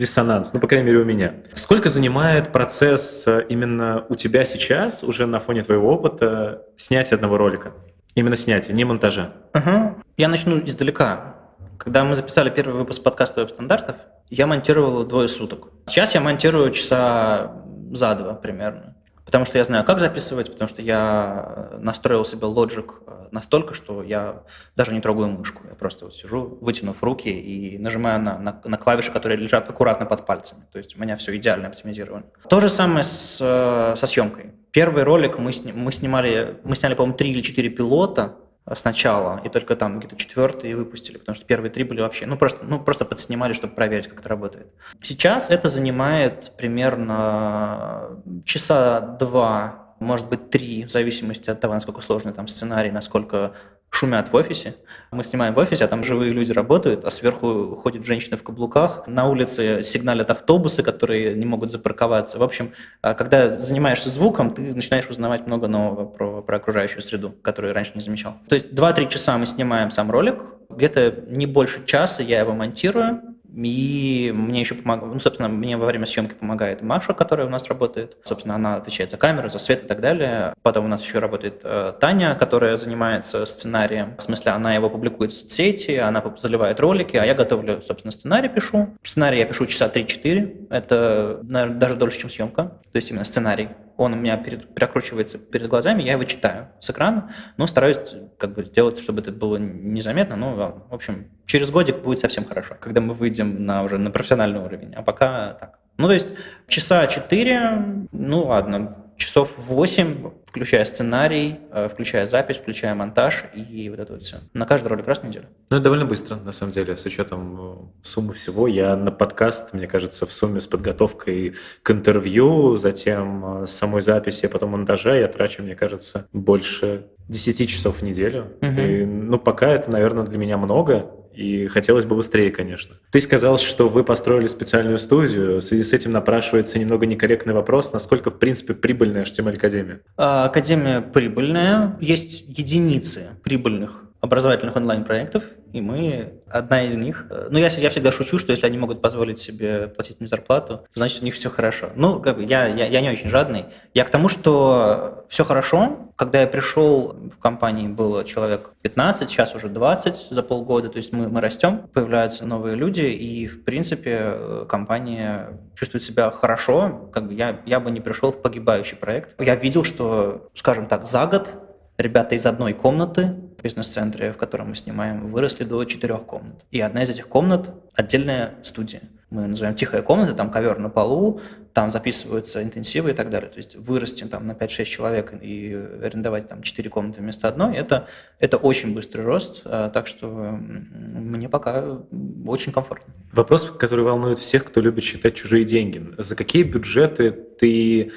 диссонанс, 0.00 0.52
ну, 0.52 0.60
по 0.60 0.66
крайней 0.66 0.86
мере, 0.86 0.98
у 0.98 1.04
меня. 1.04 1.34
Сколько 1.52 1.88
занимает 1.90 2.52
процесс 2.52 3.24
э, 3.26 3.44
именно 3.48 4.06
у 4.08 4.14
тебя 4.14 4.44
сейчас, 4.44 5.04
уже 5.04 5.26
на 5.26 5.38
фоне 5.38 5.62
твоего 5.62 5.92
опыта, 5.92 6.62
снятия 6.76 7.16
одного 7.16 7.36
ролика? 7.36 7.72
Именно 8.14 8.36
снятия, 8.36 8.74
не 8.74 8.84
монтажа. 8.84 9.34
Угу. 9.54 10.02
Я 10.16 10.28
начну 10.28 10.58
издалека. 10.58 11.36
Когда 11.78 12.04
мы 12.04 12.14
записали 12.14 12.50
первый 12.50 12.74
выпуск 12.74 13.02
подкаста 13.02 13.40
веб-стандартов, 13.40 13.96
я 14.30 14.46
монтировал 14.46 15.04
двое 15.04 15.28
суток. 15.28 15.68
Сейчас 15.86 16.14
я 16.14 16.20
монтирую 16.20 16.70
часа 16.72 17.62
за 17.92 18.14
два 18.14 18.34
примерно. 18.34 18.96
Потому 19.24 19.44
что 19.44 19.58
я 19.58 19.64
знаю, 19.64 19.84
как 19.84 20.00
записывать, 20.00 20.50
потому 20.50 20.68
что 20.68 20.82
я 20.82 21.70
настроил 21.78 22.24
себе 22.24 22.46
Logic 22.46 22.90
э, 23.06 23.28
настолько, 23.30 23.74
что 23.74 24.02
я 24.02 24.42
даже 24.76 24.92
не 24.92 25.00
трогаю 25.00 25.28
мышку. 25.28 25.62
Я 25.68 25.74
просто 25.74 26.06
вот 26.06 26.14
сижу, 26.14 26.58
вытянув 26.60 27.02
руки 27.02 27.28
и 27.28 27.78
нажимаю 27.78 28.20
на, 28.20 28.38
на, 28.38 28.60
на 28.64 28.76
клавиши, 28.76 29.12
которые 29.12 29.38
лежат 29.38 29.68
аккуратно 29.70 30.06
под 30.06 30.26
пальцами. 30.26 30.62
То 30.72 30.78
есть 30.78 30.96
у 30.96 31.00
меня 31.00 31.16
все 31.16 31.36
идеально 31.36 31.68
оптимизировано. 31.68 32.24
То 32.48 32.60
же 32.60 32.68
самое 32.68 33.04
с, 33.04 33.38
э, 33.40 33.94
со 33.96 34.06
съемкой. 34.06 34.52
Первый 34.72 35.02
ролик 35.02 35.38
мы, 35.38 35.52
сни, 35.52 35.72
мы 35.72 35.90
снимали, 35.92 36.60
мы 36.64 36.76
сняли, 36.76 36.94
по-моему, 36.94 37.16
три 37.16 37.30
или 37.30 37.42
четыре 37.42 37.70
пилота, 37.70 38.36
сначала, 38.74 39.40
и 39.44 39.48
только 39.48 39.76
там 39.76 39.98
где-то 39.98 40.16
четвертый 40.16 40.74
выпустили, 40.74 41.18
потому 41.18 41.34
что 41.34 41.46
первые 41.46 41.70
три 41.70 41.84
были 41.84 42.00
вообще, 42.00 42.26
ну 42.26 42.36
просто, 42.36 42.64
ну 42.64 42.80
просто 42.80 43.04
подснимали, 43.04 43.52
чтобы 43.52 43.74
проверить, 43.74 44.08
как 44.08 44.20
это 44.20 44.28
работает. 44.28 44.68
Сейчас 45.02 45.50
это 45.50 45.68
занимает 45.68 46.52
примерно 46.56 48.22
часа 48.44 49.00
два, 49.00 49.79
может 50.00 50.28
быть 50.28 50.50
три, 50.50 50.84
в 50.84 50.90
зависимости 50.90 51.50
от 51.50 51.60
того, 51.60 51.74
насколько 51.74 52.00
сложный 52.00 52.32
там 52.32 52.48
сценарий, 52.48 52.90
насколько 52.90 53.52
шумят 53.90 54.32
в 54.32 54.34
офисе. 54.34 54.76
Мы 55.10 55.24
снимаем 55.24 55.52
в 55.52 55.58
офисе, 55.58 55.84
а 55.84 55.88
там 55.88 56.04
живые 56.04 56.32
люди 56.32 56.52
работают, 56.52 57.04
а 57.04 57.10
сверху 57.10 57.76
ходят 57.76 58.04
женщины 58.04 58.36
в 58.36 58.42
каблуках. 58.42 59.02
На 59.06 59.28
улице 59.28 59.82
сигналят 59.82 60.30
автобусы, 60.30 60.82
которые 60.82 61.34
не 61.34 61.44
могут 61.44 61.70
запарковаться. 61.70 62.38
В 62.38 62.42
общем, 62.42 62.72
а, 63.02 63.14
когда 63.14 63.52
занимаешься 63.52 64.08
звуком, 64.08 64.54
ты 64.54 64.62
начинаешь 64.74 65.08
узнавать 65.08 65.46
много 65.46 65.66
нового 65.66 66.06
про, 66.06 66.40
про 66.40 66.56
окружающую 66.56 67.02
среду, 67.02 67.34
которую 67.42 67.74
раньше 67.74 67.92
не 67.94 68.00
замечал. 68.00 68.36
То 68.48 68.54
есть 68.54 68.72
2-3 68.72 69.08
часа 69.08 69.36
мы 69.36 69.46
снимаем 69.46 69.90
сам 69.90 70.10
ролик, 70.10 70.44
где-то 70.70 71.24
не 71.26 71.46
больше 71.46 71.84
часа 71.84 72.22
я 72.22 72.40
его 72.40 72.54
монтирую, 72.54 73.20
И 73.54 74.32
мне 74.34 74.60
еще 74.60 74.74
помогает, 74.74 75.14
ну, 75.14 75.20
собственно, 75.20 75.48
мне 75.48 75.76
во 75.76 75.86
время 75.86 76.06
съемки 76.06 76.34
помогает 76.34 76.82
Маша, 76.82 77.14
которая 77.14 77.46
у 77.46 77.50
нас 77.50 77.68
работает. 77.68 78.16
Собственно, 78.24 78.54
она 78.54 78.76
отвечает 78.76 79.10
за 79.10 79.16
камеру, 79.16 79.48
за 79.48 79.58
свет 79.58 79.84
и 79.84 79.86
так 79.86 80.00
далее. 80.00 80.54
Потом 80.62 80.84
у 80.84 80.88
нас 80.88 81.04
еще 81.04 81.18
работает 81.18 81.60
э, 81.64 81.92
Таня, 82.00 82.34
которая 82.34 82.76
занимается 82.76 83.46
сценарием. 83.46 84.16
В 84.18 84.22
смысле, 84.22 84.52
она 84.52 84.74
его 84.74 84.88
публикует 84.88 85.32
в 85.32 85.36
соцсети, 85.36 85.92
она 85.92 86.22
заливает 86.36 86.80
ролики, 86.80 87.16
а 87.16 87.24
я 87.24 87.34
готовлю, 87.34 87.82
собственно, 87.82 88.12
сценарий 88.12 88.48
пишу. 88.48 88.96
Сценарий 89.02 89.38
я 89.38 89.46
пишу 89.46 89.66
часа 89.66 89.86
3-4. 89.86 90.68
Это, 90.70 91.40
наверное, 91.42 91.78
даже 91.78 91.96
дольше, 91.96 92.18
чем 92.20 92.30
съемка. 92.30 92.62
То 92.92 92.96
есть 92.96 93.10
именно 93.10 93.24
сценарий 93.24 93.68
он 94.04 94.14
у 94.14 94.16
меня 94.16 94.36
перед, 94.36 94.74
прокручивается 94.74 95.38
перед 95.38 95.68
глазами, 95.68 96.02
я 96.02 96.12
его 96.12 96.24
читаю 96.24 96.68
с 96.80 96.90
экрана, 96.90 97.32
но 97.56 97.66
стараюсь 97.66 97.98
как 98.38 98.54
бы 98.54 98.64
сделать, 98.64 98.98
чтобы 98.98 99.20
это 99.20 99.32
было 99.32 99.56
незаметно. 99.56 100.36
Ну, 100.36 100.54
в 100.54 100.94
общем, 100.94 101.30
через 101.46 101.70
годик 101.70 102.02
будет 102.02 102.18
совсем 102.18 102.44
хорошо, 102.44 102.76
когда 102.80 103.00
мы 103.00 103.14
выйдем 103.14 103.64
на 103.64 103.82
уже 103.82 103.98
на 103.98 104.10
профессиональный 104.10 104.60
уровень. 104.60 104.94
А 104.94 105.02
пока 105.02 105.54
так. 105.54 105.78
Ну, 105.96 106.06
то 106.06 106.14
есть 106.14 106.32
часа 106.66 107.06
4, 107.06 108.06
ну 108.12 108.44
ладно, 108.44 108.99
часов 109.20 109.52
8, 109.56 110.30
включая 110.46 110.84
сценарий, 110.84 111.60
э, 111.70 111.88
включая 111.88 112.26
запись, 112.26 112.56
включая 112.56 112.94
монтаж 112.94 113.44
и 113.54 113.88
вот 113.88 114.00
это 114.00 114.14
вот 114.14 114.22
все. 114.22 114.38
На 114.54 114.66
каждый 114.66 114.88
ролик 114.88 115.06
раз 115.06 115.20
в 115.20 115.24
неделю. 115.24 115.46
Ну, 115.68 115.76
это 115.76 115.84
довольно 115.84 116.06
быстро, 116.06 116.36
на 116.36 116.52
самом 116.52 116.72
деле, 116.72 116.96
с 116.96 117.04
учетом 117.06 117.60
э, 117.60 117.74
суммы 118.02 118.32
всего. 118.32 118.66
Я 118.66 118.96
на 118.96 119.12
подкаст, 119.12 119.72
мне 119.72 119.86
кажется, 119.86 120.26
в 120.26 120.32
сумме 120.32 120.60
с 120.60 120.66
подготовкой 120.66 121.54
к 121.82 121.90
интервью, 121.90 122.76
затем 122.76 123.62
э, 123.62 123.66
самой 123.66 124.02
записи, 124.02 124.46
а 124.46 124.48
потом 124.48 124.70
монтажа 124.70 125.14
я 125.14 125.28
трачу, 125.28 125.62
мне 125.62 125.76
кажется, 125.76 126.26
больше 126.32 127.06
10 127.28 127.68
часов 127.68 127.98
в 127.98 128.02
неделю. 128.02 128.56
Угу. 128.62 128.80
И, 128.80 129.04
ну, 129.04 129.38
пока 129.38 129.68
это, 129.68 129.90
наверное, 129.90 130.24
для 130.24 130.38
меня 130.38 130.56
много, 130.56 131.10
и 131.34 131.66
хотелось 131.68 132.04
бы 132.04 132.16
быстрее, 132.16 132.50
конечно. 132.50 132.96
Ты 133.10 133.20
сказал, 133.20 133.58
что 133.58 133.88
вы 133.88 134.04
построили 134.04 134.46
специальную 134.46 134.98
студию. 134.98 135.56
В 135.56 135.60
связи 135.60 135.82
с 135.82 135.92
этим 135.92 136.12
напрашивается 136.12 136.78
немного 136.78 137.06
некорректный 137.06 137.54
вопрос. 137.54 137.92
Насколько, 137.92 138.30
в 138.30 138.38
принципе, 138.38 138.74
прибыльная 138.74 139.24
HTML-академия? 139.24 140.00
А, 140.16 140.44
академия 140.44 141.00
прибыльная. 141.00 141.96
Есть 142.00 142.44
единицы 142.46 143.28
прибыльных 143.42 144.04
образовательных 144.20 144.76
онлайн-проектов, 144.76 145.44
и 145.72 145.80
мы 145.80 146.34
одна 146.48 146.82
из 146.82 146.96
них. 146.96 147.26
Ну, 147.50 147.58
я, 147.58 147.68
я 147.68 147.90
всегда 147.90 148.12
шучу, 148.12 148.38
что 148.38 148.52
если 148.52 148.66
они 148.66 148.78
могут 148.78 149.00
позволить 149.00 149.38
себе 149.38 149.88
платить 149.88 150.20
мне 150.20 150.28
зарплату, 150.28 150.86
значит, 150.94 151.22
у 151.22 151.24
них 151.24 151.34
все 151.34 151.50
хорошо. 151.50 151.90
Ну, 151.94 152.20
как 152.20 152.36
бы 152.36 152.44
я, 152.44 152.66
я, 152.66 152.86
я 152.86 153.00
не 153.00 153.10
очень 153.10 153.28
жадный. 153.28 153.66
Я 153.94 154.04
к 154.04 154.10
тому, 154.10 154.28
что 154.28 155.24
все 155.28 155.44
хорошо. 155.44 156.10
Когда 156.16 156.40
я 156.40 156.46
пришел, 156.46 157.16
в 157.34 157.38
компании 157.38 157.88
было 157.88 158.24
человек 158.24 158.72
15, 158.82 159.30
сейчас 159.30 159.54
уже 159.54 159.68
20 159.68 160.16
за 160.30 160.42
полгода, 160.42 160.90
то 160.90 160.98
есть 160.98 161.12
мы, 161.12 161.28
мы 161.28 161.40
растем, 161.40 161.88
появляются 161.92 162.46
новые 162.46 162.76
люди, 162.76 163.02
и, 163.02 163.46
в 163.46 163.64
принципе, 163.64 164.66
компания 164.68 165.60
чувствует 165.74 166.04
себя 166.04 166.30
хорошо. 166.30 167.08
Как 167.12 167.26
бы 167.26 167.34
я, 167.34 167.60
я 167.64 167.80
бы 167.80 167.90
не 167.90 168.00
пришел 168.00 168.32
в 168.32 168.42
погибающий 168.42 168.96
проект. 168.96 169.40
Я 169.40 169.54
видел, 169.54 169.84
что, 169.84 170.50
скажем 170.54 170.86
так, 170.86 171.06
за 171.06 171.26
год 171.26 171.69
ребята 172.00 172.34
из 172.34 172.46
одной 172.46 172.72
комнаты 172.72 173.34
в 173.58 173.62
бизнес-центре, 173.62 174.32
в 174.32 174.36
котором 174.36 174.70
мы 174.70 174.74
снимаем, 174.74 175.26
выросли 175.26 175.64
до 175.64 175.84
четырех 175.84 176.22
комнат. 176.22 176.64
И 176.70 176.80
одна 176.80 177.02
из 177.02 177.10
этих 177.10 177.28
комнат– 177.28 177.70
отдельная 177.94 178.54
студия. 178.62 179.02
Мы 179.30 179.46
называем 179.46 179.76
тихая 179.76 180.02
комната, 180.02 180.34
там 180.34 180.50
ковер 180.50 180.78
на 180.78 180.88
полу, 180.88 181.40
там 181.72 181.90
записываются 181.90 182.62
интенсивы 182.64 183.10
и 183.10 183.12
так 183.12 183.30
далее. 183.30 183.48
То 183.48 183.58
есть 183.58 183.76
вырасти 183.76 184.24
там 184.24 184.46
на 184.46 184.52
5-6 184.52 184.84
человек 184.84 185.32
и 185.40 185.72
арендовать 186.02 186.48
там 186.48 186.62
4 186.62 186.90
комнаты 186.90 187.20
вместо 187.20 187.46
одной, 187.46 187.76
это, 187.76 188.08
это 188.40 188.56
очень 188.56 188.92
быстрый 188.92 189.24
рост, 189.24 189.62
а, 189.64 189.88
так 189.88 190.08
что 190.08 190.26
мне 190.26 191.48
пока 191.48 192.00
очень 192.44 192.72
комфортно. 192.72 193.14
Вопрос, 193.32 193.66
который 193.66 194.04
волнует 194.04 194.40
всех, 194.40 194.64
кто 194.64 194.80
любит 194.80 195.04
считать 195.04 195.36
чужие 195.36 195.64
деньги. 195.64 196.04
За 196.18 196.34
какие 196.34 196.64
бюджеты 196.64 197.30
ты 197.30 198.10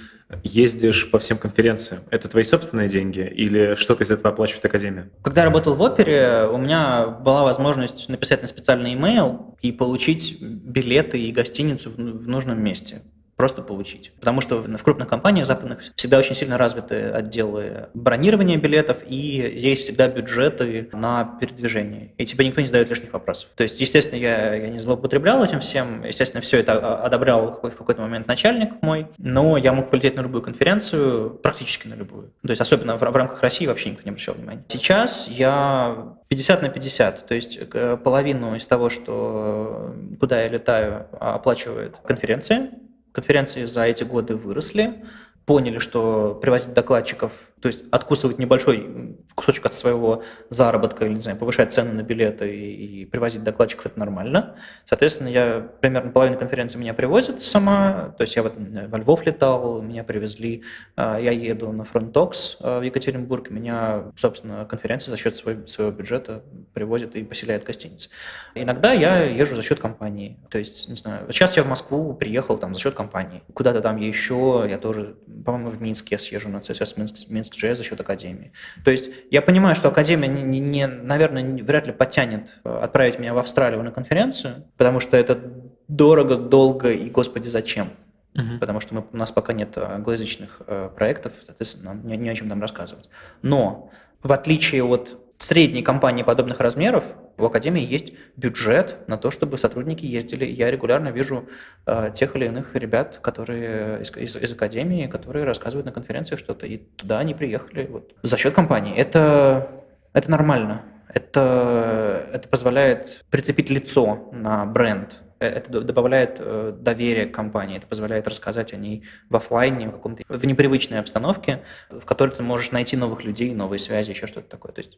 ездишь 0.43 1.09
по 1.11 1.19
всем 1.19 1.37
конференциям? 1.37 2.03
Это 2.09 2.27
твои 2.27 2.43
собственные 2.43 2.89
деньги 2.89 3.21
или 3.21 3.75
что-то 3.75 4.03
из 4.03 4.11
этого 4.11 4.29
оплачивает 4.29 4.65
Академия? 4.65 5.09
Когда 5.21 5.41
я 5.41 5.45
работал 5.45 5.75
в 5.75 5.81
опере, 5.81 6.47
у 6.51 6.57
меня 6.57 7.07
была 7.07 7.43
возможность 7.43 8.09
написать 8.09 8.41
на 8.41 8.47
специальный 8.47 8.93
имейл 8.93 9.57
и 9.61 9.71
получить 9.71 10.41
билеты 10.41 11.19
и 11.19 11.31
гостиницу 11.31 11.91
в 11.91 12.27
нужном 12.27 12.63
месте 12.63 13.01
просто 13.35 13.61
получить. 13.61 14.11
Потому 14.19 14.41
что 14.41 14.61
в 14.61 14.83
крупных 14.83 15.07
компаниях 15.07 15.47
западных 15.47 15.81
всегда 15.95 16.17
очень 16.19 16.35
сильно 16.35 16.57
развиты 16.57 17.09
отделы 17.09 17.89
бронирования 17.93 18.57
билетов 18.57 18.99
и 19.07 19.15
есть 19.15 19.83
всегда 19.83 20.07
бюджеты 20.07 20.89
на 20.93 21.37
передвижение. 21.39 22.13
И 22.17 22.25
тебе 22.25 22.45
никто 22.45 22.61
не 22.61 22.67
задает 22.67 22.89
лишних 22.89 23.13
вопросов. 23.13 23.49
То 23.55 23.63
есть, 23.63 23.79
естественно, 23.79 24.19
я, 24.19 24.53
я 24.55 24.69
не 24.69 24.79
злоупотреблял 24.79 25.43
этим 25.43 25.59
всем. 25.61 26.03
Естественно, 26.03 26.41
все 26.41 26.59
это 26.59 26.97
одобрял 27.03 27.59
в 27.61 27.71
какой-то 27.71 28.01
момент 28.01 28.27
начальник 28.27 28.81
мой. 28.81 29.07
Но 29.17 29.57
я 29.57 29.73
мог 29.73 29.89
полететь 29.89 30.15
на 30.15 30.21
любую 30.21 30.41
конференцию, 30.41 31.31
практически 31.31 31.87
на 31.87 31.95
любую. 31.95 32.33
То 32.43 32.51
есть, 32.51 32.61
особенно 32.61 32.97
в, 32.97 33.01
в 33.01 33.15
рамках 33.15 33.41
России 33.41 33.65
вообще 33.65 33.89
никто 33.89 34.03
не 34.03 34.09
обращал 34.09 34.35
внимания. 34.35 34.63
Сейчас 34.67 35.27
я 35.27 36.15
50 36.27 36.61
на 36.61 36.69
50, 36.69 37.25
то 37.25 37.35
есть 37.35 37.59
половину 38.03 38.55
из 38.55 38.65
того, 38.65 38.89
что 38.89 39.95
куда 40.19 40.41
я 40.41 40.47
летаю, 40.47 41.07
оплачивает 41.19 41.97
конференция, 42.03 42.71
конференции 43.13 43.63
за 43.63 43.85
эти 43.85 44.03
годы 44.03 44.35
выросли, 44.35 45.05
поняли, 45.45 45.77
что 45.77 46.37
привозить 46.41 46.73
докладчиков 46.73 47.31
то 47.63 47.67
есть 47.67 47.85
откусывать 47.91 48.39
небольшой 48.39 49.15
кусочек 49.35 49.65
от 49.65 49.73
своего 49.73 50.21
заработка, 50.49 51.05
или, 51.05 51.13
не 51.13 51.21
знаю, 51.21 51.37
повышать 51.37 51.71
цены 51.71 51.93
на 51.93 52.03
билеты 52.03 52.53
и, 52.53 53.03
и 53.03 53.05
привозить 53.05 53.41
докладчиков, 53.41 53.85
это 53.85 53.97
нормально. 53.97 54.57
Соответственно, 54.85 55.29
я 55.29 55.71
примерно 55.79 56.11
половину 56.11 56.37
конференции 56.37 56.77
меня 56.77 56.93
привозят 56.93 57.41
сама, 57.41 58.13
то 58.17 58.23
есть 58.23 58.35
я 58.35 58.43
вот 58.43 58.55
во 58.57 58.97
Львов 58.97 59.25
летал, 59.25 59.81
меня 59.81 60.03
привезли, 60.03 60.63
а, 60.97 61.17
я 61.17 61.31
еду 61.31 61.71
на 61.71 61.85
FrontTalks, 61.85 62.79
в 62.79 62.83
Екатеринбург, 62.83 63.49
меня, 63.49 64.11
собственно, 64.17 64.65
конференция 64.65 65.11
за 65.11 65.17
счет 65.17 65.37
своего, 65.37 65.65
своего 65.65 65.93
бюджета 65.93 66.43
привозит 66.73 67.15
и 67.15 67.23
поселяет 67.23 67.63
в 67.63 67.67
гостинице. 67.67 68.09
Иногда 68.55 68.91
я 68.91 69.23
езжу 69.23 69.55
за 69.55 69.63
счет 69.63 69.79
компании, 69.79 70.37
то 70.49 70.57
есть, 70.57 70.89
не 70.89 70.97
знаю, 70.97 71.31
сейчас 71.31 71.55
я 71.55 71.63
в 71.63 71.67
Москву 71.67 72.13
приехал 72.13 72.57
там 72.57 72.75
за 72.75 72.81
счет 72.81 72.93
компании, 72.93 73.41
куда-то 73.53 73.79
там 73.79 73.95
еще, 73.95 74.67
я 74.69 74.77
тоже, 74.77 75.15
по-моему, 75.45 75.69
в 75.69 75.81
Минске 75.81 76.15
я 76.15 76.19
съезжу 76.19 76.49
на 76.49 76.57
CSS 76.57 76.95
Минск, 76.97 77.29
Минск 77.29 77.52
JS 77.55 77.75
за 77.75 77.83
счет 77.83 77.99
Академии. 77.99 78.51
То 78.83 78.91
есть 78.91 79.09
я 79.31 79.41
понимаю, 79.41 79.75
что 79.75 79.89
Академия, 79.89 80.27
не, 80.27 80.59
не, 80.59 80.87
наверное, 80.87 81.63
вряд 81.63 81.87
ли 81.87 81.93
потянет 81.93 82.53
э, 82.63 82.79
отправить 82.81 83.19
меня 83.19 83.33
в 83.33 83.37
Австралию 83.37 83.83
на 83.83 83.91
конференцию, 83.91 84.65
потому 84.77 84.99
что 84.99 85.17
это 85.17 85.39
дорого, 85.87 86.35
долго 86.35 86.91
и, 86.91 87.09
господи, 87.09 87.47
зачем? 87.47 87.89
Uh-huh. 88.33 88.57
Потому 88.59 88.79
что 88.79 88.95
мы, 88.95 89.05
у 89.11 89.17
нас 89.17 89.31
пока 89.31 89.53
нет 89.53 89.77
англоязычных 89.77 90.61
э, 90.65 90.89
проектов, 90.95 91.33
соответственно, 91.45 91.93
не, 92.03 92.17
не 92.17 92.29
о 92.29 92.35
чем 92.35 92.49
там 92.49 92.61
рассказывать. 92.61 93.09
Но 93.41 93.91
в 94.23 94.31
отличие 94.31 94.83
от 94.83 95.22
средней 95.43 95.83
компании 95.83 96.23
подобных 96.23 96.59
размеров 96.59 97.03
в 97.37 97.45
Академии 97.45 97.83
есть 97.83 98.13
бюджет 98.35 98.97
на 99.07 99.17
то, 99.17 99.31
чтобы 99.31 99.57
сотрудники 99.57 100.05
ездили. 100.05 100.45
Я 100.45 100.71
регулярно 100.71 101.09
вижу 101.09 101.47
э, 101.85 102.11
тех 102.13 102.35
или 102.35 102.45
иных 102.45 102.75
ребят, 102.75 103.19
которые 103.21 104.01
из, 104.01 104.15
из, 104.15 104.35
из 104.35 104.51
Академии, 104.53 105.07
которые 105.07 105.45
рассказывают 105.45 105.85
на 105.85 105.91
конференциях 105.91 106.39
что-то, 106.39 106.65
и 106.65 106.77
туда 106.77 107.19
они 107.19 107.33
приехали 107.33 107.87
вот, 107.89 108.13
за 108.23 108.37
счет 108.37 108.53
компании. 108.53 108.95
Это, 108.95 109.69
это 110.13 110.29
нормально. 110.29 110.81
Это, 111.13 112.27
это 112.33 112.47
позволяет 112.49 113.23
прицепить 113.29 113.69
лицо 113.69 114.29
на 114.31 114.65
бренд 114.65 115.21
это 115.45 115.81
добавляет 115.81 116.37
э, 116.39 116.73
доверие 116.77 117.25
к 117.25 117.33
компании, 117.33 117.77
это 117.77 117.87
позволяет 117.87 118.27
рассказать 118.27 118.73
о 118.73 118.77
ней 118.77 119.03
в 119.29 119.35
офлайне, 119.35 119.87
в 119.87 119.91
каком-то 119.91 120.23
в 120.27 120.45
непривычной 120.45 120.99
обстановке, 120.99 121.61
в 121.89 122.05
которой 122.05 122.31
ты 122.31 122.43
можешь 122.43 122.71
найти 122.71 122.97
новых 122.97 123.23
людей, 123.23 123.53
новые 123.53 123.79
связи, 123.79 124.11
еще 124.11 124.27
что-то 124.27 124.49
такое. 124.49 124.71
То 124.71 124.79
есть 124.79 124.97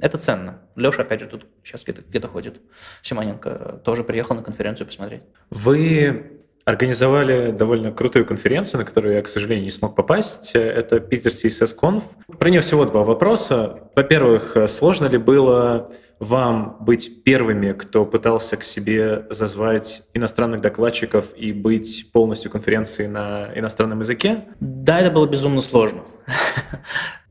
это 0.00 0.18
ценно. 0.18 0.60
Леша, 0.76 1.02
опять 1.02 1.20
же, 1.20 1.26
тут 1.26 1.46
сейчас 1.64 1.84
где-то 1.84 2.02
где 2.08 2.20
ходит. 2.26 2.60
Симоненко 3.02 3.80
тоже 3.84 4.04
приехал 4.04 4.34
на 4.34 4.42
конференцию 4.42 4.86
посмотреть. 4.86 5.22
Вы 5.50 6.36
организовали 6.66 7.52
довольно 7.52 7.92
крутую 7.92 8.26
конференцию, 8.26 8.80
на 8.80 8.84
которую 8.84 9.14
я, 9.14 9.22
к 9.22 9.28
сожалению, 9.28 9.64
не 9.64 9.70
смог 9.70 9.94
попасть. 9.94 10.50
Это 10.54 10.98
Питер 10.98 11.30
CSS 11.30 11.76
Conf. 11.80 12.02
Про 12.38 12.50
нее 12.50 12.60
всего 12.60 12.84
два 12.84 13.04
вопроса. 13.04 13.88
Во-первых, 13.94 14.56
сложно 14.68 15.06
ли 15.06 15.16
было 15.16 15.92
вам 16.18 16.76
быть 16.80 17.24
первыми, 17.24 17.72
кто 17.72 18.06
пытался 18.06 18.56
к 18.56 18.64
себе 18.64 19.26
зазвать 19.30 20.02
иностранных 20.14 20.60
докладчиков 20.60 21.26
и 21.36 21.52
быть 21.52 22.10
полностью 22.12 22.50
конференцией 22.50 23.08
на 23.08 23.50
иностранном 23.54 24.00
языке? 24.00 24.44
Да, 24.60 25.00
это 25.00 25.10
было 25.10 25.26
безумно 25.26 25.60
сложно. 25.60 26.04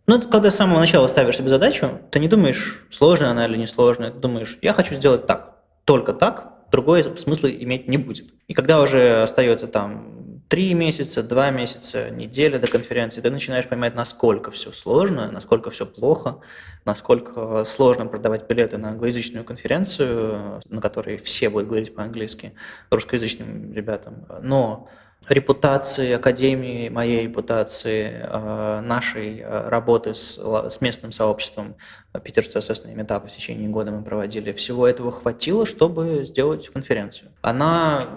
Ну, 0.08 0.22
когда 0.22 0.52
с 0.52 0.56
самого 0.56 0.80
начала 0.80 1.08
ставишь 1.08 1.38
себе 1.38 1.50
задачу, 1.50 2.00
ты 2.12 2.20
не 2.20 2.28
думаешь, 2.28 2.86
сложная 2.92 3.32
она 3.32 3.48
или 3.48 3.58
несложная, 3.58 4.12
ты 4.12 4.20
думаешь, 4.20 4.60
я 4.62 4.72
хочу 4.74 4.94
сделать 4.94 5.26
так, 5.26 5.56
только 5.84 6.14
так, 6.14 6.70
другой 6.72 7.04
смысла 7.18 7.48
иметь 7.48 7.88
не 7.88 7.98
будет. 7.98 8.28
И 8.48 8.54
когда 8.54 8.82
уже 8.82 9.24
остается 9.24 9.66
там 9.66 10.25
три 10.48 10.74
месяца, 10.74 11.24
два 11.24 11.50
месяца, 11.50 12.10
неделя 12.10 12.60
до 12.60 12.68
конференции, 12.68 13.22
ты 13.22 13.30
начинаешь 13.30 13.68
понимать, 13.68 13.96
насколько 13.96 14.52
все 14.52 14.72
сложно, 14.72 15.32
насколько 15.32 15.72
все 15.72 15.86
плохо, 15.86 16.40
насколько 16.86 17.66
сложно 17.66 18.06
продавать 18.06 18.48
билеты 18.48 18.78
на 18.78 18.90
англоязычную 18.90 19.44
конференцию, 19.44 20.62
на 20.70 20.82
которой 20.82 21.18
все 21.18 21.50
будут 21.50 21.68
говорить 21.68 21.96
по-английски, 21.96 22.54
русскоязычным 22.90 23.74
ребятам. 23.74 24.26
Но 24.42 24.88
репутации 25.28 26.12
Академии, 26.12 26.90
моей 26.90 27.24
репутации, 27.24 28.22
э, 28.22 28.82
нашей 28.82 29.40
э, 29.40 29.70
работы 29.70 30.14
с, 30.14 30.38
с 30.38 30.82
местным 30.82 31.12
сообществом 31.12 31.76
Питер 32.24 32.46
ЦСС 32.46 32.86
метапы 32.86 33.28
в 33.28 33.32
течение 33.32 33.70
года 33.70 33.92
мы 33.92 34.04
проводили. 34.04 34.52
Всего 34.52 34.88
этого 34.88 35.12
хватило, 35.12 35.66
чтобы 35.66 36.26
сделать 36.26 36.70
конференцию. 36.70 37.32
Она 37.42 38.08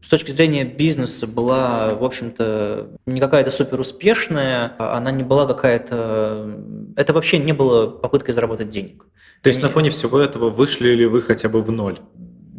с 0.00 0.08
точки 0.08 0.30
зрения 0.30 0.64
бизнеса 0.64 1.26
была, 1.26 1.94
в 1.94 2.04
общем-то, 2.04 2.90
не 3.06 3.20
какая-то 3.20 3.50
супер 3.50 3.80
успешная, 3.80 4.74
она 4.78 5.10
не 5.10 5.24
была 5.24 5.46
какая-то... 5.46 6.58
Это 6.96 7.12
вообще 7.12 7.38
не 7.38 7.52
было 7.52 7.88
попыткой 7.88 8.34
заработать 8.34 8.68
денег. 8.68 9.06
То 9.42 9.48
есть 9.48 9.62
на 9.62 9.68
фоне 9.68 9.90
всего 9.90 10.18
этого 10.20 10.50
вышли 10.50 10.90
ли 10.90 11.06
вы 11.06 11.22
хотя 11.22 11.48
бы 11.48 11.62
в 11.62 11.70
ноль? 11.70 11.98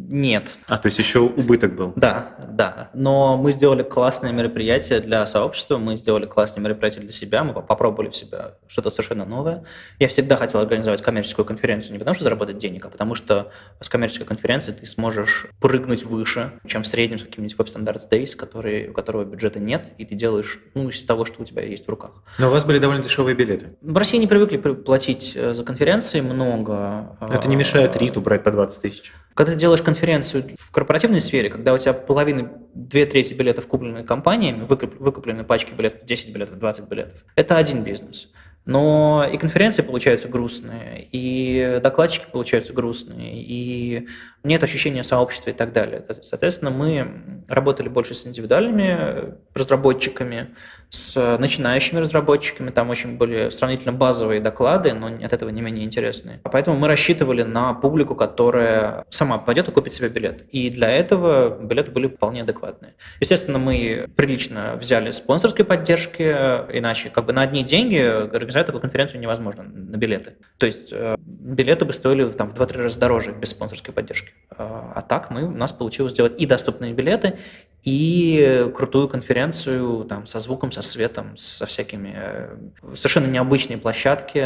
Нет. 0.08 0.56
А, 0.68 0.78
то 0.78 0.86
есть 0.86 0.98
еще 0.98 1.20
убыток 1.20 1.76
был? 1.76 1.92
Да, 1.94 2.34
да. 2.50 2.88
Но 2.94 3.36
мы 3.36 3.52
сделали 3.52 3.82
классное 3.82 4.32
мероприятие 4.32 5.00
для 5.00 5.26
сообщества, 5.26 5.76
мы 5.76 5.96
сделали 5.96 6.24
классное 6.24 6.62
мероприятие 6.62 7.02
для 7.02 7.12
себя, 7.12 7.44
мы 7.44 7.52
попробовали 7.52 8.08
в 8.08 8.16
себя 8.16 8.54
что-то 8.66 8.90
совершенно 8.90 9.26
новое. 9.26 9.64
Я 9.98 10.08
всегда 10.08 10.36
хотел 10.36 10.60
организовать 10.60 11.02
коммерческую 11.02 11.44
конференцию 11.44 11.92
не 11.92 11.98
потому, 11.98 12.14
что 12.14 12.24
заработать 12.24 12.56
денег, 12.56 12.86
а 12.86 12.88
потому 12.88 13.14
что 13.14 13.52
с 13.80 13.88
коммерческой 13.90 14.24
конференцией 14.24 14.78
ты 14.78 14.86
сможешь 14.86 15.46
прыгнуть 15.60 16.04
выше, 16.04 16.52
чем 16.66 16.84
в 16.84 16.86
среднем 16.86 17.18
с 17.18 17.24
каким-нибудь 17.24 17.56
Web 17.58 17.66
Standards 17.66 18.08
Days, 18.10 18.34
который, 18.34 18.88
у 18.88 18.94
которого 18.94 19.24
бюджета 19.24 19.60
нет, 19.60 19.92
и 19.98 20.06
ты 20.06 20.14
делаешь 20.14 20.58
ну, 20.72 20.88
из 20.88 21.04
того, 21.04 21.26
что 21.26 21.42
у 21.42 21.44
тебя 21.44 21.62
есть 21.62 21.86
в 21.86 21.90
руках. 21.90 22.12
Но 22.38 22.48
у 22.48 22.50
вас 22.50 22.64
были 22.64 22.78
довольно 22.78 23.02
дешевые 23.02 23.34
билеты. 23.34 23.76
В 23.82 23.96
России 23.98 24.16
не 24.16 24.26
привыкли 24.26 24.56
платить 24.56 25.32
э, 25.34 25.52
за 25.52 25.64
конференции 25.64 26.22
много. 26.22 27.16
Это 27.20 27.46
не 27.46 27.56
мешает 27.56 27.94
РИТу 27.94 28.22
брать 28.22 28.42
по 28.42 28.50
20 28.50 28.80
тысяч. 28.80 29.12
Когда 29.38 29.52
ты 29.52 29.58
делаешь 29.60 29.82
конференцию 29.82 30.56
в 30.58 30.72
корпоративной 30.72 31.20
сфере, 31.20 31.48
когда 31.48 31.72
у 31.72 31.78
тебя 31.78 31.92
половина, 31.92 32.50
две 32.74 33.06
трети 33.06 33.34
билетов 33.34 33.68
куплены 33.68 34.02
компаниями, 34.02 34.64
выкуплены 34.64 35.44
пачки 35.44 35.72
билетов, 35.72 36.04
10 36.04 36.32
билетов, 36.34 36.58
20 36.58 36.88
билетов, 36.88 37.24
это 37.36 37.56
один 37.56 37.84
бизнес. 37.84 38.32
Но 38.64 39.24
и 39.32 39.38
конференции 39.38 39.82
получаются 39.82 40.26
грустные, 40.26 41.06
и 41.12 41.78
докладчики 41.80 42.26
получаются 42.32 42.72
грустные, 42.72 43.40
и 43.40 44.08
нет 44.44 44.62
ощущения 44.62 45.04
сообщества 45.04 45.50
и 45.50 45.52
так 45.52 45.72
далее. 45.72 46.04
Соответственно, 46.22 46.70
мы 46.70 47.44
работали 47.48 47.88
больше 47.88 48.14
с 48.14 48.26
индивидуальными 48.26 49.34
разработчиками, 49.54 50.54
с 50.90 51.36
начинающими 51.38 51.98
разработчиками, 51.98 52.70
там 52.70 52.90
очень 52.90 53.16
были 53.16 53.50
сравнительно 53.50 53.92
базовые 53.92 54.40
доклады, 54.40 54.92
но 54.94 55.08
от 55.08 55.32
этого 55.32 55.50
не 55.50 55.60
менее 55.60 55.84
интересные. 55.84 56.40
А 56.44 56.48
поэтому 56.48 56.78
мы 56.78 56.88
рассчитывали 56.88 57.42
на 57.42 57.74
публику, 57.74 58.14
которая 58.14 59.04
сама 59.10 59.38
пойдет 59.38 59.68
и 59.68 59.72
купит 59.72 59.92
себе 59.92 60.08
билет. 60.08 60.44
И 60.50 60.70
для 60.70 60.90
этого 60.90 61.58
билеты 61.62 61.90
были 61.90 62.06
вполне 62.06 62.42
адекватные. 62.42 62.94
Естественно, 63.20 63.58
мы 63.58 64.08
прилично 64.16 64.76
взяли 64.76 65.10
спонсорской 65.10 65.64
поддержки, 65.64 66.22
иначе 66.22 67.10
как 67.10 67.26
бы 67.26 67.32
на 67.32 67.42
одни 67.42 67.62
деньги 67.62 67.98
организовать 67.98 68.66
такую 68.66 68.80
конференцию 68.80 69.20
невозможно 69.20 69.64
на 69.64 69.96
билеты. 69.96 70.36
То 70.58 70.66
есть 70.66 70.92
э, 70.92 71.16
билеты 71.18 71.84
бы 71.84 71.92
стоили 71.92 72.28
там, 72.30 72.50
в 72.50 72.54
2-3 72.54 72.82
раза 72.82 72.98
дороже 72.98 73.32
без 73.32 73.50
спонсорской 73.50 73.92
поддержки. 73.92 74.27
А, 74.50 74.92
а 74.96 75.02
так 75.02 75.30
мы, 75.30 75.44
у 75.44 75.50
нас 75.50 75.72
получилось 75.72 76.12
сделать 76.14 76.40
и 76.40 76.46
доступные 76.46 76.92
билеты, 76.92 77.38
и 77.84 78.70
крутую 78.74 79.08
конференцию 79.08 80.04
там, 80.04 80.26
со 80.26 80.40
звуком, 80.40 80.72
со 80.72 80.82
светом, 80.82 81.36
со 81.36 81.64
всякими 81.64 82.12
э, 82.14 82.56
совершенно 82.96 83.26
необычные 83.26 83.78
площадки, 83.78 84.40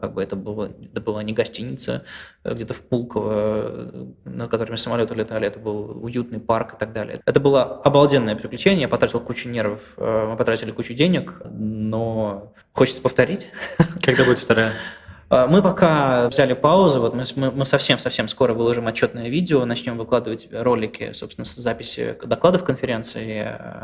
как 0.00 0.14
бы 0.14 0.22
это 0.22 0.36
было, 0.36 0.70
это 0.92 1.00
была 1.00 1.22
не 1.22 1.32
гостиница 1.32 2.04
э, 2.44 2.54
где-то 2.54 2.74
в 2.74 2.82
Пулково, 2.82 4.06
над 4.24 4.48
которыми 4.48 4.76
самолеты 4.76 5.14
летали, 5.14 5.48
это 5.48 5.58
был 5.58 6.04
уютный 6.04 6.38
парк 6.38 6.74
и 6.74 6.78
так 6.78 6.92
далее. 6.92 7.20
Это 7.26 7.40
было 7.40 7.62
обалденное 7.64 8.36
приключение, 8.36 8.82
я 8.82 8.88
потратил 8.88 9.20
кучу 9.20 9.48
нервов, 9.48 9.80
мы 9.96 10.36
потратили 10.36 10.70
кучу 10.70 10.94
денег, 10.94 11.42
но 11.50 12.52
хочется 12.72 13.00
повторить. 13.00 13.48
Когда 14.02 14.24
будет 14.24 14.38
вторая? 14.38 14.72
А, 15.30 15.46
мы 15.46 15.62
пока 15.62 16.28
взяли 16.28 16.54
паузу, 16.54 17.00
вот 17.00 17.14
мы, 17.14 17.66
совсем-совсем 17.66 18.28
скоро 18.28 18.54
выложим 18.54 18.86
отчетное 18.86 19.28
видео, 19.28 19.64
начнем 19.64 19.98
выкладывать 19.98 20.48
ролики, 20.50 21.12
собственно, 21.12 21.44
с 21.44 21.54
записи 21.54 22.16
докладов 22.24 22.64
конференции, 22.64 23.36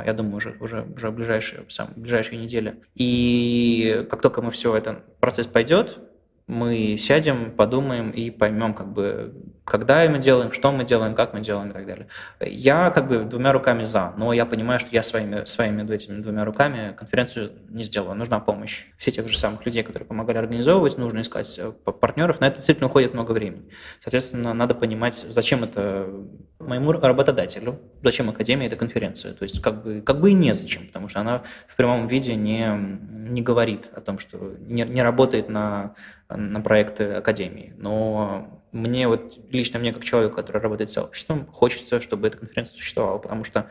я 0.07 0.13
думаю, 0.15 0.37
уже, 0.37 0.57
уже, 0.61 0.87
уже 0.97 1.11
в 1.11 1.15
ближайшие, 1.15 1.65
сам, 1.69 1.89
ближайшие 1.97 2.41
недели. 2.41 2.77
И 2.95 4.07
как 4.11 4.23
только 4.23 4.41
мы 4.41 4.51
все, 4.51 4.75
этот 4.75 5.19
процесс 5.19 5.47
пойдет, 5.47 5.99
мы 6.47 6.97
сядем, 6.99 7.53
подумаем 7.53 8.11
и 8.11 8.31
поймем, 8.31 8.75
как 8.75 8.93
бы, 8.93 9.35
когда 9.65 10.07
мы 10.09 10.19
делаем, 10.19 10.53
что 10.53 10.71
мы 10.73 10.85
делаем, 10.85 11.15
как 11.15 11.33
мы 11.33 11.41
делаем 11.41 11.71
и 11.71 11.73
так 11.73 11.87
далее. 11.87 12.07
Я 12.41 12.91
как 12.91 13.09
бы 13.09 13.25
двумя 13.25 13.53
руками 13.53 13.85
за, 13.85 14.13
но 14.17 14.33
я 14.33 14.45
понимаю, 14.45 14.79
что 14.79 14.91
я 14.93 15.03
своими, 15.03 15.45
своими 15.47 15.91
этими 15.91 16.21
двумя 16.21 16.45
руками 16.45 16.95
конференцию 16.97 17.53
не 17.71 17.83
сделаю. 17.83 18.15
Нужна 18.15 18.41
помощь. 18.41 18.87
Все 18.99 19.11
тех 19.11 19.27
же 19.29 19.39
самых 19.39 19.65
людей, 19.65 19.83
которые 19.83 20.07
помогали 20.07 20.37
организовывать, 20.37 20.99
нужно 20.99 21.23
искать 21.23 21.59
э, 21.59 21.73
партнеров. 21.73 22.41
На 22.41 22.49
это 22.49 22.57
действительно 22.57 22.89
уходит 22.89 23.15
много 23.15 23.33
времени. 23.33 23.71
Соответственно, 24.01 24.53
надо 24.53 24.75
понимать, 24.75 25.25
зачем 25.29 25.65
это 25.65 26.09
моему 26.59 26.93
работодателю, 26.93 27.81
зачем 28.03 28.29
Академия 28.29 28.67
эта 28.67 28.77
конференция. 28.77 29.33
То 29.33 29.45
есть 29.45 29.63
как 29.63 29.83
бы, 29.83 30.03
как 30.03 30.21
бы 30.21 30.31
и 30.31 30.35
незачем, 30.35 30.87
потому 30.89 31.09
что 31.09 31.21
она 31.21 31.43
в 31.69 31.77
прямом 31.77 32.07
виде 32.07 32.35
не, 32.35 32.69
не 33.31 33.41
говорит 33.41 33.89
о 33.95 34.01
том, 34.03 34.19
что 34.19 34.55
не, 34.61 34.83
не 34.83 35.03
работает 35.03 35.49
на 35.49 35.95
на 36.29 36.61
проекты 36.61 37.05
Академии. 37.13 37.75
Но 37.77 38.64
мне 38.75 39.09
вот, 39.09 39.39
лично 39.51 39.79
мне, 39.79 39.93
как 39.93 40.05
человеку, 40.05 40.37
который 40.37 40.61
работает 40.61 40.91
с 40.91 40.95
сообществом, 40.95 41.47
хочется, 41.47 42.01
чтобы 42.01 42.29
эта 42.29 42.39
конференция 42.39 42.75
существовала, 42.75 43.19
потому 43.19 43.45
что 43.45 43.69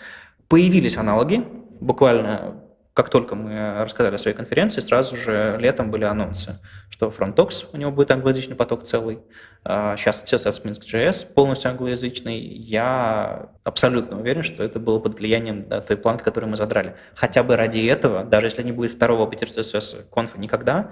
появились 0.48 0.98
аналоги, 0.98 1.46
буквально 1.80 2.64
как 2.94 3.10
только 3.10 3.34
мы 3.34 3.82
рассказали 3.84 4.16
о 4.16 4.18
своей 4.20 4.38
конференции, 4.38 4.80
сразу 4.80 5.16
же 5.16 5.58
летом 5.60 5.90
были 5.90 6.04
анонсы, 6.04 6.60
что 6.92 7.08
Frontox, 7.08 7.66
у 7.74 7.78
него 7.78 7.92
будет 7.92 8.12
англоязычный 8.12 8.56
поток 8.56 8.84
целый, 8.84 9.20
сейчас 9.66 10.24
CSS 10.24 10.64
Minsk.js 10.64 11.34
полностью 11.34 11.72
англоязычный. 11.72 12.40
Я 12.40 13.50
абсолютно 13.64 14.20
уверен, 14.20 14.44
что 14.44 14.64
это 14.64 14.80
было 14.80 15.00
под 15.00 15.16
влиянием 15.16 15.68
да, 15.68 15.82
той 15.82 15.98
планки, 15.98 16.22
которую 16.22 16.52
мы 16.52 16.56
задрали. 16.56 16.96
Хотя 17.16 17.42
бы 17.42 17.56
ради 17.56 17.84
этого, 17.84 18.24
даже 18.26 18.46
если 18.46 18.62
не 18.62 18.72
будет 18.72 18.92
второго 18.92 19.28
Питер 19.28 19.48
CSS 19.48 20.06
конфа 20.12 20.38
никогда, 20.38 20.92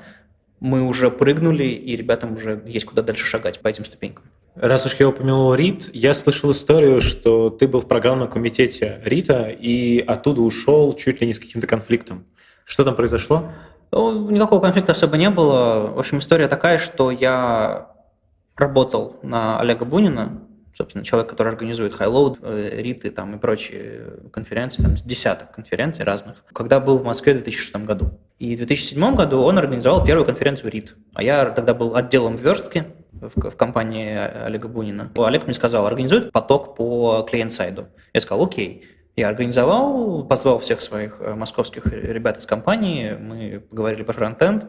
мы 0.62 0.84
уже 0.84 1.10
прыгнули, 1.10 1.64
и 1.64 1.96
ребятам 1.96 2.34
уже 2.34 2.64
есть 2.68 2.86
куда 2.86 3.02
дальше 3.02 3.26
шагать 3.26 3.60
по 3.62 3.68
этим 3.68 3.84
ступенькам. 3.84 4.26
Раз 4.56 4.86
уж 4.86 4.94
я 5.00 5.10
упомянул 5.10 5.54
РИТ, 5.56 5.90
я 5.92 6.14
слышал 6.14 6.52
историю, 6.52 7.02
что 7.02 7.50
ты 7.50 7.68
был 7.68 7.82
в 7.82 7.88
программном 7.88 8.30
комитете 8.30 9.02
РИТа 9.04 9.50
и 9.50 10.00
оттуда 10.00 10.42
ушел 10.42 10.94
чуть 10.94 11.20
ли 11.20 11.28
не 11.28 11.34
с 11.34 11.40
каким-то 11.40 11.66
конфликтом. 11.66 12.26
Что 12.64 12.84
там 12.84 12.96
произошло? 12.96 13.50
Ну, 13.92 14.30
никакого 14.30 14.62
конфликта 14.62 14.92
особо 14.92 15.18
не 15.18 15.32
было. 15.32 15.88
В 15.96 16.00
общем, 16.00 16.20
история 16.20 16.48
такая, 16.48 16.78
что 16.78 17.10
я 17.10 17.88
работал 18.56 19.18
на 19.24 19.60
Олега 19.60 19.84
Бунина, 19.84 20.42
собственно, 20.78 21.04
человек, 21.04 21.28
который 21.32 21.50
организует 21.50 21.94
Highload, 21.94 22.38
э, 22.44 22.82
риты 22.82 23.10
там, 23.10 23.36
и 23.36 23.40
прочие 23.40 24.14
конференции, 24.32 24.84
там, 24.84 24.96
с 24.96 25.02
десяток 25.02 25.52
конференций 25.54 26.06
разных, 26.06 26.44
когда 26.54 26.80
был 26.80 27.00
в 27.00 27.04
Москве 27.04 27.34
в 27.34 27.38
2006 27.38 27.84
году. 27.84 28.12
И 28.42 28.56
в 28.56 28.58
2007 28.58 29.16
году 29.16 29.42
он 29.42 29.60
организовал 29.60 30.04
первую 30.04 30.26
конференцию 30.26 30.72
РИТ. 30.72 30.96
А 31.14 31.22
я 31.22 31.46
тогда 31.52 31.76
был 31.76 31.96
отделом 31.96 32.38
верстки 32.38 32.86
в, 33.12 33.52
в 33.52 33.56
компании 33.56 34.18
Олега 34.18 34.68
Бунина. 34.68 35.12
Олег 35.16 35.44
мне 35.44 35.54
сказал, 35.54 35.86
организует 35.86 36.32
поток 36.32 36.76
по 36.76 37.24
клиент-сайду. 37.30 37.90
Я 38.14 38.20
сказал, 38.20 38.44
окей. 38.44 38.84
Я 39.16 39.30
организовал, 39.30 40.26
позвал 40.26 40.58
всех 40.58 40.82
своих 40.82 41.18
э, 41.20 41.36
московских 41.36 41.86
ребят 41.86 42.40
из 42.40 42.48
компании, 42.48 43.12
мы 43.14 43.60
поговорили 43.60 44.02
про 44.02 44.14
фронтенд, 44.14 44.66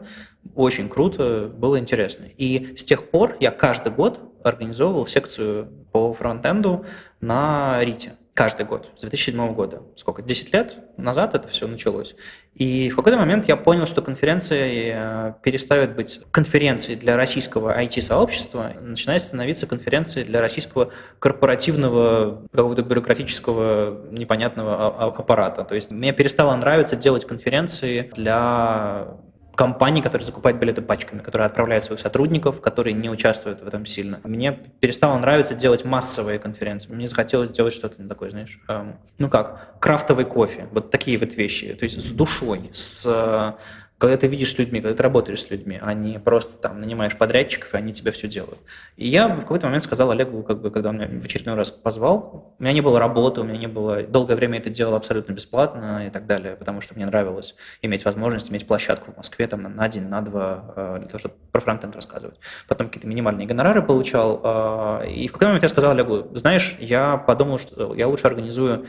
очень 0.53 0.87
круто, 0.87 1.47
было 1.47 1.79
интересно. 1.79 2.25
И 2.37 2.75
с 2.77 2.83
тех 2.83 3.09
пор 3.09 3.37
я 3.39 3.49
каждый 3.49 3.91
год 3.91 4.19
организовывал 4.43 5.07
секцию 5.07 5.69
по 5.91 6.13
фронтенду 6.13 6.85
на 7.21 7.79
Рите. 7.81 8.11
Каждый 8.33 8.65
год, 8.65 8.89
с 8.97 9.01
2007 9.01 9.53
года. 9.53 9.83
Сколько? 9.95 10.23
10 10.23 10.53
лет 10.53 10.77
назад 10.97 11.35
это 11.35 11.47
все 11.49 11.67
началось. 11.67 12.15
И 12.55 12.89
в 12.89 12.95
какой-то 12.95 13.19
момент 13.19 13.47
я 13.47 13.55
понял, 13.55 13.85
что 13.85 14.01
конференции 14.01 14.91
э, 14.95 15.33
перестают 15.43 15.91
быть 15.91 16.19
конференцией 16.31 16.95
для 16.95 17.15
российского 17.15 17.79
IT-сообщества, 17.79 18.73
начинает 18.81 19.21
становиться 19.21 19.67
конференцией 19.67 20.25
для 20.25 20.41
российского 20.41 20.91
корпоративного 21.19 22.41
какого-то 22.51 22.81
бюрократического 22.81 24.09
непонятного 24.09 24.87
аппарата. 24.87 25.63
То 25.63 25.75
есть 25.75 25.91
мне 25.91 26.11
перестало 26.11 26.55
нравиться 26.55 26.95
делать 26.95 27.25
конференции 27.25 28.11
для 28.15 29.09
компаний, 29.55 30.01
которые 30.01 30.25
закупают 30.25 30.59
билеты 30.59 30.81
пачками, 30.81 31.19
которые 31.19 31.45
отправляют 31.45 31.83
своих 31.83 31.99
сотрудников, 31.99 32.61
которые 32.61 32.93
не 32.93 33.09
участвуют 33.09 33.61
в 33.61 33.67
этом 33.67 33.85
сильно. 33.85 34.19
Мне 34.23 34.51
перестало 34.79 35.17
нравиться 35.17 35.53
делать 35.53 35.85
массовые 35.85 36.39
конференции. 36.39 36.91
Мне 36.93 37.07
захотелось 37.07 37.49
сделать 37.49 37.73
что-то 37.73 38.07
такое, 38.07 38.29
знаешь, 38.29 38.59
эм, 38.67 38.97
ну 39.17 39.29
как, 39.29 39.79
крафтовый 39.79 40.25
кофе, 40.25 40.67
вот 40.71 40.91
такие 40.91 41.17
вот 41.17 41.35
вещи, 41.35 41.73
то 41.73 41.83
есть 41.83 42.01
с 42.01 42.11
душой, 42.11 42.71
с 42.73 43.55
когда 44.03 44.17
ты 44.17 44.27
видишь 44.27 44.51
с 44.51 44.57
людьми, 44.57 44.81
когда 44.81 44.97
ты 44.97 45.01
работаешь 45.01 45.43
с 45.43 45.49
людьми, 45.49 45.79
а 45.81 45.93
не 45.93 46.19
просто 46.19 46.57
там 46.57 46.81
нанимаешь 46.81 47.17
подрядчиков, 47.17 47.73
и 47.73 47.77
они 47.77 47.93
тебе 47.93 48.11
все 48.11 48.27
делают. 48.27 48.59
И 48.97 49.07
я 49.07 49.29
в 49.29 49.39
какой-то 49.39 49.67
момент 49.67 49.81
сказал 49.81 50.11
Олегу, 50.11 50.43
как 50.43 50.59
бы, 50.59 50.71
когда 50.71 50.89
он 50.89 50.97
меня 50.97 51.07
в 51.07 51.23
очередной 51.23 51.55
раз 51.55 51.71
позвал, 51.71 52.53
у 52.59 52.61
меня 52.61 52.73
не 52.73 52.81
было 52.81 52.99
работы, 52.99 53.39
у 53.39 53.45
меня 53.45 53.57
не 53.57 53.69
было... 53.69 54.03
Долгое 54.03 54.35
время 54.35 54.57
это 54.57 54.69
делал 54.69 54.95
абсолютно 54.95 55.31
бесплатно 55.31 56.05
и 56.05 56.09
так 56.09 56.25
далее, 56.25 56.57
потому 56.57 56.81
что 56.81 56.95
мне 56.95 57.05
нравилось 57.05 57.55
иметь 57.81 58.03
возможность 58.03 58.51
иметь 58.51 58.67
площадку 58.67 59.13
в 59.13 59.15
Москве 59.15 59.47
там 59.47 59.61
на 59.61 59.87
день, 59.87 60.09
на 60.09 60.19
два, 60.19 60.73
э, 60.75 60.95
для 60.99 61.07
того, 61.07 61.19
чтобы 61.19 61.35
про 61.53 61.61
фронтенд 61.61 61.95
рассказывать. 61.95 62.41
Потом 62.67 62.87
какие-то 62.87 63.07
минимальные 63.07 63.47
гонорары 63.47 63.81
получал. 63.81 64.41
Э, 64.43 65.07
и 65.09 65.29
в 65.29 65.31
какой-то 65.31 65.47
момент 65.47 65.63
я 65.63 65.69
сказал 65.69 65.91
Олегу, 65.91 66.27
знаешь, 66.33 66.75
я 66.77 67.15
подумал, 67.15 67.57
что 67.57 67.95
я 67.95 68.09
лучше 68.09 68.27
организую 68.27 68.85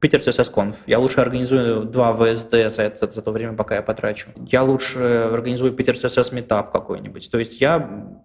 Питер 0.00 0.20
CSS 0.20 0.52
Conf. 0.52 0.76
Я 0.86 0.98
лучше 0.98 1.20
организую 1.20 1.84
два 1.84 2.12
ВСД 2.12 2.68
за, 2.68 2.82
это, 2.82 3.10
за 3.10 3.22
то 3.22 3.32
время, 3.32 3.54
пока 3.54 3.76
я 3.76 3.82
потрачу. 3.82 4.28
Я 4.36 4.62
лучше 4.62 5.00
организую 5.32 5.72
Питер 5.72 5.94
CSS 5.94 6.32
Meetup 6.32 6.70
какой-нибудь. 6.72 7.30
То 7.30 7.38
есть 7.38 7.60
я 7.60 8.16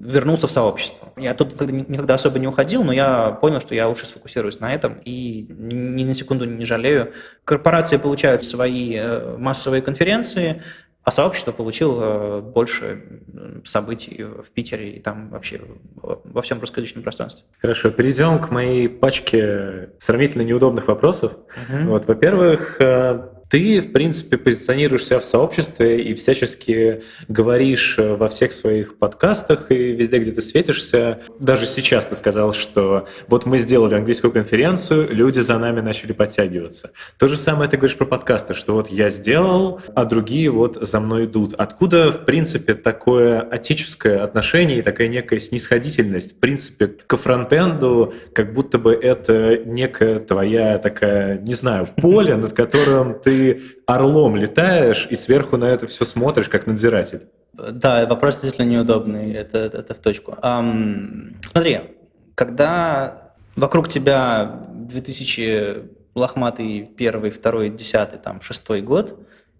вернулся 0.00 0.46
в 0.46 0.50
сообщество. 0.50 1.12
Я 1.16 1.34
тут 1.34 1.60
никогда 1.60 2.14
особо 2.14 2.38
не 2.38 2.46
уходил, 2.46 2.82
но 2.84 2.92
я 2.92 3.32
понял, 3.32 3.60
что 3.60 3.74
я 3.74 3.86
лучше 3.86 4.06
сфокусируюсь 4.06 4.60
на 4.60 4.74
этом 4.74 4.98
и 5.04 5.46
ни 5.48 6.04
на 6.04 6.14
секунду 6.14 6.46
не 6.46 6.64
жалею. 6.64 7.12
Корпорации 7.44 7.96
получают 7.96 8.44
свои 8.44 8.96
э, 8.96 9.36
массовые 9.36 9.82
конференции, 9.82 10.62
а 11.02 11.10
сообщество 11.10 11.52
получило 11.52 12.40
больше 12.40 13.22
событий 13.64 14.22
в 14.22 14.50
Питере 14.50 14.92
и 14.92 15.00
там 15.00 15.30
вообще 15.30 15.62
во 15.96 16.42
всем 16.42 16.60
русскоязычном 16.60 17.02
пространстве. 17.02 17.44
Хорошо, 17.60 17.90
перейдем 17.90 18.38
к 18.38 18.50
моей 18.50 18.88
пачке 18.88 19.90
сравнительно 19.98 20.42
неудобных 20.42 20.88
вопросов. 20.88 21.32
Угу. 21.32 21.88
Вот, 21.88 22.06
во-первых, 22.06 22.80
э, 22.80 23.28
ты, 23.50 23.80
в 23.80 23.92
принципе, 23.92 24.38
позиционируешь 24.38 25.04
себя 25.04 25.18
в 25.18 25.24
сообществе 25.24 26.00
и 26.00 26.14
всячески 26.14 27.02
говоришь 27.28 27.96
э, 27.98 28.14
во 28.14 28.28
всех 28.28 28.52
своих 28.52 28.96
подкастах 28.96 29.72
и 29.72 29.92
везде, 29.92 30.18
где 30.18 30.30
ты 30.30 30.40
светишься. 30.40 31.18
Даже 31.40 31.66
сейчас 31.66 32.06
ты 32.06 32.14
сказал, 32.14 32.52
что 32.52 33.08
вот 33.26 33.46
мы 33.46 33.58
сделали 33.58 33.96
английскую 33.96 34.32
конференцию, 34.32 35.12
люди 35.12 35.40
за 35.40 35.58
нами 35.58 35.80
начали 35.80 36.12
подтягиваться. 36.12 36.92
То 37.18 37.26
же 37.26 37.36
самое 37.36 37.68
ты 37.68 37.76
говоришь 37.76 37.96
про 37.96 38.04
подкасты, 38.04 38.54
что 38.54 38.74
вот 38.74 38.88
я 38.88 39.10
сделал, 39.10 39.80
а 39.96 40.04
другие 40.04 40.48
вот 40.50 40.78
за 40.80 41.00
мной 41.00 41.24
идут. 41.24 41.54
Откуда, 41.54 42.12
в 42.12 42.24
принципе, 42.24 42.74
такое 42.74 43.40
отеческое 43.40 44.22
отношение 44.22 44.78
и 44.78 44.82
такая 44.82 45.08
некая 45.08 45.40
снисходительность, 45.40 46.36
в 46.36 46.36
принципе, 46.36 46.86
к 46.86 47.16
фронтенду, 47.16 48.14
как 48.32 48.54
будто 48.54 48.78
бы 48.78 48.92
это 48.92 49.60
некая 49.64 50.20
твоя 50.20 50.78
такая, 50.78 51.38
не 51.38 51.54
знаю, 51.54 51.88
поле, 51.96 52.36
над 52.36 52.52
которым 52.52 53.18
ты 53.18 53.39
орлом 53.86 54.36
летаешь 54.36 55.06
и 55.10 55.14
сверху 55.14 55.56
на 55.56 55.64
это 55.64 55.86
все 55.86 56.04
смотришь, 56.04 56.48
как 56.48 56.66
надзиратель. 56.66 57.28
Да, 57.52 58.06
вопрос 58.06 58.40
действительно 58.40 58.66
неудобный, 58.66 59.32
это, 59.32 59.58
это, 59.58 59.94
в 59.94 59.98
точку. 59.98 60.36
Um, 60.42 61.34
смотри, 61.50 61.80
когда 62.34 63.32
вокруг 63.56 63.88
тебя 63.88 64.66
2000 64.72 66.00
лохматый 66.14 66.88
первый, 66.96 67.30
второй, 67.30 67.70
десятый, 67.70 68.18
там, 68.18 68.40
шестой 68.40 68.80
год, 68.80 69.18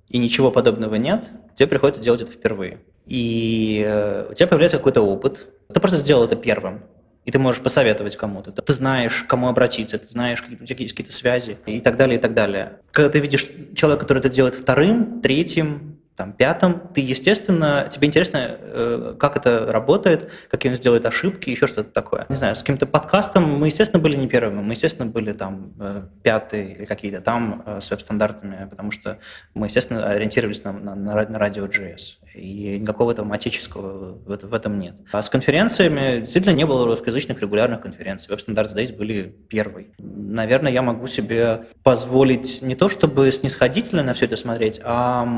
и 0.09 0.19
ничего 0.19 0.51
подобного 0.51 0.97
нет, 0.97 1.29
тебе 1.57 1.69
приходится 1.69 2.03
делать 2.03 2.23
это 2.23 2.33
впервые. 2.33 2.81
И 3.07 3.85
э, 3.87 4.29
у 4.31 4.35
тебя 4.35 4.47
появляется 4.47 4.79
какой-то 4.79 5.03
опыт. 5.03 5.47
Ты 5.73 5.81
просто 5.81 5.99
сделал 5.99 6.25
это 6.25 6.37
первым 6.37 6.83
и 7.25 7.31
ты 7.31 7.39
можешь 7.39 7.63
посоветовать 7.63 8.17
кому-то. 8.17 8.51
Ты 8.51 8.73
знаешь, 8.73 9.25
кому 9.29 9.49
обратиться, 9.49 9.99
ты 9.99 10.07
знаешь, 10.07 10.41
какие 10.43 10.59
у 10.61 10.65
тебя 10.65 10.77
есть 10.79 10.95
какие-то 10.95 11.13
связи 11.13 11.59
и 11.67 11.81
так 11.81 11.97
далее, 11.97 12.19
и 12.19 12.21
так 12.21 12.35
далее. 12.35 12.79
Когда 12.93 13.11
ты 13.11 13.21
видишь 13.21 13.49
человека, 13.75 14.03
который 14.03 14.19
это 14.19 14.31
делает 14.31 14.55
вторым, 14.55 15.21
третьим, 15.21 16.01
там, 16.21 16.35
пятым, 16.35 16.83
ты, 16.95 17.01
естественно, 17.01 17.89
тебе 17.91 18.07
интересно, 18.07 18.59
э, 18.61 19.15
как 19.19 19.39
это 19.39 19.73
работает, 19.73 20.31
какие 20.51 20.71
он 20.71 20.77
сделает 20.77 21.07
ошибки, 21.07 21.49
еще 21.49 21.67
что-то 21.67 21.91
такое. 21.91 22.27
Не 22.29 22.37
знаю, 22.37 22.55
с 22.55 22.61
каким-то 22.61 22.87
подкастом 22.87 23.45
мы, 23.45 23.69
естественно, 23.69 24.03
были 24.03 24.17
не 24.17 24.29
первыми, 24.29 24.61
мы, 24.61 24.75
естественно, 24.75 25.11
были 25.11 25.33
там 25.33 25.73
э, 25.81 26.03
пятые 26.23 26.75
или 26.75 26.85
какие-то 26.85 27.23
там 27.23 27.63
э, 27.65 27.81
с 27.81 27.91
веб-стандартами, 27.91 28.69
потому 28.69 28.91
что 28.91 29.19
мы, 29.55 29.69
естественно, 29.69 30.11
ориентировались 30.11 30.63
на, 30.63 30.73
на, 30.73 30.95
на 30.95 31.39
радио 31.39 31.65
JS 31.65 32.20
и 32.35 32.79
никакого 32.79 33.15
там 33.15 33.33
отеческого 33.33 34.19
в, 34.25 34.27
в 34.27 34.55
этом 34.55 34.79
нет. 34.79 34.97
А 35.13 35.23
с 35.23 35.29
конференциями 35.29 36.21
действительно 36.21 36.55
не 36.55 36.67
было 36.67 36.85
русскоязычных 36.87 37.41
регулярных 37.41 37.81
конференций. 37.81 38.35
Web 38.35 38.47
Standards 38.47 38.77
Days 38.77 38.97
были 38.97 39.35
первой. 39.49 39.89
Наверное, 39.99 40.73
я 40.73 40.83
могу 40.83 41.07
себе 41.07 41.65
позволить 41.83 42.63
не 42.63 42.75
то, 42.75 42.89
чтобы 42.89 43.31
снисходительно 43.33 44.03
на 44.03 44.15
все 44.15 44.27
это 44.27 44.37
смотреть, 44.37 44.81
а 44.83 45.29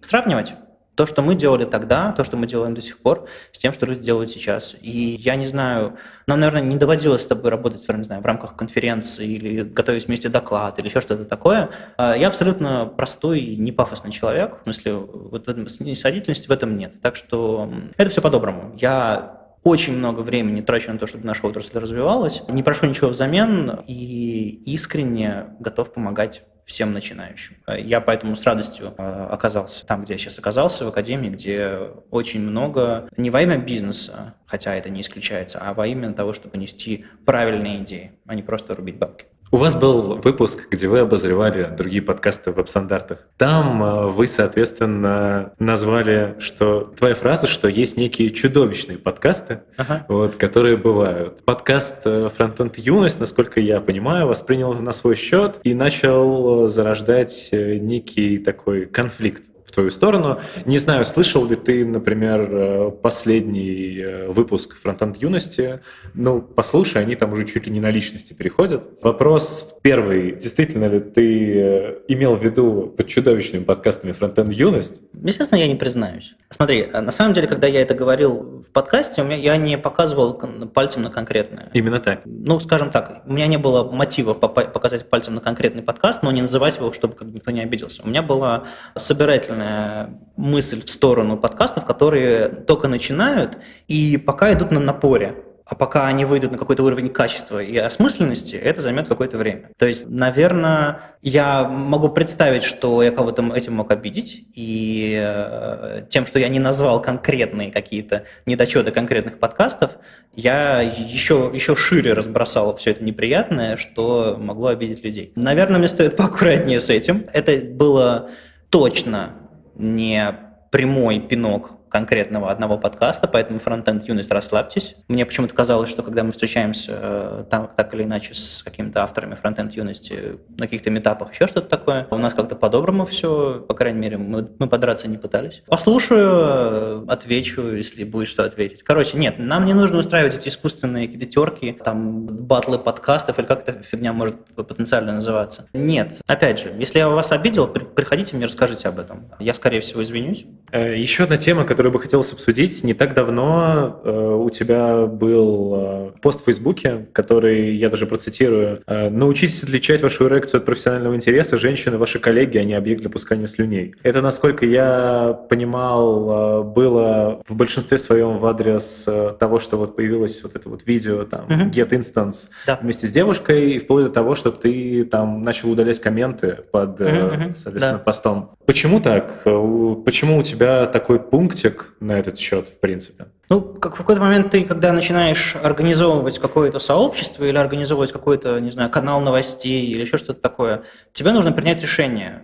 сравнивать 0.00 0.54
то, 0.94 1.06
что 1.06 1.22
мы 1.22 1.34
делали 1.34 1.64
тогда, 1.64 2.12
то, 2.12 2.24
что 2.24 2.36
мы 2.36 2.46
делаем 2.46 2.74
до 2.74 2.80
сих 2.80 2.98
пор, 2.98 3.26
с 3.52 3.58
тем, 3.58 3.72
что 3.72 3.86
люди 3.86 4.02
делают 4.02 4.30
сейчас. 4.30 4.76
И 4.80 5.16
я 5.20 5.36
не 5.36 5.46
знаю, 5.46 5.96
нам, 6.26 6.40
наверное, 6.40 6.62
не 6.62 6.76
доводилось 6.76 7.22
с 7.22 7.26
тобой 7.26 7.50
работать 7.50 7.86
не 7.88 8.04
знаю, 8.04 8.22
в 8.22 8.26
рамках 8.26 8.56
конференции 8.56 9.26
или 9.26 9.62
готовить 9.62 10.06
вместе 10.06 10.28
доклад 10.28 10.78
или 10.78 10.88
еще 10.88 11.00
что-то 11.00 11.24
такое. 11.24 11.70
А 11.96 12.14
я 12.14 12.28
абсолютно 12.28 12.86
простой 12.86 13.40
и 13.40 13.56
не 13.56 13.72
пафосный 13.72 14.12
человек. 14.12 14.58
В 14.60 14.62
смысле, 14.64 14.94
вот 14.94 15.48
снисходительности 15.68 16.48
в 16.48 16.50
этом 16.50 16.76
нет. 16.76 17.00
Так 17.00 17.16
что 17.16 17.72
это 17.96 18.10
все 18.10 18.20
по-доброму. 18.20 18.74
Я 18.76 19.40
очень 19.62 19.96
много 19.96 20.20
времени 20.20 20.60
трачу 20.60 20.92
на 20.92 20.98
то, 20.98 21.06
чтобы 21.06 21.24
наша 21.24 21.46
отрасль 21.46 21.78
развивалась. 21.78 22.42
Не 22.48 22.62
прошу 22.62 22.86
ничего 22.86 23.10
взамен 23.10 23.80
и 23.86 24.60
искренне 24.66 25.46
готов 25.60 25.92
помогать 25.92 26.42
всем 26.64 26.92
начинающим. 26.92 27.56
Я 27.66 28.00
поэтому 28.00 28.36
с 28.36 28.44
радостью 28.44 28.94
э, 28.96 29.26
оказался 29.30 29.84
там, 29.86 30.04
где 30.04 30.14
я 30.14 30.18
сейчас 30.18 30.38
оказался, 30.38 30.84
в 30.84 30.88
академии, 30.88 31.28
где 31.28 31.78
очень 32.10 32.40
много 32.40 33.08
не 33.16 33.30
во 33.30 33.42
имя 33.42 33.58
бизнеса, 33.58 34.34
хотя 34.46 34.74
это 34.74 34.90
не 34.90 35.00
исключается, 35.00 35.58
а 35.60 35.74
во 35.74 35.86
имя 35.86 36.12
того, 36.12 36.32
чтобы 36.32 36.58
нести 36.58 37.04
правильные 37.24 37.82
идеи, 37.82 38.12
а 38.26 38.34
не 38.34 38.42
просто 38.42 38.74
рубить 38.74 38.96
бабки. 38.96 39.26
У 39.54 39.58
вас 39.58 39.74
был 39.76 40.16
выпуск, 40.16 40.66
где 40.70 40.88
вы 40.88 41.00
обозревали 41.00 41.70
другие 41.76 42.00
подкасты 42.00 42.52
в 42.52 42.54
веб-стандартах. 42.54 43.18
Там 43.36 43.84
э, 43.84 44.06
вы, 44.06 44.26
соответственно, 44.26 45.52
назвали, 45.58 46.36
что 46.38 46.90
твоя 46.96 47.14
фраза, 47.14 47.46
что 47.46 47.68
есть 47.68 47.98
некие 47.98 48.30
чудовищные 48.30 48.96
подкасты, 48.96 49.60
ага. 49.76 50.06
вот, 50.08 50.36
которые 50.36 50.78
бывают. 50.78 51.44
Подкаст 51.44 51.98
э, 52.06 52.30
«Фронтенд 52.34 52.78
юность», 52.78 53.20
насколько 53.20 53.60
я 53.60 53.82
понимаю, 53.82 54.26
воспринял 54.26 54.72
на 54.72 54.92
свой 54.92 55.16
счет 55.16 55.60
и 55.64 55.74
начал 55.74 56.66
зарождать 56.66 57.50
э, 57.52 57.76
некий 57.76 58.38
такой 58.38 58.86
конфликт 58.86 59.51
в 59.72 59.74
твою 59.74 59.90
сторону. 59.90 60.38
Не 60.66 60.76
знаю, 60.76 61.06
слышал 61.06 61.46
ли 61.46 61.56
ты, 61.56 61.86
например, 61.86 62.48
э, 62.50 62.90
последний 62.90 63.98
э, 63.98 64.28
выпуск 64.28 64.76
«Фронтенд 64.82 65.16
юности». 65.16 65.80
Ну, 66.12 66.42
послушай, 66.42 67.00
они 67.02 67.14
там 67.14 67.32
уже 67.32 67.46
чуть 67.46 67.66
ли 67.66 67.72
не 67.72 67.80
на 67.80 67.90
личности 67.90 68.34
переходят. 68.34 68.86
Вопрос 69.00 69.74
первый. 69.80 70.32
Действительно 70.32 70.88
ли 70.88 71.00
ты 71.00 71.54
э, 71.56 71.98
имел 72.08 72.36
в 72.36 72.44
виду 72.44 72.92
под 72.94 73.08
чудовищными 73.08 73.64
подкастами 73.64 74.12
«Фронтенд 74.12 74.52
юность»? 74.52 75.00
Естественно, 75.14 75.58
я 75.58 75.68
не 75.68 75.76
признаюсь. 75.76 76.34
Смотри, 76.50 76.86
на 76.92 77.12
самом 77.12 77.32
деле, 77.32 77.48
когда 77.48 77.66
я 77.66 77.80
это 77.80 77.94
говорил 77.94 78.62
в 78.68 78.72
подкасте, 78.72 79.22
у 79.22 79.24
меня, 79.24 79.36
я 79.36 79.56
не 79.56 79.78
показывал 79.78 80.34
пальцем 80.74 81.02
на 81.02 81.08
конкретное. 81.08 81.70
Именно 81.72 81.98
так? 82.00 82.20
Ну, 82.26 82.60
скажем 82.60 82.90
так, 82.90 83.22
у 83.24 83.32
меня 83.32 83.46
не 83.46 83.56
было 83.56 83.90
мотива 83.90 84.34
показать 84.34 85.08
пальцем 85.08 85.34
на 85.34 85.40
конкретный 85.40 85.82
подкаст, 85.82 86.22
но 86.22 86.30
не 86.30 86.42
называть 86.42 86.76
его, 86.76 86.92
чтобы 86.92 87.16
никто 87.24 87.50
не 87.50 87.62
обиделся. 87.62 88.02
У 88.02 88.08
меня 88.08 88.20
была 88.20 88.64
собирательная 88.96 89.61
неправильная 89.62 90.18
мысль 90.36 90.82
в 90.84 90.88
сторону 90.88 91.36
подкастов, 91.36 91.84
которые 91.84 92.48
только 92.48 92.88
начинают 92.88 93.58
и 93.88 94.16
пока 94.16 94.52
идут 94.52 94.70
на 94.70 94.80
напоре. 94.80 95.36
А 95.64 95.76
пока 95.76 96.08
они 96.08 96.24
выйдут 96.24 96.50
на 96.50 96.58
какой-то 96.58 96.82
уровень 96.82 97.08
качества 97.08 97.62
и 97.62 97.76
осмысленности, 97.76 98.56
это 98.56 98.80
займет 98.80 99.06
какое-то 99.06 99.38
время. 99.38 99.70
То 99.78 99.86
есть, 99.86 100.06
наверное, 100.08 101.00
я 101.22 101.64
могу 101.64 102.08
представить, 102.08 102.64
что 102.64 103.00
я 103.02 103.12
кого-то 103.12 103.42
этим 103.54 103.74
мог 103.74 103.90
обидеть, 103.92 104.44
и 104.54 105.16
э, 105.18 106.02
тем, 106.08 106.26
что 106.26 106.40
я 106.40 106.48
не 106.48 106.58
назвал 106.58 107.00
конкретные 107.00 107.70
какие-то 107.70 108.24
недочеты 108.44 108.90
конкретных 108.90 109.38
подкастов, 109.38 109.92
я 110.34 110.80
еще, 110.82 111.50
еще 111.54 111.76
шире 111.76 112.12
разбросал 112.12 112.76
все 112.76 112.90
это 112.90 113.04
неприятное, 113.04 113.76
что 113.76 114.36
могло 114.38 114.68
обидеть 114.68 115.04
людей. 115.04 115.32
Наверное, 115.36 115.78
мне 115.78 115.88
стоит 115.88 116.16
поаккуратнее 116.18 116.80
с 116.80 116.90
этим. 116.90 117.26
Это 117.32 117.64
было 117.64 118.28
точно 118.68 119.34
не 119.74 120.34
прямой 120.70 121.20
пинок 121.20 121.72
конкретного 121.92 122.50
одного 122.50 122.78
подкаста, 122.78 123.28
поэтому 123.28 123.58
фронтенд 123.58 124.08
юность 124.08 124.32
расслабьтесь. 124.32 124.96
Мне 125.08 125.26
почему-то 125.26 125.54
казалось, 125.54 125.90
что 125.90 126.02
когда 126.02 126.24
мы 126.24 126.32
встречаемся 126.32 126.92
э, 126.94 127.44
там 127.50 127.70
так 127.76 127.92
или 127.94 128.04
иначе 128.04 128.32
с 128.32 128.62
какими-то 128.62 129.02
авторами 129.02 129.34
фронтенд 129.34 129.74
юности 129.74 130.38
на 130.58 130.64
каких-то 130.64 130.90
метапах, 130.90 131.34
еще 131.34 131.46
что-то 131.46 131.68
такое, 131.68 132.06
у 132.10 132.16
нас 132.16 132.32
как-то 132.32 132.56
по-доброму 132.56 133.04
все, 133.04 133.62
по 133.68 133.74
крайней 133.74 133.98
мере, 133.98 134.16
мы, 134.16 134.48
мы 134.58 134.68
подраться 134.68 135.06
не 135.06 135.18
пытались. 135.18 135.62
Послушаю, 135.66 136.30
э, 136.30 137.04
отвечу, 137.08 137.74
если 137.74 138.04
будет 138.04 138.28
что 138.28 138.44
ответить. 138.44 138.82
Короче, 138.82 139.18
нет, 139.18 139.38
нам 139.38 139.66
не 139.66 139.74
нужно 139.74 139.98
устраивать 139.98 140.38
эти 140.38 140.48
искусственные 140.48 141.08
какие-то 141.08 141.26
терки, 141.26 141.78
там, 141.84 142.24
батлы 142.24 142.78
подкастов 142.78 143.38
или 143.38 143.44
как 143.44 143.68
эта 143.68 143.82
фигня 143.82 144.14
может 144.14 144.42
потенциально 144.54 145.12
называться. 145.12 145.68
Нет. 145.74 146.22
Опять 146.26 146.58
же, 146.58 146.74
если 146.78 147.00
я 147.00 147.10
вас 147.10 147.32
обидел, 147.32 147.68
приходите 147.68 148.34
мне, 148.34 148.46
расскажите 148.46 148.88
об 148.88 148.98
этом. 148.98 149.30
Я, 149.38 149.52
скорее 149.52 149.80
всего, 149.80 150.02
извинюсь. 150.02 150.46
Э, 150.70 150.96
еще 150.98 151.24
одна 151.24 151.36
тема, 151.36 151.64
которую 151.82 151.94
бы 151.94 152.00
хотелось 152.00 152.32
обсудить. 152.32 152.84
Не 152.84 152.94
так 152.94 153.12
давно 153.12 154.00
э, 154.04 154.36
у 154.38 154.50
тебя 154.50 155.06
был 155.06 155.74
э, 155.74 156.10
пост 156.20 156.42
в 156.42 156.44
Фейсбуке, 156.44 157.06
который 157.12 157.74
я 157.74 157.88
даже 157.90 158.06
процитирую. 158.06 158.84
Э, 158.86 159.10
«Научитесь 159.10 159.64
отличать 159.64 160.00
вашу 160.00 160.28
эрекцию 160.28 160.58
от 160.60 160.64
профессионального 160.64 161.16
интереса. 161.16 161.58
Женщины– 161.58 161.96
ваши 161.98 162.20
коллеги, 162.20 162.58
а 162.58 162.62
не 162.62 162.74
объект 162.74 163.00
для 163.00 163.10
пускания 163.10 163.48
слюней». 163.48 163.96
Это, 164.04 164.22
насколько 164.22 164.64
я 164.64 165.36
понимал, 165.50 166.60
э, 166.60 166.62
было 166.62 167.42
в 167.48 167.56
большинстве 167.56 167.98
своем 167.98 168.38
в 168.38 168.46
адрес 168.46 169.02
э, 169.08 169.34
того, 169.40 169.58
что 169.58 169.76
вот 169.76 169.96
появилось 169.96 170.40
вот 170.44 170.54
это 170.54 170.68
вот 170.68 170.86
видео, 170.86 171.24
там, 171.24 171.46
uh-huh. 171.48 171.72
Get 171.72 171.88
Instance 171.88 172.46
да. 172.64 172.78
вместе 172.80 173.08
с 173.08 173.10
девушкой, 173.10 173.72
и 173.72 173.78
вплоть 173.80 174.04
до 174.04 174.10
того, 174.10 174.36
что 174.36 174.52
ты 174.52 175.02
там 175.02 175.42
начал 175.42 175.68
удалять 175.68 175.98
комменты 175.98 176.58
под, 176.70 177.00
uh-huh. 177.00 177.56
соответственно, 177.56 177.98
да. 177.98 177.98
постом. 177.98 178.52
Почему 178.66 179.00
так? 179.00 179.42
Почему 179.42 180.38
у 180.38 180.42
тебя 180.42 180.86
такой 180.86 181.18
пунктик 181.18 181.71
на 182.00 182.12
этот 182.18 182.38
счет, 182.38 182.68
в 182.68 182.78
принципе? 182.80 183.26
Ну, 183.48 183.60
как 183.60 183.94
в 183.94 183.98
какой-то 183.98 184.20
момент 184.20 184.50
ты, 184.50 184.64
когда 184.64 184.92
начинаешь 184.92 185.56
организовывать 185.56 186.38
какое-то 186.38 186.78
сообщество 186.78 187.44
или 187.44 187.56
организовывать 187.56 188.12
какой-то, 188.12 188.58
не 188.60 188.70
знаю, 188.70 188.90
канал 188.90 189.20
новостей 189.20 189.86
или 189.86 190.00
еще 190.00 190.16
что-то 190.16 190.40
такое, 190.40 190.84
тебе 191.12 191.32
нужно 191.32 191.52
принять 191.52 191.82
решение, 191.82 192.42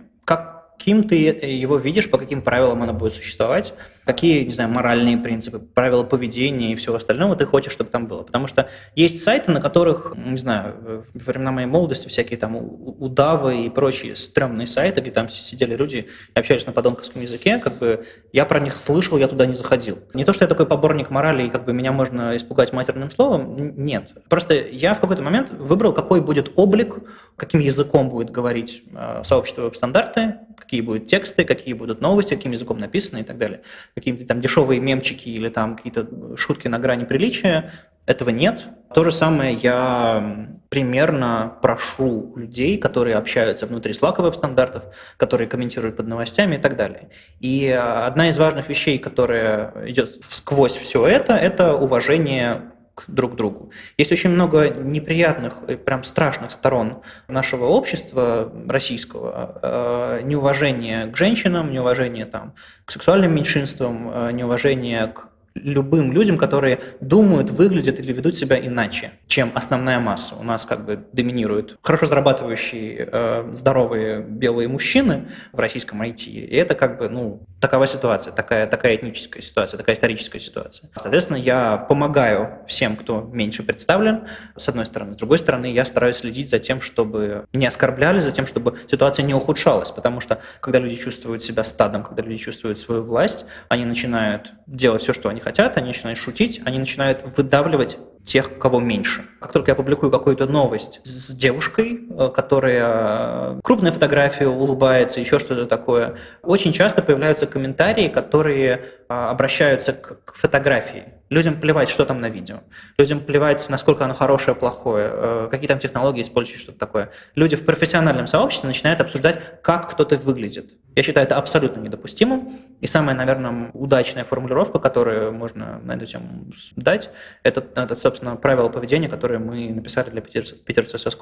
каким 0.79 1.03
ты 1.03 1.15
его 1.17 1.77
видишь, 1.77 2.09
по 2.09 2.17
каким 2.17 2.41
правилам 2.41 2.81
оно 2.81 2.93
будет 2.93 3.13
существовать, 3.13 3.73
какие, 4.05 4.45
не 4.45 4.53
знаю, 4.53 4.69
моральные 4.69 5.17
принципы, 5.17 5.59
правила 5.59 6.03
поведения 6.03 6.71
и 6.71 6.75
всего 6.75 6.95
остального 6.95 7.35
ты 7.35 7.45
хочешь, 7.45 7.73
чтобы 7.73 7.89
там 7.89 8.07
было. 8.07 8.23
Потому 8.23 8.47
что 8.47 8.69
есть 8.95 9.21
сайты, 9.21 9.51
на 9.51 9.59
которых, 9.59 10.13
не 10.15 10.37
знаю, 10.37 11.03
в 11.13 11.27
времена 11.27 11.51
моей 11.51 11.67
молодости 11.67 12.07
всякие 12.07 12.39
там 12.39 12.55
удавы 12.55 13.65
и 13.65 13.69
прочие 13.69 14.15
стрёмные 14.15 14.67
сайты, 14.67 15.01
где 15.01 15.11
там 15.11 15.27
сидели 15.27 15.75
люди 15.75 16.07
и 16.33 16.39
общались 16.39 16.65
на 16.65 16.71
подонковском 16.71 17.21
языке, 17.21 17.57
как 17.57 17.77
бы 17.77 18.05
я 18.31 18.45
про 18.45 18.61
них 18.61 18.77
слышал, 18.77 19.17
я 19.17 19.27
туда 19.27 19.45
не 19.45 19.55
заходил. 19.55 19.99
Не 20.13 20.23
то, 20.23 20.31
что 20.31 20.45
я 20.45 20.47
такой 20.47 20.65
поборник 20.65 21.09
морали, 21.09 21.43
и 21.43 21.49
как 21.49 21.65
бы 21.65 21.73
меня 21.73 21.91
можно 21.91 22.37
испугать 22.37 22.71
матерным 22.71 23.11
словом, 23.11 23.75
нет. 23.75 24.13
Просто 24.29 24.53
я 24.53 24.93
в 24.93 25.01
какой-то 25.01 25.21
момент 25.21 25.51
выбрал, 25.51 25.91
какой 25.91 26.21
будет 26.21 26.53
облик, 26.55 26.95
каким 27.35 27.59
языком 27.59 28.09
будет 28.09 28.29
говорить 28.29 28.83
э, 28.93 29.23
сообщество 29.25 29.63
веб-стандарты, 29.63 30.35
какие 30.59 30.81
будут 30.81 31.07
тексты, 31.07 31.45
какие 31.45 31.73
будут 31.73 32.01
новости, 32.01 32.35
каким 32.35 32.51
языком 32.51 32.77
написаны 32.77 33.19
и 33.19 33.23
так 33.23 33.37
далее. 33.37 33.61
Какие-то 33.95 34.25
там 34.25 34.41
дешевые 34.41 34.79
мемчики 34.79 35.29
или 35.29 35.49
там 35.49 35.75
какие-то 35.75 36.35
шутки 36.37 36.67
на 36.67 36.79
грани 36.79 37.05
приличия, 37.05 37.71
этого 38.09 38.31
нет. 38.31 38.65
То 38.95 39.03
же 39.03 39.11
самое 39.11 39.53
я 39.53 40.49
примерно 40.69 41.57
прошу 41.61 42.33
людей, 42.35 42.77
которые 42.79 43.15
общаются 43.15 43.67
внутри 43.67 43.93
Slack 43.93 44.19
веб-стандартов, 44.19 44.83
которые 45.17 45.47
комментируют 45.47 45.95
под 45.95 46.07
новостями 46.07 46.55
и 46.55 46.57
так 46.57 46.75
далее. 46.75 47.09
И 47.39 47.69
одна 47.69 48.29
из 48.29 48.37
важных 48.39 48.67
вещей, 48.67 48.97
которая 48.97 49.73
идет 49.85 50.09
сквозь 50.31 50.75
все 50.75 51.05
это, 51.05 51.35
это 51.35 51.75
уважение 51.75 52.71
друг 53.07 53.35
другу. 53.35 53.71
Есть 53.97 54.11
очень 54.11 54.29
много 54.29 54.69
неприятных, 54.69 55.59
прям 55.85 56.03
страшных 56.03 56.51
сторон 56.51 57.01
нашего 57.27 57.65
общества 57.65 58.51
российского. 58.67 59.59
Э, 59.61 60.21
неуважение 60.23 61.07
к 61.07 61.17
женщинам, 61.17 61.71
неуважение 61.71 62.25
там, 62.25 62.53
к 62.85 62.91
сексуальным 62.91 63.35
меньшинствам, 63.35 64.09
э, 64.13 64.31
неуважение 64.31 65.07
к 65.07 65.28
любым 65.63 66.11
людям, 66.11 66.37
которые 66.37 66.79
думают, 66.99 67.49
выглядят 67.49 67.99
или 67.99 68.13
ведут 68.13 68.35
себя 68.35 68.59
иначе, 68.59 69.11
чем 69.27 69.51
основная 69.55 69.99
масса. 69.99 70.35
У 70.35 70.43
нас 70.43 70.65
как 70.65 70.85
бы 70.85 71.05
доминируют 71.13 71.77
хорошо 71.81 72.05
зарабатывающие, 72.05 73.09
э, 73.11 73.49
здоровые 73.53 74.21
белые 74.21 74.67
мужчины 74.67 75.29
в 75.51 75.59
российском 75.59 76.01
IT. 76.01 76.25
И 76.29 76.55
это 76.55 76.75
как 76.75 76.97
бы, 76.97 77.09
ну, 77.09 77.45
такова 77.59 77.87
ситуация, 77.87 78.33
такая, 78.33 78.67
такая 78.67 78.95
этническая 78.95 79.41
ситуация, 79.41 79.77
такая 79.77 79.95
историческая 79.95 80.39
ситуация. 80.39 80.89
Соответственно, 80.95 81.37
я 81.37 81.77
помогаю 81.77 82.59
всем, 82.67 82.95
кто 82.95 83.21
меньше 83.21 83.63
представлен, 83.63 84.27
с 84.55 84.67
одной 84.69 84.85
стороны. 84.85 85.13
С 85.13 85.17
другой 85.17 85.39
стороны, 85.39 85.71
я 85.71 85.85
стараюсь 85.85 86.17
следить 86.17 86.49
за 86.49 86.59
тем, 86.59 86.81
чтобы 86.81 87.45
не 87.53 87.65
оскорбляли, 87.65 88.19
за 88.19 88.31
тем, 88.31 88.45
чтобы 88.45 88.77
ситуация 88.89 89.23
не 89.23 89.33
ухудшалась. 89.33 89.91
Потому 89.91 90.21
что, 90.21 90.41
когда 90.61 90.79
люди 90.79 90.95
чувствуют 90.95 91.43
себя 91.43 91.63
стадом, 91.63 92.03
когда 92.03 92.21
люди 92.23 92.37
чувствуют 92.37 92.77
свою 92.77 93.03
власть, 93.03 93.45
они 93.67 93.85
начинают 93.85 94.53
делать 94.67 95.01
все, 95.01 95.13
что 95.13 95.29
они 95.29 95.39
хотят, 95.39 95.48
они 95.77 95.87
начинают 95.87 96.19
шутить, 96.19 96.61
они 96.65 96.79
начинают 96.79 97.23
выдавливать 97.37 97.97
тех, 98.29 98.59
кого 98.59 98.79
меньше. 98.79 99.25
Как 99.39 99.51
только 99.53 99.71
я 99.71 99.75
публикую 99.75 100.11
какую-то 100.11 100.45
новость 100.45 101.01
с 101.03 101.33
девушкой, 101.33 102.07
э, 102.09 102.29
которая 102.29 102.83
э, 102.85 103.59
крупная 103.63 103.91
фотография, 103.91 104.47
улыбается, 104.47 105.19
еще 105.19 105.39
что-то 105.39 105.65
такое, 105.65 106.15
очень 106.43 106.71
часто 106.71 107.01
появляются 107.01 107.47
комментарии, 107.47 108.07
которые 108.07 108.75
э, 108.75 109.13
обращаются 109.13 109.93
к 109.93 110.35
фотографии. 110.35 111.05
Людям 111.29 111.59
плевать, 111.59 111.89
что 111.89 112.05
там 112.05 112.21
на 112.21 112.29
видео. 112.29 112.57
Людям 112.97 113.19
плевать, 113.19 113.67
насколько 113.69 114.05
оно 114.05 114.13
хорошее, 114.13 114.55
плохое, 114.55 115.47
какие 115.51 115.67
там 115.67 115.77
технологии 115.77 116.23
используют, 116.23 116.59
что-то 116.59 116.79
такое. 116.79 117.11
Люди 117.35 117.55
в 117.55 117.65
профессиональном 117.65 118.25
сообществе 118.25 118.67
начинают 118.67 118.99
обсуждать, 118.99 119.39
как 119.61 119.91
кто-то 119.91 120.17
выглядит. 120.17 120.71
Я 120.95 121.03
считаю 121.03 121.25
это 121.25 121.37
абсолютно 121.37 121.79
недопустимым. 121.81 122.59
И 122.81 122.87
самая, 122.87 123.15
наверное, 123.15 123.69
удачная 123.73 124.23
формулировка, 124.23 124.79
которую 124.79 125.31
можно 125.31 125.79
на 125.83 125.93
эту 125.93 126.05
тему 126.05 126.47
дать, 126.75 127.09
это, 127.43 127.63
это 127.75 127.95
собственно, 127.95 128.18
правила 128.41 128.69
поведения, 128.69 129.07
которые 129.07 129.39
мы 129.39 129.69
написали 129.69 130.09
для 130.09 130.21
Питер, 130.21 130.43
CSS. 130.43 131.17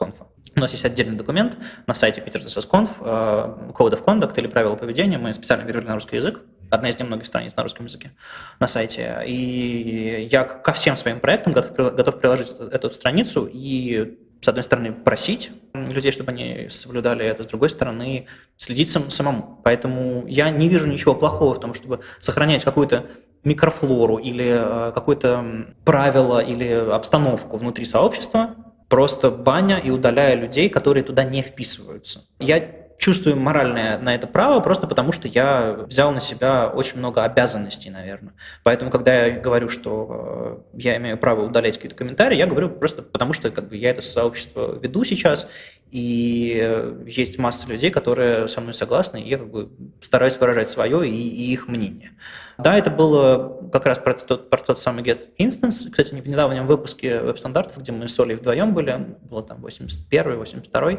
У 0.55 0.59
нас 0.59 0.71
есть 0.71 0.85
отдельный 0.85 1.15
документ 1.15 1.57
на 1.85 1.93
сайте 1.93 2.21
Питер 2.21 2.41
CSS 2.41 2.69
uh, 2.69 3.73
Code 3.73 3.93
of 3.93 4.03
Conduct 4.03 4.37
или 4.37 4.47
правила 4.47 4.75
поведения. 4.75 5.17
Мы 5.17 5.33
специально 5.33 5.65
перевели 5.65 5.87
на 5.87 5.95
русский 5.95 6.17
язык. 6.17 6.41
Одна 6.69 6.89
из 6.89 6.99
немногих 6.99 7.25
страниц 7.25 7.55
на 7.55 7.63
русском 7.63 7.85
языке 7.85 8.11
на 8.59 8.67
сайте. 8.67 9.23
И 9.25 10.27
я 10.29 10.43
ко 10.43 10.73
всем 10.73 10.97
своим 10.97 11.19
проектам 11.19 11.53
готов, 11.53 11.95
готов 11.95 12.19
приложить 12.19 12.51
эту 12.71 12.91
страницу 12.91 13.49
и 13.51 14.17
с 14.41 14.47
одной 14.47 14.63
стороны, 14.63 14.93
просить 14.93 15.51
людей, 15.73 16.11
чтобы 16.11 16.31
они 16.31 16.67
соблюдали 16.69 17.25
это, 17.25 17.43
с 17.43 17.47
другой 17.47 17.69
стороны, 17.69 18.27
следить 18.57 18.89
сам, 18.89 19.09
самому. 19.09 19.59
Поэтому 19.63 20.25
я 20.27 20.49
не 20.49 20.69
вижу 20.69 20.85
ничего 20.85 21.15
плохого 21.15 21.55
в 21.55 21.59
том, 21.59 21.73
чтобы 21.73 22.01
сохранять 22.19 22.63
какую-то 22.63 23.07
микрофлору 23.43 24.17
или 24.17 24.45
э, 24.47 24.91
какое-то 24.93 25.67
правило 25.85 26.39
или 26.39 26.67
обстановку 26.69 27.57
внутри 27.57 27.85
сообщества, 27.85 28.55
просто 28.89 29.31
баня 29.31 29.77
и 29.77 29.89
удаляя 29.89 30.35
людей, 30.35 30.69
которые 30.69 31.03
туда 31.03 31.23
не 31.23 31.41
вписываются. 31.41 32.25
Я 32.39 32.87
чувствую 32.97 33.37
моральное 33.37 33.99
на 33.99 34.15
это 34.15 34.25
право 34.27 34.59
просто 34.59 34.87
потому, 34.87 35.11
что 35.11 35.27
я 35.27 35.85
взял 35.87 36.11
на 36.11 36.19
себя 36.19 36.67
очень 36.67 36.97
много 36.97 37.23
обязанностей, 37.23 37.89
наверное. 37.89 38.33
Поэтому, 38.63 38.89
когда 38.89 39.25
я 39.25 39.39
говорю, 39.39 39.69
что 39.69 40.65
э, 40.73 40.79
я 40.79 40.97
имею 40.97 41.17
право 41.17 41.45
удалять 41.45 41.75
какие-то 41.75 41.95
комментарии, 41.95 42.37
я 42.37 42.47
говорю 42.47 42.69
просто 42.69 43.03
потому, 43.03 43.33
что 43.33 43.51
как 43.51 43.69
бы, 43.69 43.77
я 43.77 43.91
это 43.91 44.01
сообщество 44.01 44.77
веду 44.81 45.03
сейчас, 45.03 45.47
и 45.91 46.59
э, 46.59 47.03
есть 47.05 47.37
масса 47.37 47.69
людей, 47.69 47.91
которые 47.91 48.47
со 48.47 48.61
мной 48.61 48.73
согласны, 48.73 49.21
и 49.21 49.29
я 49.29 49.37
как 49.37 49.51
бы 49.51 49.69
стараюсь 50.01 50.37
выражать 50.37 50.69
свое 50.69 51.07
и, 51.07 51.13
и 51.13 51.53
их 51.53 51.67
мнение. 51.67 52.11
Да, 52.57 52.77
это 52.77 52.89
было 52.89 53.69
как 53.71 53.85
раз 53.85 53.99
про 53.99 54.13
тот, 54.13 54.49
про 54.49 54.57
тот 54.57 54.79
самый 54.79 55.03
Get 55.03 55.27
Instance. 55.37 55.89
Кстати, 55.89 56.15
в 56.15 56.27
недавнем 56.27 56.65
выпуске 56.65 57.19
веб-стандартов, 57.19 57.77
где 57.77 57.91
мы 57.91 58.07
с 58.07 58.19
Олей 58.19 58.35
вдвоем 58.35 58.73
были, 58.73 59.15
было 59.21 59.43
там 59.43 59.61
81 59.61 60.37
82 60.37 60.91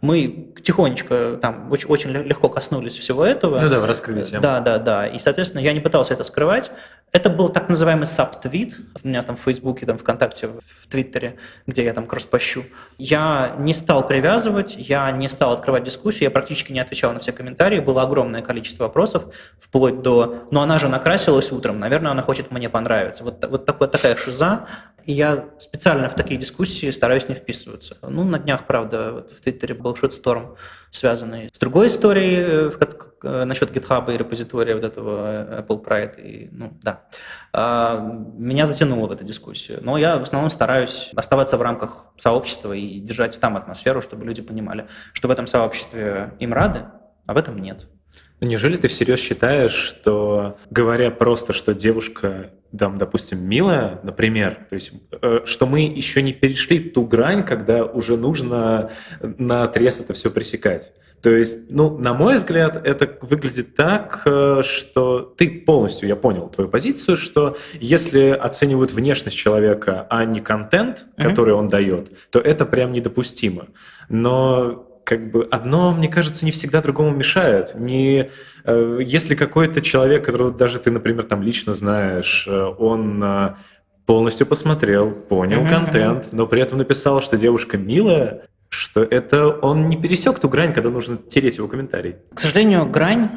мы 0.00 0.52
тихонечко 0.62 1.38
там 1.40 1.70
очень, 1.72 1.88
очень 1.88 2.10
легко 2.10 2.48
коснулись 2.48 2.98
всего 2.98 3.24
этого. 3.24 3.60
Ну 3.60 3.70
да, 3.70 3.86
раскрыли 3.86 4.22
тему. 4.22 4.42
Да, 4.42 4.60
да, 4.60 4.78
да. 4.78 5.06
И, 5.06 5.18
соответственно, 5.18 5.60
я 5.60 5.72
не 5.72 5.80
пытался 5.80 6.14
это 6.14 6.24
скрывать. 6.24 6.70
Это 7.12 7.30
был 7.30 7.48
так 7.48 7.68
называемый 7.68 8.06
саб-твит. 8.06 8.76
У 9.02 9.08
меня 9.08 9.22
там 9.22 9.36
в 9.36 9.40
Фейсбуке, 9.40 9.86
там 9.86 9.96
ВКонтакте, 9.96 10.48
в 10.48 10.86
Твиттере, 10.88 11.36
где 11.66 11.84
я 11.84 11.94
там 11.94 12.06
кросспощу. 12.06 12.64
Я 12.98 13.54
не 13.58 13.74
стал 13.74 14.06
привязывать, 14.06 14.74
я 14.76 15.10
не 15.12 15.28
стал 15.28 15.52
открывать 15.52 15.84
дискуссию, 15.84 16.24
я 16.24 16.30
практически 16.30 16.72
не 16.72 16.80
отвечал 16.80 17.12
на 17.12 17.20
все 17.20 17.32
комментарии. 17.32 17.78
Было 17.78 18.02
огромное 18.02 18.42
количество 18.42 18.84
вопросов, 18.84 19.24
вплоть 19.58 20.02
до 20.02 20.46
«ну 20.50 20.60
она 20.60 20.78
же 20.78 20.88
накрасилась 21.06 21.52
утром, 21.52 21.78
наверное, 21.78 22.10
она 22.10 22.22
хочет 22.22 22.50
мне 22.50 22.68
понравиться». 22.68 23.22
Вот, 23.22 23.46
вот 23.48 23.64
такой, 23.64 23.88
такая 23.88 24.16
шиза. 24.16 24.66
И 25.04 25.12
я 25.12 25.44
специально 25.58 26.08
в 26.08 26.14
такие 26.16 26.36
дискуссии 26.36 26.90
стараюсь 26.90 27.28
не 27.28 27.36
вписываться. 27.36 27.96
Ну, 28.02 28.24
на 28.24 28.40
днях, 28.40 28.66
правда, 28.66 29.12
вот 29.12 29.30
в 29.30 29.40
Твиттере 29.40 29.72
был 29.74 29.94
шит-сторм, 29.94 30.56
связанный 30.90 31.48
с 31.52 31.58
другой 31.60 31.86
историей 31.86 32.38
э, 32.40 32.70
в, 32.70 32.78
э, 33.22 33.44
насчет 33.44 33.70
GitHub 33.70 34.12
и 34.12 34.16
репозитория 34.16 34.74
вот 34.74 34.82
этого 34.82 35.60
Apple 35.60 35.84
Pride. 35.84 36.20
И, 36.20 36.48
ну, 36.50 36.76
да. 36.82 37.04
А, 37.52 38.00
меня 38.36 38.66
затянуло 38.66 39.06
в 39.06 39.12
эту 39.12 39.22
дискуссию. 39.22 39.78
Но 39.80 39.96
я 39.96 40.18
в 40.18 40.22
основном 40.22 40.50
стараюсь 40.50 41.12
оставаться 41.14 41.56
в 41.56 41.62
рамках 41.62 42.06
сообщества 42.18 42.72
и 42.72 42.98
держать 42.98 43.38
там 43.40 43.56
атмосферу, 43.56 44.02
чтобы 44.02 44.24
люди 44.24 44.42
понимали, 44.42 44.88
что 45.12 45.28
в 45.28 45.30
этом 45.30 45.46
сообществе 45.46 46.34
им 46.40 46.52
рады, 46.52 46.86
а 47.26 47.34
в 47.34 47.36
этом 47.36 47.58
нет. 47.58 47.86
Неужели 48.40 48.76
ты 48.76 48.88
всерьез 48.88 49.20
считаешь, 49.20 49.72
что 49.72 50.58
говоря 50.70 51.10
просто, 51.10 51.54
что 51.54 51.72
девушка, 51.72 52.50
там, 52.76 52.98
допустим, 52.98 53.42
милая, 53.42 53.98
например, 54.02 54.66
то 54.68 54.74
есть, 54.74 54.92
э, 55.22 55.40
что 55.46 55.66
мы 55.66 55.80
еще 55.80 56.20
не 56.20 56.34
перешли 56.34 56.78
ту 56.78 57.06
грань, 57.06 57.44
когда 57.44 57.84
уже 57.84 58.18
нужно 58.18 58.90
на 59.20 59.62
отрез 59.62 60.00
это 60.00 60.12
все 60.12 60.30
пресекать? 60.30 60.92
То 61.22 61.30
есть, 61.30 61.70
ну, 61.70 61.96
на 61.96 62.12
мой 62.12 62.34
взгляд, 62.34 62.86
это 62.86 63.18
выглядит 63.22 63.74
так, 63.74 64.22
э, 64.26 64.60
что 64.62 65.22
ты 65.22 65.48
полностью, 65.48 66.06
я 66.06 66.14
понял 66.14 66.48
твою 66.50 66.68
позицию, 66.68 67.16
что 67.16 67.56
если 67.80 68.28
оценивают 68.28 68.92
внешность 68.92 69.36
человека, 69.36 70.06
а 70.10 70.26
не 70.26 70.40
контент, 70.40 71.06
который 71.16 71.54
mm-hmm. 71.54 71.58
он 71.58 71.68
дает, 71.68 72.12
то 72.30 72.38
это 72.38 72.66
прям 72.66 72.92
недопустимо. 72.92 73.68
Но 74.10 74.85
как 75.06 75.30
бы 75.30 75.44
одно, 75.52 75.92
мне 75.92 76.08
кажется, 76.08 76.44
не 76.44 76.50
всегда 76.50 76.82
другому 76.82 77.12
мешает. 77.12 77.76
Не, 77.76 78.28
э, 78.64 78.98
если 79.00 79.36
какой-то 79.36 79.80
человек, 79.80 80.24
которого 80.24 80.50
даже 80.50 80.80
ты, 80.80 80.90
например, 80.90 81.22
там 81.22 81.42
лично 81.42 81.74
знаешь, 81.74 82.44
э, 82.48 82.74
он 82.78 83.22
э, 83.22 83.54
полностью 84.04 84.48
посмотрел, 84.48 85.12
понял 85.12 85.62
uh-huh, 85.62 85.70
контент, 85.70 86.32
но 86.32 86.48
при 86.48 86.60
этом 86.60 86.78
написал, 86.78 87.22
что 87.22 87.38
девушка 87.38 87.78
милая, 87.78 88.48
что 88.68 89.04
это 89.04 89.48
он 89.48 89.88
не 89.88 89.96
пересек 89.96 90.40
ту 90.40 90.48
грань, 90.48 90.72
когда 90.72 90.90
нужно 90.90 91.16
тереть 91.16 91.56
его 91.58 91.68
комментарий. 91.68 92.16
К 92.34 92.40
сожалению, 92.40 92.84
грань 92.86 93.30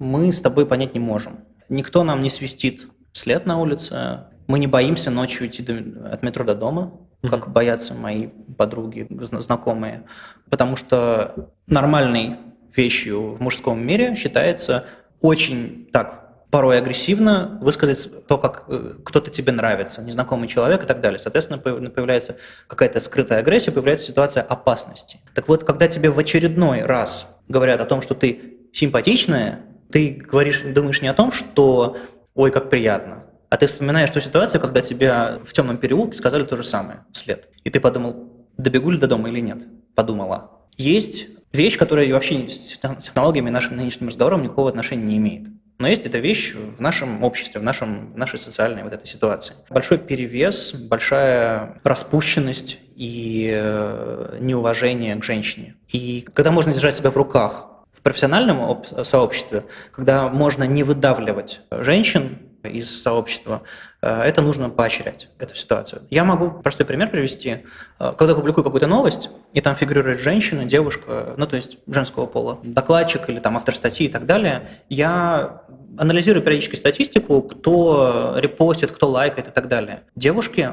мы 0.00 0.32
с 0.32 0.40
тобой 0.40 0.66
понять 0.66 0.94
не 0.94 1.00
можем. 1.00 1.44
Никто 1.68 2.02
нам 2.02 2.22
не 2.22 2.30
свистит 2.30 2.88
след 3.12 3.46
на 3.46 3.60
улице, 3.60 4.24
мы 4.48 4.58
не 4.58 4.66
боимся 4.66 5.12
ночью 5.12 5.46
идти 5.46 5.62
до, 5.62 6.10
от 6.10 6.24
метро 6.24 6.44
до 6.44 6.56
дома, 6.56 6.92
как 7.28 7.50
боятся 7.50 7.94
мои 7.94 8.28
подруги, 8.56 9.06
знакомые, 9.10 10.04
потому 10.50 10.76
что 10.76 11.50
нормальной 11.66 12.36
вещью 12.74 13.34
в 13.34 13.40
мужском 13.40 13.84
мире 13.84 14.14
считается 14.14 14.84
очень 15.20 15.88
так 15.92 16.24
порой 16.54 16.78
агрессивно 16.78 17.58
высказать 17.60 18.26
то, 18.28 18.38
как 18.38 18.64
э, 18.68 18.92
кто-то 19.04 19.28
тебе 19.28 19.50
нравится, 19.50 20.02
незнакомый 20.02 20.46
человек 20.46 20.84
и 20.84 20.86
так 20.86 21.00
далее. 21.00 21.18
Соответственно, 21.18 21.58
появляется 21.58 22.36
какая-то 22.68 23.00
скрытая 23.00 23.40
агрессия, 23.40 23.72
появляется 23.72 24.06
ситуация 24.06 24.44
опасности. 24.44 25.18
Так 25.34 25.48
вот, 25.48 25.64
когда 25.64 25.88
тебе 25.88 26.10
в 26.10 26.18
очередной 26.20 26.82
раз 26.82 27.26
говорят 27.48 27.80
о 27.80 27.86
том, 27.86 28.02
что 28.02 28.14
ты 28.14 28.58
симпатичная, 28.72 29.62
ты 29.90 30.10
говоришь, 30.10 30.62
думаешь 30.62 31.02
не 31.02 31.08
о 31.08 31.14
том, 31.14 31.32
что 31.32 31.96
«ой, 32.34 32.52
как 32.52 32.70
приятно», 32.70 33.24
а 33.50 33.56
ты 33.56 33.66
вспоминаешь 33.66 34.10
ту 34.10 34.20
ситуацию, 34.20 34.60
когда 34.60 34.80
тебя 34.80 35.38
в 35.44 35.52
темном 35.52 35.78
переулке 35.78 36.16
сказали 36.16 36.44
то 36.44 36.56
же 36.56 36.64
самое 36.64 37.04
вслед. 37.12 37.48
И 37.64 37.70
ты 37.70 37.80
подумал, 37.80 38.46
добегу 38.56 38.90
ли 38.90 38.98
до 38.98 39.06
дома 39.06 39.28
или 39.28 39.40
нет. 39.40 39.58
Подумала. 39.94 40.50
Есть 40.76 41.26
вещь, 41.52 41.78
которая 41.78 42.12
вообще 42.12 42.48
с 42.48 42.78
технологиями 42.78 43.50
нашим 43.50 43.76
нынешним 43.76 44.08
разговором 44.08 44.42
никакого 44.42 44.68
отношения 44.68 45.04
не 45.04 45.16
имеет. 45.18 45.48
Но 45.78 45.88
есть 45.88 46.06
эта 46.06 46.18
вещь 46.18 46.54
в 46.54 46.80
нашем 46.80 47.24
обществе, 47.24 47.60
в, 47.60 47.64
нашем, 47.64 48.12
в 48.12 48.16
нашей 48.16 48.38
социальной 48.38 48.84
вот 48.84 48.92
этой 48.92 49.08
ситуации. 49.08 49.54
Большой 49.70 49.98
перевес, 49.98 50.72
большая 50.72 51.80
распущенность 51.82 52.78
и 52.94 53.52
э, 53.52 54.38
неуважение 54.40 55.16
к 55.16 55.24
женщине. 55.24 55.74
И 55.88 56.26
когда 56.32 56.52
можно 56.52 56.72
держать 56.72 56.96
себя 56.96 57.10
в 57.10 57.16
руках 57.16 57.66
в 57.92 58.02
профессиональном 58.02 58.84
сообществе, 59.02 59.64
когда 59.90 60.28
можно 60.28 60.62
не 60.62 60.84
выдавливать 60.84 61.60
женщин, 61.70 62.38
из 62.68 63.02
сообщества, 63.02 63.62
э, 64.02 64.22
это 64.22 64.42
нужно 64.42 64.70
поощрять, 64.70 65.28
эту 65.38 65.54
ситуацию. 65.54 66.02
Я 66.10 66.24
могу 66.24 66.50
простой 66.50 66.86
пример 66.86 67.10
привести. 67.10 67.64
Э, 67.98 68.12
когда 68.16 68.34
публикую 68.34 68.64
какую-то 68.64 68.86
новость, 68.86 69.30
и 69.52 69.60
там 69.60 69.76
фигурирует 69.76 70.18
женщина, 70.18 70.64
девушка, 70.64 71.34
ну 71.36 71.46
то 71.46 71.56
есть 71.56 71.78
женского 71.86 72.26
пола, 72.26 72.58
докладчик 72.62 73.28
или 73.28 73.38
там 73.38 73.56
автор 73.56 73.74
статьи 73.74 74.06
и 74.06 74.10
так 74.10 74.26
далее, 74.26 74.68
я 74.88 75.62
анализирую 75.98 76.42
периодически 76.42 76.76
статистику, 76.76 77.42
кто 77.42 78.34
репостит, 78.36 78.90
кто 78.90 79.08
лайкает 79.08 79.48
и 79.48 79.50
так 79.50 79.68
далее. 79.68 80.02
Девушки 80.16 80.72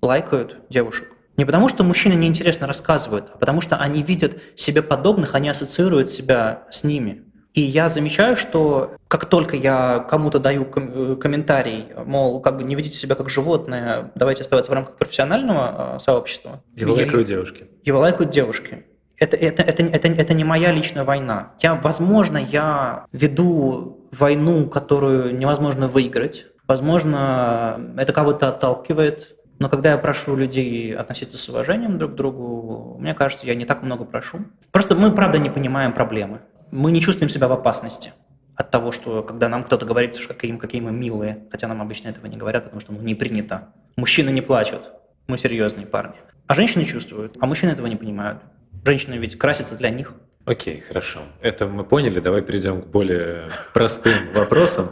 лайкают 0.00 0.56
девушек. 0.68 1.08
Не 1.36 1.44
потому, 1.44 1.68
что 1.68 1.82
мужчины 1.82 2.12
неинтересно 2.12 2.66
рассказывают, 2.66 3.30
а 3.34 3.38
потому 3.38 3.60
что 3.60 3.76
они 3.76 4.02
видят 4.02 4.38
себе 4.54 4.82
подобных, 4.82 5.34
они 5.34 5.48
ассоциируют 5.48 6.10
себя 6.10 6.64
с 6.70 6.84
ними. 6.84 7.24
И 7.54 7.60
я 7.60 7.88
замечаю, 7.88 8.36
что 8.36 8.92
как 9.08 9.26
только 9.26 9.56
я 9.56 9.98
кому-то 10.08 10.38
даю 10.38 10.64
ком- 10.64 11.16
комментарий, 11.16 11.88
мол, 12.06 12.40
как 12.40 12.56
бы 12.56 12.62
не 12.62 12.74
ведите 12.74 12.96
себя 12.96 13.14
как 13.14 13.28
животное, 13.28 14.10
давайте 14.14 14.42
оставаться 14.42 14.70
в 14.72 14.74
рамках 14.74 14.96
профессионального 14.96 15.96
э, 15.96 15.98
сообщества. 16.00 16.62
Его 16.74 16.94
лайкают 16.94 17.26
девушки. 17.26 17.66
Его 17.84 17.98
лайкают 17.98 18.30
девушки. 18.30 18.86
Это, 19.18 19.36
это, 19.36 19.62
это, 19.62 19.82
это, 19.82 20.08
это 20.08 20.34
не 20.34 20.44
моя 20.44 20.72
личная 20.72 21.04
война. 21.04 21.52
Я, 21.60 21.74
возможно, 21.74 22.38
я 22.38 23.04
веду 23.12 24.08
войну, 24.10 24.68
которую 24.68 25.36
невозможно 25.36 25.88
выиграть. 25.88 26.46
Возможно, 26.66 27.92
это 27.98 28.14
кого-то 28.14 28.48
отталкивает. 28.48 29.36
Но 29.58 29.68
когда 29.68 29.92
я 29.92 29.98
прошу 29.98 30.34
людей 30.34 30.96
относиться 30.96 31.36
с 31.36 31.48
уважением 31.48 31.98
друг 31.98 32.12
к 32.12 32.14
другу, 32.14 32.96
мне 32.98 33.14
кажется, 33.14 33.46
я 33.46 33.54
не 33.54 33.66
так 33.66 33.82
много 33.82 34.04
прошу. 34.04 34.38
Просто 34.70 34.96
мы, 34.96 35.12
правда, 35.12 35.38
не 35.38 35.50
понимаем 35.50 35.92
проблемы 35.92 36.40
мы 36.72 36.90
не 36.90 37.00
чувствуем 37.00 37.28
себя 37.28 37.46
в 37.46 37.52
опасности 37.52 38.12
от 38.56 38.70
того, 38.70 38.90
что 38.92 39.22
когда 39.22 39.48
нам 39.48 39.62
кто-то 39.62 39.86
говорит, 39.86 40.16
что 40.16 40.34
какие, 40.34 40.56
какие 40.56 40.80
мы 40.80 40.90
милые, 40.90 41.44
хотя 41.50 41.68
нам 41.68 41.80
обычно 41.80 42.08
этого 42.08 42.26
не 42.26 42.36
говорят, 42.36 42.64
потому 42.64 42.80
что 42.80 42.92
ну, 42.92 43.00
не 43.00 43.14
принято. 43.14 43.68
Мужчины 43.96 44.30
не 44.30 44.40
плачут, 44.40 44.90
мы 45.28 45.38
серьезные 45.38 45.86
парни. 45.86 46.16
А 46.46 46.54
женщины 46.54 46.84
чувствуют, 46.84 47.36
а 47.40 47.46
мужчины 47.46 47.70
этого 47.70 47.86
не 47.86 47.96
понимают. 47.96 48.42
Женщины 48.84 49.14
ведь 49.14 49.38
красятся 49.38 49.76
для 49.76 49.90
них. 49.90 50.14
Окей, 50.44 50.80
хорошо. 50.80 51.20
Это 51.40 51.68
мы 51.68 51.84
поняли. 51.84 52.18
Давай 52.18 52.42
перейдем 52.42 52.82
к 52.82 52.86
более 52.86 53.44
простым 53.72 54.14
вопросам. 54.34 54.90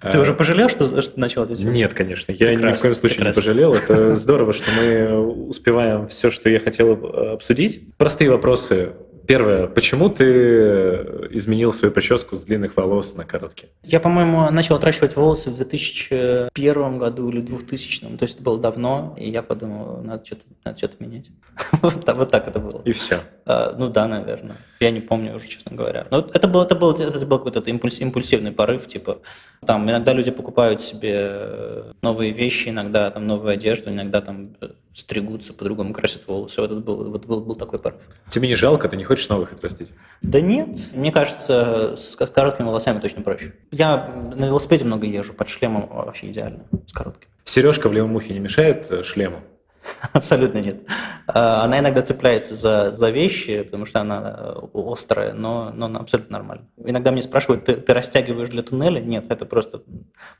Ты 0.00 0.18
уже 0.18 0.32
пожалел, 0.32 0.68
что, 0.68 1.02
что 1.02 1.20
начал 1.20 1.44
это? 1.44 1.54
Нет, 1.62 1.92
конечно. 1.92 2.32
Я 2.32 2.48
прекрасно, 2.48 2.66
ни 2.66 2.72
в 2.72 2.80
коем 2.80 2.94
случае 2.94 3.16
прекрасно. 3.16 3.40
не 3.40 3.44
пожалел. 3.44 3.74
Это 3.74 4.16
здорово, 4.16 4.52
что 4.52 4.70
мы 4.72 5.18
успеваем 5.48 6.06
все, 6.06 6.30
что 6.30 6.48
я 6.48 6.60
хотел 6.60 6.92
обсудить. 7.32 7.94
Простые 7.96 8.30
вопросы 8.30 8.92
Первое, 9.26 9.66
почему 9.66 10.08
ты 10.08 10.24
изменил 11.30 11.72
свою 11.72 11.92
прическу 11.92 12.36
с 12.36 12.44
длинных 12.44 12.76
волос 12.76 13.14
на 13.14 13.24
короткие? 13.24 13.70
Я, 13.82 14.00
по-моему, 14.00 14.50
начал 14.50 14.76
отращивать 14.76 15.16
волосы 15.16 15.50
в 15.50 15.56
2001 15.56 16.98
году 16.98 17.28
или 17.28 17.40
2000, 17.40 18.16
то 18.16 18.22
есть 18.22 18.36
это 18.36 18.44
было 18.44 18.58
давно, 18.58 19.14
и 19.18 19.30
я 19.30 19.42
подумал, 19.42 20.02
надо 20.02 20.24
что-то, 20.24 20.44
надо 20.64 20.78
что-то 20.78 20.96
менять. 21.02 21.26
вот, 21.82 22.04
так 22.04 22.48
это 22.48 22.58
было. 22.58 22.82
И 22.84 22.92
все? 22.92 23.20
А, 23.46 23.76
ну 23.78 23.88
да, 23.88 24.08
наверное. 24.08 24.56
Я 24.80 24.90
не 24.90 25.00
помню 25.00 25.36
уже, 25.36 25.46
честно 25.46 25.76
говоря. 25.76 26.08
Но 26.10 26.18
это 26.18 26.48
был, 26.48 26.62
это 26.62 26.74
был, 26.74 26.92
это 26.92 27.24
был 27.24 27.38
какой-то 27.38 27.60
импульс, 27.70 28.00
импульсивный 28.00 28.50
порыв, 28.50 28.88
типа, 28.88 29.20
там 29.64 29.88
иногда 29.88 30.12
люди 30.12 30.32
покупают 30.32 30.82
себе 30.82 31.84
новые 32.02 32.32
вещи, 32.32 32.70
иногда 32.70 33.08
там 33.10 33.26
новую 33.28 33.52
одежду, 33.52 33.90
иногда 33.90 34.20
там 34.20 34.56
стригутся, 34.92 35.52
по-другому 35.52 35.94
красят 35.94 36.26
волосы. 36.26 36.60
Вот 36.60 36.72
это 36.72 36.80
был, 36.80 37.10
вот 37.10 37.24
был, 37.24 37.40
был 37.40 37.54
такой 37.54 37.78
порыв. 37.78 38.00
Тебе 38.28 38.48
не 38.48 38.56
жалко? 38.56 38.88
Ты 38.88 38.96
не 38.96 39.04
хочешь 39.04 39.28
новых 39.28 39.52
отрастить? 39.52 39.92
Да 40.22 40.40
нет. 40.40 40.76
Мне 40.92 41.12
кажется, 41.12 41.94
с 41.96 42.16
короткими 42.16 42.66
волосами 42.66 42.98
точно 42.98 43.22
проще. 43.22 43.52
Я 43.70 44.08
на 44.34 44.46
велосипеде 44.46 44.84
много 44.84 45.06
езжу, 45.06 45.34
под 45.34 45.48
шлемом 45.48 45.88
вообще 45.88 46.30
идеально, 46.30 46.64
с 46.86 46.92
коротким. 46.92 47.28
Сережка 47.44 47.88
в 47.88 47.92
левом 47.92 48.16
ухе 48.16 48.32
не 48.32 48.40
мешает 48.40 48.90
э, 48.90 49.04
шлему? 49.04 49.40
Абсолютно 50.12 50.58
нет. 50.58 50.82
А, 51.26 51.64
она 51.64 51.80
иногда 51.80 52.02
цепляется 52.02 52.54
за, 52.54 52.92
за 52.92 53.10
вещи, 53.10 53.62
потому 53.62 53.86
что 53.86 54.00
она 54.00 54.36
э, 54.38 54.60
острая, 54.74 55.32
но, 55.32 55.72
но 55.74 55.86
она 55.86 56.00
абсолютно 56.00 56.38
нормально. 56.38 56.66
Иногда 56.84 57.12
мне 57.12 57.22
спрашивают, 57.22 57.64
ты, 57.64 57.74
ты 57.74 57.94
растягиваешь 57.94 58.48
для 58.48 58.62
туннеля? 58.62 59.00
Нет, 59.00 59.26
это 59.28 59.44
просто, 59.44 59.82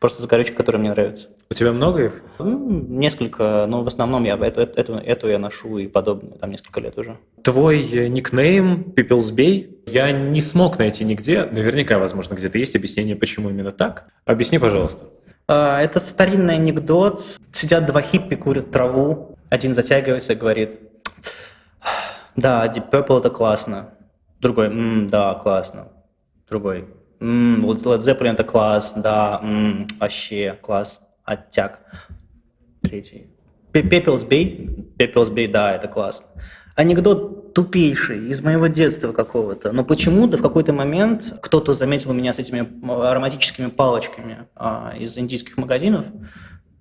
просто 0.00 0.22
закорючка, 0.22 0.56
которая 0.56 0.80
мне 0.80 0.90
нравится. 0.90 1.28
У 1.50 1.54
тебя 1.54 1.72
много 1.72 2.06
их? 2.06 2.22
Несколько, 2.38 3.66
но 3.68 3.82
в 3.82 3.88
основном 3.88 4.24
я 4.24 4.36
эту, 4.36 4.60
эту, 4.60 4.94
эту 4.94 5.28
я 5.28 5.38
ношу 5.38 5.78
и 5.78 5.86
подобное, 5.86 6.38
там 6.38 6.50
несколько 6.50 6.80
лет 6.80 6.98
уже. 6.98 7.16
Твой 7.42 7.82
э, 7.82 8.08
никнейм 8.08 8.92
Peoplesbay 8.96 9.76
я 9.86 10.10
не 10.12 10.40
смог 10.40 10.78
найти 10.78 11.04
нигде. 11.04 11.44
Наверняка, 11.44 11.98
возможно, 11.98 12.34
где-то 12.34 12.58
есть 12.58 12.74
объяснение, 12.74 13.16
почему 13.16 13.50
именно 13.50 13.70
так. 13.70 14.08
Объясни, 14.24 14.58
пожалуйста. 14.58 15.04
А, 15.48 15.80
это 15.80 16.00
старинный 16.00 16.54
анекдот. 16.54 17.24
Сидят 17.52 17.86
два 17.86 18.02
хиппи, 18.02 18.34
курят 18.34 18.70
траву, 18.70 19.35
один 19.56 19.74
затягивается 19.74 20.34
и 20.34 20.36
говорит, 20.36 20.78
да, 22.36 22.66
Deep 22.66 22.90
Purple 22.90 23.18
это 23.18 23.30
классно. 23.30 23.94
Другой, 24.40 24.66
М, 24.66 25.06
да, 25.06 25.34
классно. 25.34 25.88
Другой, 26.48 26.86
М, 27.20 27.64
Led 27.64 28.00
Zeppelin 28.00 28.34
это 28.34 28.44
класс, 28.44 28.92
да, 28.94 29.40
м, 29.42 29.88
вообще 29.98 30.58
класс, 30.62 31.00
оттяг. 31.24 31.80
Третий, 32.82 33.30
Пепел 33.72 34.16
сбей. 34.16 34.92
Пепел 34.98 35.24
сбей, 35.24 35.48
да, 35.48 35.74
это 35.74 35.88
классно. 35.88 36.26
Анекдот 36.76 37.54
тупейший 37.54 38.28
из 38.28 38.42
моего 38.42 38.66
детства 38.66 39.12
какого-то, 39.12 39.72
но 39.72 39.82
почему-то 39.82 40.36
в 40.36 40.42
какой-то 40.42 40.74
момент 40.74 41.38
кто-то 41.40 41.72
заметил 41.72 42.12
меня 42.12 42.34
с 42.34 42.38
этими 42.38 42.68
ароматическими 42.86 43.68
палочками 43.68 44.46
а, 44.54 44.92
из 44.98 45.16
индийских 45.16 45.56
магазинов. 45.56 46.04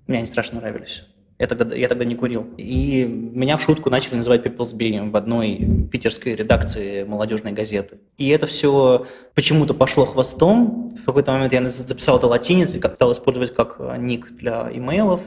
Мне 0.07 0.17
они 0.17 0.27
страшно 0.27 0.59
нравились. 0.59 1.03
Я 1.37 1.47
тогда, 1.47 1.75
я 1.75 1.89
тогда 1.89 2.05
не 2.05 2.15
курил. 2.15 2.47
И 2.57 3.03
меня 3.03 3.57
в 3.57 3.61
шутку 3.61 3.89
начали 3.89 4.15
называть 4.15 4.43
Пепелсби 4.43 4.99
в 4.99 5.15
одной 5.17 5.87
питерской 5.91 6.33
редакции 6.33 7.03
молодежной 7.03 7.51
газеты. 7.51 7.97
И 8.17 8.29
это 8.29 8.47
все 8.47 9.05
почему-то 9.33 9.73
пошло 9.73 10.05
хвостом. 10.05 10.95
В 11.01 11.05
какой-то 11.05 11.33
момент 11.33 11.51
я 11.51 11.69
записал 11.69 12.17
это 12.17 12.27
латиницей, 12.27 12.79
стал 12.79 13.11
использовать 13.11 13.53
как 13.53 13.77
ник 13.97 14.31
для 14.31 14.69
имейлов 14.73 15.21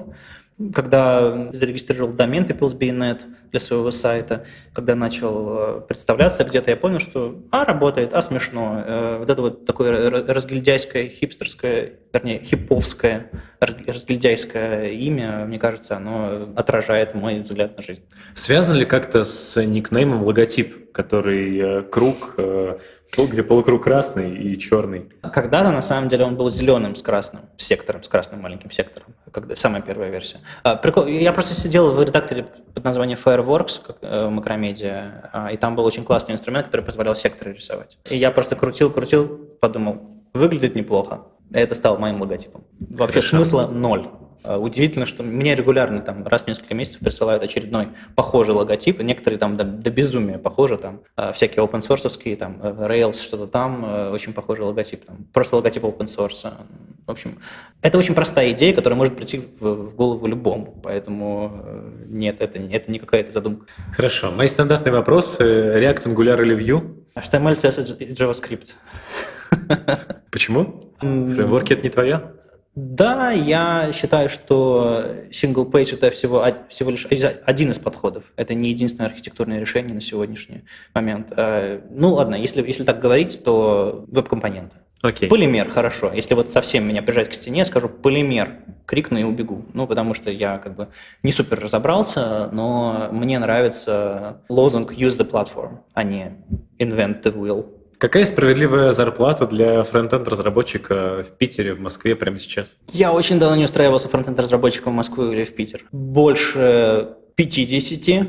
когда 0.75 1.53
зарегистрировал 1.53 2.13
домен 2.13 2.45
peoplesbe.net 2.45 3.21
для 3.51 3.61
своего 3.61 3.91
сайта, 3.93 4.45
когда 4.73 4.97
начал 4.97 5.79
э, 5.79 5.81
представляться 5.83 6.45
где-то, 6.45 6.71
я 6.71 6.77
понял, 6.77 6.99
что 6.99 7.41
а, 7.51 7.65
работает, 7.65 8.13
а, 8.13 8.21
смешно. 8.23 8.83
Э, 8.85 9.19
вот 9.19 9.31
это 9.31 9.41
вот 9.41 9.67
такое 9.67 10.11
разгильдяйское, 10.11 11.09
хипстерское, 11.09 11.93
вернее, 12.13 12.43
хиповское, 12.43 13.31
разгильдяйское 13.61 14.91
имя, 14.91 15.45
мне 15.47 15.61
кажется, 15.61 15.97
оно 15.97 16.49
отражает 16.57 17.15
мой 17.15 17.41
взгляд 17.41 17.77
на 17.77 17.83
жизнь. 17.83 18.03
Связан 18.35 18.77
ли 18.77 18.85
как-то 18.85 19.23
с 19.23 19.63
никнеймом 19.63 20.25
логотип, 20.25 20.91
который 20.93 21.59
э, 21.59 21.83
круг 23.11 23.31
где 23.31 23.43
полукруг 23.43 23.85
красный 23.85 24.37
и 24.37 24.59
черный. 24.59 25.09
Когда-то, 25.23 25.71
на 25.71 25.83
самом 25.83 26.09
деле, 26.09 26.25
он 26.25 26.37
был 26.37 26.51
зеленым 26.51 26.97
с 26.97 27.03
красным 27.03 27.43
сектором, 27.57 28.03
с 28.03 28.09
красным 28.09 28.41
маленьким 28.41 28.71
сектором, 28.71 29.15
когда 29.33 29.57
самая 29.57 29.83
первая 29.83 30.11
версия. 30.11 30.39
А, 30.63 30.77
прикол, 30.77 31.07
я 31.07 31.33
просто 31.33 31.55
сидел 31.55 31.93
в 31.93 32.03
редакторе 32.03 32.47
под 32.75 32.85
названием 32.85 33.19
Fireworks, 33.23 33.81
как, 33.85 33.97
э, 34.03 34.29
макромедиа, 34.29 35.31
а, 35.33 35.53
и 35.53 35.57
там 35.57 35.75
был 35.75 35.85
очень 35.85 36.05
классный 36.05 36.35
инструмент, 36.35 36.67
который 36.67 36.83
позволял 36.83 37.17
секторы 37.17 37.55
рисовать. 37.55 37.99
И 38.11 38.17
я 38.17 38.31
просто 38.31 38.57
крутил, 38.57 38.91
крутил, 38.91 39.27
подумал, 39.61 40.01
выглядит 40.35 40.75
неплохо. 40.75 41.23
Это 41.53 41.75
стало 41.75 41.99
моим 41.99 42.21
логотипом. 42.21 42.65
Вообще 42.79 43.21
Хорошо. 43.21 43.37
смысла 43.37 43.67
ноль. 43.67 44.09
Э, 44.45 44.57
удивительно, 44.57 45.07
что 45.07 45.23
мне 45.23 45.55
регулярно 45.55 46.01
там 46.01 46.27
раз 46.27 46.45
в 46.45 46.47
несколько 46.49 46.75
месяцев 46.75 47.01
присылают 47.01 47.43
очередной 47.43 47.89
похожий 48.15 48.55
логотип, 48.55 49.01
некоторые 49.03 49.39
там 49.39 49.57
до, 49.57 49.65
до 49.65 49.91
безумия 49.91 50.39
похожи, 50.39 50.77
там 50.77 51.01
э, 51.17 51.33
всякие 51.33 51.65
open 51.65 51.81
source, 51.81 52.37
там 52.37 52.59
э, 52.63 52.87
Rails, 52.89 53.21
что-то 53.21 53.47
там, 53.47 54.13
очень 54.13 54.33
похожий 54.33 54.65
логотип, 54.65 55.05
там, 55.05 55.27
просто 55.33 55.57
логотип 55.57 55.85
open 55.85 56.07
source. 56.07 56.53
В 57.07 57.11
общем, 57.11 57.39
это 57.83 57.97
очень 57.97 58.15
простая 58.15 58.53
идея, 58.53 58.75
которая 58.75 58.97
может 58.97 59.17
прийти 59.17 59.43
в, 59.61 59.91
в 59.91 59.95
голову 59.95 60.27
любому, 60.27 60.79
поэтому 60.83 61.65
нет, 62.07 62.41
это, 62.41 62.59
это 62.59 62.91
не 62.91 62.99
какая-то 62.99 63.33
задумка. 63.33 63.67
Хорошо, 63.93 64.31
мои 64.31 64.49
стандартные 64.49 64.93
вопросы, 64.93 65.43
React, 65.43 66.15
Angular 66.15 66.43
или 66.43 66.57
Vue? 66.57 66.99
HTML, 67.15 67.57
CSS 67.57 67.97
и 67.99 68.13
JavaScript. 68.13 68.75
Почему? 70.31 70.93
Фреймворки 71.01 71.73
это 71.73 71.83
не 71.83 71.91
твоя? 71.91 72.33
Да, 72.75 73.33
я 73.33 73.91
считаю, 73.93 74.29
что 74.29 75.05
single 75.31 75.71
page 75.71 75.95
это 75.95 76.11
всего, 76.11 76.47
всего 76.69 76.91
лишь 76.91 77.07
один 77.45 77.71
из 77.73 77.79
подходов. 77.79 78.25
Это 78.37 78.55
не 78.55 78.71
единственное 78.71 79.11
архитектурное 79.11 79.59
решение 79.59 79.95
на 79.95 80.01
сегодняшний 80.01 80.63
момент. 80.95 81.33
Э, 81.37 81.81
ну 81.91 82.15
ладно, 82.15 82.37
если, 82.37 82.65
если 82.67 82.85
так 82.85 83.01
говорить, 83.01 83.43
то 83.43 84.05
веб-компоненты. 84.09 84.77
Okay. 85.03 85.29
Полимер, 85.29 85.69
хорошо. 85.71 86.13
Если 86.13 86.35
вот 86.35 86.51
совсем 86.51 86.87
меня 86.87 87.03
прижать 87.03 87.31
к 87.31 87.35
стене, 87.35 87.65
скажу 87.65 87.89
полимер, 87.89 88.57
крикну 88.85 89.19
и 89.19 89.23
убегу. 89.23 89.65
Ну, 89.73 89.87
потому 89.87 90.13
что 90.15 90.31
я 90.31 90.59
как 90.59 90.75
бы 90.75 90.89
не 91.23 91.31
супер 91.31 91.61
разобрался, 91.61 92.49
но 92.53 93.09
мне 93.13 93.39
нравится 93.39 94.43
лозунг 94.49 94.93
use 94.93 95.17
the 95.17 95.29
platform, 95.29 95.79
а 95.95 96.03
не 96.03 96.33
invent 96.79 97.23
the 97.23 97.33
wheel. 97.33 97.78
Какая 97.99 98.25
справедливая 98.25 98.93
зарплата 98.93 99.45
для 99.45 99.83
фронтенд 99.83 100.29
разработчика 100.29 101.25
в 101.25 101.37
Питере, 101.37 101.75
в 101.75 101.81
Москве 101.81 102.15
прямо 102.15 102.39
сейчас? 102.39 102.77
Я 102.93 103.13
очень 103.13 103.41
давно 103.41 103.57
не 103.57 103.65
устраивался 103.65 104.09
фронтенд 104.09 104.39
разработчиком 104.39 104.93
в 104.93 104.97
Москву 104.97 105.33
или 105.33 105.45
в 105.45 105.53
Питер. 105.53 105.85
Больше 105.91 107.17
50 107.35 108.27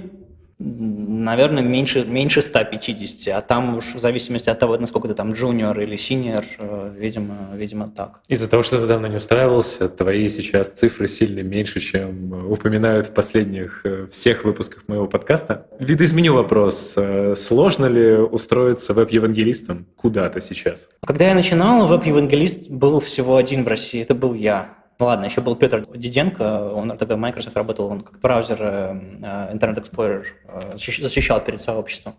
наверное, 0.60 1.64
меньше, 1.64 2.04
меньше 2.06 2.42
150, 2.42 3.34
а 3.34 3.42
там 3.42 3.78
уж 3.78 3.96
в 3.96 4.00
зависимости 4.00 4.50
от 4.50 4.60
того, 4.60 4.78
насколько 4.78 5.08
ты 5.08 5.14
там 5.14 5.34
джуниор 5.34 5.80
или 5.80 5.96
синьор, 5.96 6.44
э, 6.58 6.94
видимо, 6.98 7.50
видимо 7.56 7.90
так. 7.96 8.20
Из-за 8.28 8.50
того, 8.50 8.64
что 8.64 8.80
ты 8.80 8.86
давно 8.86 9.08
не 9.08 9.16
устраивался, 9.16 9.88
твои 9.88 10.28
сейчас 10.28 10.68
цифры 10.68 11.08
сильно 11.08 11.42
меньше, 11.42 11.80
чем 11.80 12.52
упоминают 12.52 13.08
в 13.08 13.12
последних 13.12 13.82
э, 13.86 14.08
всех 14.12 14.44
выпусках 14.44 14.84
моего 14.88 15.08
подкаста. 15.08 15.68
Видоизменю 15.80 16.34
вопрос. 16.34 16.94
Э, 16.98 17.36
сложно 17.36 17.86
ли 17.86 18.18
устроиться 18.18 18.94
веб-евангелистом 18.94 19.88
куда-то 19.96 20.42
сейчас? 20.42 20.90
Когда 21.06 21.28
я 21.28 21.36
начинал, 21.36 21.88
веб-евангелист 21.88 22.70
был 22.70 23.00
всего 23.00 23.38
один 23.38 23.64
в 23.64 23.68
России, 23.68 24.02
это 24.02 24.14
был 24.14 24.34
я. 24.34 24.79
Ну 25.00 25.06
ладно, 25.06 25.26
еще 25.26 25.40
был 25.40 25.56
Петр 25.56 25.86
Диденко, 25.96 26.74
он 26.74 26.98
тогда 26.98 27.16
в 27.16 27.20
Microsoft 27.20 27.56
работал, 27.56 27.88
он 27.88 28.02
как 28.02 28.20
браузер 28.20 28.58
э, 28.62 29.54
Internet 29.54 29.82
Explorer 29.82 30.26
э, 30.46 30.76
защищал 30.76 31.42
перед 31.42 31.62
сообществом. 31.62 32.16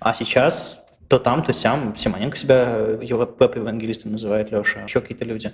А 0.00 0.14
сейчас 0.14 0.82
то 1.08 1.18
там, 1.18 1.44
то 1.44 1.52
сям. 1.52 1.94
Симоненко 1.94 2.38
себя 2.38 2.74
веб-евангелистом 2.74 4.12
называет 4.12 4.50
Леша, 4.50 4.80
еще 4.80 5.02
какие-то 5.02 5.26
люди. 5.26 5.52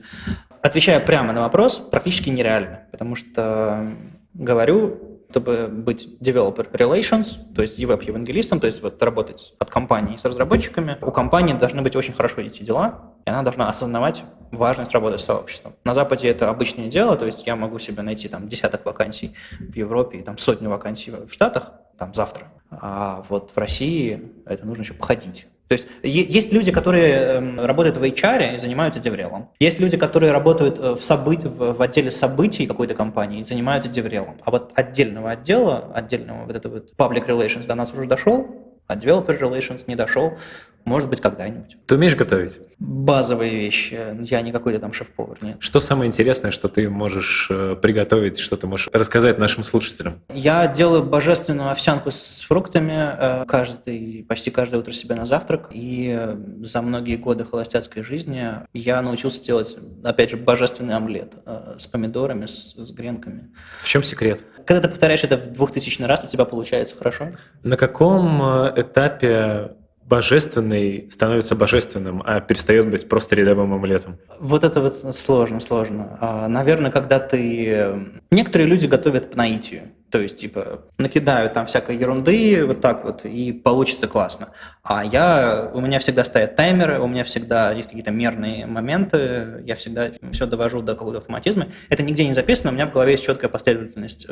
Отвечая 0.62 1.01
прямо 1.01 1.33
на 1.33 1.41
вопрос, 1.41 1.79
практически 1.79 2.31
нереально, 2.31 2.83
потому 2.93 3.16
что 3.16 3.93
говорю, 4.35 5.18
чтобы 5.31 5.68
быть 5.68 6.09
developer 6.20 6.70
relations, 6.72 7.37
то 7.55 7.62
есть 7.62 7.79
веб-евангелистом, 7.79 8.61
то 8.61 8.66
есть 8.66 8.83
вот 8.83 9.03
работать 9.03 9.55
от 9.59 9.70
компании 9.70 10.16
с 10.16 10.24
разработчиками, 10.24 10.97
у 11.03 11.11
компании 11.11 11.53
должны 11.53 11.83
быть 11.83 11.97
очень 11.97 12.14
хорошо 12.14 12.47
идти 12.47 12.64
дела, 12.64 13.14
и 13.26 13.31
она 13.31 13.43
должна 13.43 13.68
осознавать 13.68 14.24
важность 14.51 14.93
работы 14.93 15.18
с 15.18 15.24
сообществом. 15.24 15.74
На 15.85 15.95
Западе 15.95 16.29
это 16.29 16.49
обычное 16.49 16.89
дело, 16.89 17.16
то 17.16 17.26
есть 17.26 17.47
я 17.47 17.57
могу 17.57 17.79
себе 17.79 18.03
найти 18.03 18.29
там 18.29 18.49
десяток 18.49 18.85
вакансий 18.87 19.35
в 19.59 19.74
Европе 19.76 20.18
и 20.18 20.22
там 20.22 20.39
сотню 20.39 20.70
вакансий 20.70 21.11
в 21.11 21.31
Штатах, 21.31 21.72
там 21.99 22.14
завтра. 22.14 22.51
А 22.70 23.24
вот 23.29 23.51
в 23.55 23.59
России 23.59 24.33
это 24.47 24.64
нужно 24.64 24.83
еще 24.83 24.95
походить. 24.95 25.47
То 25.69 25.75
есть 25.75 25.87
есть 26.03 26.53
люди, 26.53 26.73
которые 26.73 27.12
эм, 27.12 27.61
работают 27.61 27.99
в 27.99 28.03
HR 28.03 28.55
и 28.55 28.59
занимаются 28.59 29.01
деврелом. 29.01 29.51
Есть 29.61 29.79
люди, 29.79 29.99
которые 29.99 30.33
работают 30.33 30.79
э, 30.79 30.95
в, 30.95 31.05
событ... 31.05 31.45
в 31.45 31.81
отделе 31.83 32.11
событий 32.11 32.66
какой-то 32.66 32.95
компании 32.95 33.41
и 33.41 33.45
занимаются 33.45 33.91
деврелом. 33.91 34.39
А 34.45 34.51
вот 34.51 34.73
отдельного 34.75 35.33
отдела, 35.33 35.93
отдельного 35.95 36.47
вот 36.47 36.57
этого 36.57 36.75
вот 36.75 36.95
public 36.97 37.27
relations 37.27 37.66
до 37.66 37.75
нас 37.75 37.93
уже 37.93 38.07
дошел, 38.07 38.47
а 38.87 38.97
developer 38.97 39.39
relations 39.39 39.83
не 39.87 39.95
дошел. 39.95 40.39
Может 40.85 41.11
быть, 41.11 41.20
когда-нибудь. 41.20 41.76
Ты 41.87 41.97
умеешь 41.97 42.16
готовить? 42.16 42.61
Базовые 42.79 43.55
вещи. 43.55 43.99
Я 44.22 44.41
не 44.41 44.53
какой-то 44.53 44.79
там 44.79 44.93
шеф-повар, 44.93 45.37
нет. 45.43 45.57
Что 45.61 45.81
самое 45.81 46.09
интересное, 46.09 46.51
что 46.51 46.68
ты 46.68 46.89
можешь 46.89 47.49
э, 47.51 47.76
приготовить, 47.81 48.39
что 48.39 48.57
ты 48.57 48.66
можешь 48.66 48.89
рассказать 48.93 49.39
нашим 49.39 49.64
слушателям? 49.64 50.22
Я 50.33 50.66
делаю 50.66 51.03
божественную 51.03 51.70
овсянку 51.70 52.11
с 52.11 52.41
фруктами 52.41 53.43
э, 53.43 53.45
каждый, 53.47 54.24
почти 54.29 54.51
каждое 54.51 54.79
утро 54.79 54.93
себе 54.93 55.14
на 55.14 55.26
завтрак. 55.26 55.68
И 55.72 56.16
э, 56.18 56.37
за 56.62 56.81
многие 56.81 57.16
годы 57.16 57.45
холостяцкой 57.45 58.03
жизни 58.03 58.47
я 58.72 59.03
научился 59.03 59.43
делать, 59.43 59.76
опять 60.05 60.31
же, 60.31 60.37
божественный 60.37 60.95
омлет 60.95 61.35
с 61.79 61.87
помидорами, 61.87 62.47
с, 62.47 62.74
с 62.76 62.91
гренками. 62.93 63.51
В 63.83 63.89
чем 63.89 64.03
секрет? 64.03 64.45
Когда 64.64 64.83
ты 64.83 64.89
повторяешь 64.89 65.24
это 65.24 65.37
в 65.37 65.53
двухтысячный 65.53 66.07
раз, 66.07 66.24
у 66.24 66.29
тебя 66.29 66.45
получается 66.45 66.97
хорошо. 66.97 67.33
На 67.62 67.76
каком 67.76 68.41
этапе 68.76 69.72
божественный 70.09 71.09
становится 71.11 71.54
божественным, 71.54 72.22
а 72.24 72.40
перестает 72.40 72.90
быть 72.90 73.09
просто 73.09 73.36
рядовым 73.36 73.74
омлетом? 73.74 74.18
Вот 74.40 74.64
это 74.64 74.80
вот 74.80 75.14
сложно, 75.14 75.61
сложно. 75.61 76.18
А, 76.20 76.48
наверное, 76.48 76.90
когда 76.90 77.18
ты... 77.18 78.11
Некоторые 78.30 78.68
люди 78.68 78.86
готовят 78.86 79.30
по 79.32 79.36
наитию. 79.36 79.82
То 80.11 80.20
есть, 80.20 80.36
типа, 80.36 80.84
накидаю 80.96 81.50
там 81.50 81.66
всякой 81.66 81.96
ерунды 81.98 82.64
вот 82.64 82.80
так 82.80 83.04
вот, 83.04 83.26
и 83.26 83.52
получится 83.52 84.09
классно. 84.09 84.48
А 84.82 85.04
я, 85.04 85.70
у 85.74 85.80
меня 85.80 85.98
всегда 85.98 86.24
стоят 86.24 86.56
таймеры, 86.56 86.98
у 86.98 87.06
меня 87.06 87.24
всегда 87.24 87.72
есть 87.72 87.88
какие-то 87.88 88.11
мерные 88.11 88.64
моменты, 88.64 89.62
я 89.66 89.74
всегда 89.74 90.11
все 90.32 90.46
довожу 90.46 90.80
до 90.80 90.94
какого-то 90.94 91.18
автоматизма. 91.18 91.68
Это 91.90 92.02
нигде 92.02 92.26
не 92.26 92.32
записано, 92.32 92.70
у 92.70 92.74
меня 92.74 92.86
в 92.86 92.92
голове 92.92 93.12
есть 93.12 93.24
четкая 93.24 93.50
последовательность, 93.50 94.26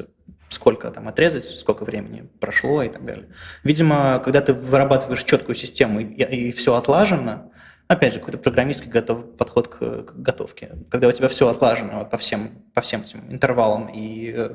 сколько 0.49 0.91
там 0.91 1.09
отрезать, 1.09 1.45
сколько 1.45 1.85
времени 1.85 2.27
прошло 2.41 2.83
и 2.83 2.89
так 2.89 3.05
далее. 3.05 3.27
Видимо, 3.63 4.21
когда 4.25 4.41
ты 4.41 4.55
вырабатываешь 4.55 5.25
четкую 5.25 5.57
систему 5.57 6.01
и, 6.01 6.23
и 6.23 6.53
все 6.53 6.75
отлажено, 6.75 7.53
опять 7.89 8.15
же, 8.15 8.19
какой-то 8.21 8.39
программистский 8.39 8.91
готов, 8.91 9.37
подход 9.37 9.69
к, 9.69 9.79
к 9.79 10.15
готовке. 10.15 10.71
Когда 10.91 11.09
у 11.09 11.13
тебя 11.13 11.29
все 11.29 11.49
отлажено 11.49 12.05
по 12.07 12.17
всем 12.17 12.63
по 12.77 12.83
всем 12.83 13.01
этим 13.01 13.23
интервалам 13.31 13.87
и 13.87 14.35
э, 14.37 14.51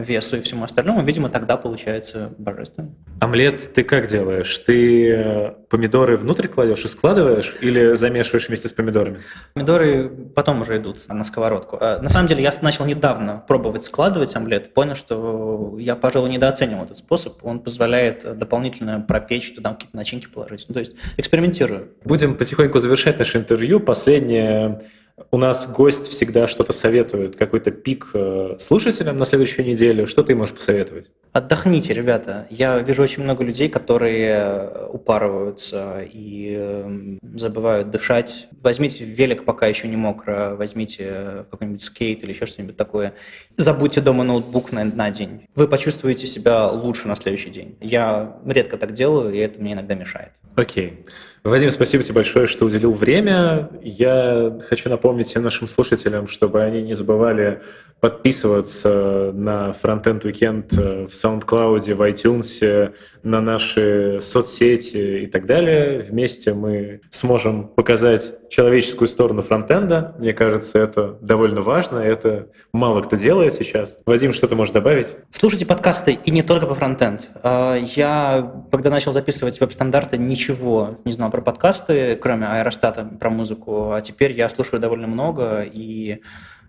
весу 0.00 0.36
и 0.36 0.42
всему 0.42 0.66
остальному, 0.66 1.02
видимо, 1.02 1.30
тогда 1.30 1.56
получается 1.56 2.34
божественно. 2.36 2.90
Омлет 3.20 3.72
ты 3.72 3.84
как 3.84 4.06
делаешь? 4.06 4.58
Ты 4.58 5.10
э, 5.10 5.50
помидоры 5.70 6.18
внутрь 6.18 6.46
кладешь 6.46 6.84
и 6.84 6.88
складываешь 6.88 7.56
или 7.62 7.94
замешиваешь 7.94 8.48
вместе 8.48 8.68
с 8.68 8.72
помидорами? 8.74 9.20
Помидоры 9.54 10.10
потом 10.34 10.60
уже 10.60 10.76
идут 10.76 11.08
на 11.08 11.24
сковородку. 11.24 11.78
А, 11.80 12.02
на 12.02 12.10
самом 12.10 12.28
деле 12.28 12.42
я 12.42 12.52
начал 12.60 12.84
недавно 12.84 13.42
пробовать 13.48 13.84
складывать 13.84 14.36
омлет, 14.36 14.74
понял, 14.74 14.94
что 14.94 15.74
я, 15.78 15.96
пожалуй, 15.96 16.28
недооценил 16.28 16.84
этот 16.84 16.98
способ. 16.98 17.42
Он 17.42 17.60
позволяет 17.60 18.38
дополнительно 18.38 19.00
пропечь, 19.00 19.54
туда 19.54 19.72
какие-то 19.72 19.96
начинки 19.96 20.26
положить. 20.26 20.66
Ну, 20.68 20.74
то 20.74 20.80
есть 20.80 20.92
экспериментирую. 21.16 21.92
Будем 22.04 22.34
потихоньку 22.34 22.78
завершать 22.78 23.18
наше 23.18 23.38
интервью. 23.38 23.80
Последнее 23.80 24.82
у 25.30 25.36
нас 25.36 25.66
гость 25.66 26.08
всегда 26.08 26.48
что-то 26.48 26.72
советует, 26.72 27.36
какой-то 27.36 27.70
пик 27.70 28.10
э, 28.14 28.56
слушателям 28.58 29.16
на 29.16 29.24
следующую 29.24 29.64
неделю. 29.66 30.06
Что 30.06 30.24
ты 30.24 30.34
можешь 30.34 30.54
посоветовать? 30.54 31.10
Отдохните, 31.32 31.94
ребята. 31.94 32.46
Я 32.50 32.78
вижу 32.80 33.02
очень 33.02 33.22
много 33.22 33.44
людей, 33.44 33.68
которые 33.68 34.88
упарываются 34.88 36.00
и 36.12 36.56
эм, 36.56 37.18
забывают 37.22 37.90
дышать. 37.90 38.48
Возьмите 38.60 39.04
велик, 39.04 39.44
пока 39.44 39.66
еще 39.66 39.86
не 39.86 39.96
мокро, 39.96 40.56
возьмите 40.56 41.46
какой-нибудь 41.50 41.82
скейт 41.82 42.24
или 42.24 42.32
еще 42.32 42.46
что-нибудь 42.46 42.76
такое. 42.76 43.14
Забудьте 43.56 44.00
дома 44.00 44.24
ноутбук 44.24 44.72
на, 44.72 44.84
на 44.84 45.10
день. 45.10 45.46
Вы 45.54 45.68
почувствуете 45.68 46.26
себя 46.26 46.68
лучше 46.70 47.06
на 47.06 47.14
следующий 47.14 47.50
день. 47.50 47.76
Я 47.80 48.36
редко 48.46 48.76
так 48.76 48.94
делаю, 48.94 49.32
и 49.32 49.38
это 49.38 49.60
мне 49.60 49.74
иногда 49.74 49.94
мешает. 49.94 50.32
Окей. 50.56 51.04
Вадим, 51.44 51.70
спасибо 51.70 52.02
тебе 52.02 52.14
большое, 52.14 52.46
что 52.46 52.64
уделил 52.64 52.94
время. 52.94 53.68
Я 53.82 54.60
хочу 54.66 54.88
напомнить 54.88 55.26
всем 55.26 55.42
нашим 55.42 55.68
слушателям, 55.68 56.26
чтобы 56.26 56.62
они 56.62 56.80
не 56.80 56.94
забывали 56.94 57.60
подписываться 58.00 59.30
на 59.34 59.74
Frontend 59.82 60.22
Weekend 60.22 61.06
в 61.06 61.10
SoundCloud, 61.10 61.94
в 61.94 62.00
iTunes, 62.00 62.94
на 63.22 63.42
наши 63.42 64.20
соцсети 64.22 65.24
и 65.24 65.26
так 65.26 65.44
далее. 65.44 66.02
Вместе 66.02 66.54
мы 66.54 67.02
сможем 67.10 67.68
показать 67.68 68.32
человеческую 68.48 69.08
сторону 69.08 69.42
фронтенда. 69.42 70.14
Мне 70.18 70.32
кажется, 70.32 70.78
это 70.78 71.18
довольно 71.20 71.60
важно, 71.60 71.98
это 71.98 72.48
мало 72.72 73.02
кто 73.02 73.16
делает 73.16 73.52
сейчас. 73.52 73.98
Вадим, 74.06 74.32
что 74.32 74.46
ты 74.46 74.54
можешь 74.54 74.72
добавить? 74.72 75.16
Слушайте 75.32 75.66
подкасты 75.66 76.12
и 76.24 76.30
не 76.30 76.42
только 76.42 76.66
по 76.66 76.74
фронтенд. 76.74 77.28
А, 77.42 77.76
я, 77.76 78.64
когда 78.70 78.90
начал 78.90 79.12
записывать 79.12 79.60
веб-стандарты, 79.60 80.18
ничего 80.18 81.00
не 81.04 81.12
знал 81.12 81.30
про 81.34 81.40
подкасты, 81.40 82.14
кроме 82.14 82.46
аэростата, 82.46 83.04
про 83.04 83.28
музыку, 83.28 83.90
а 83.90 84.00
теперь 84.00 84.30
я 84.30 84.48
слушаю 84.48 84.78
довольно 84.80 85.08
много, 85.08 85.62
и 85.62 86.20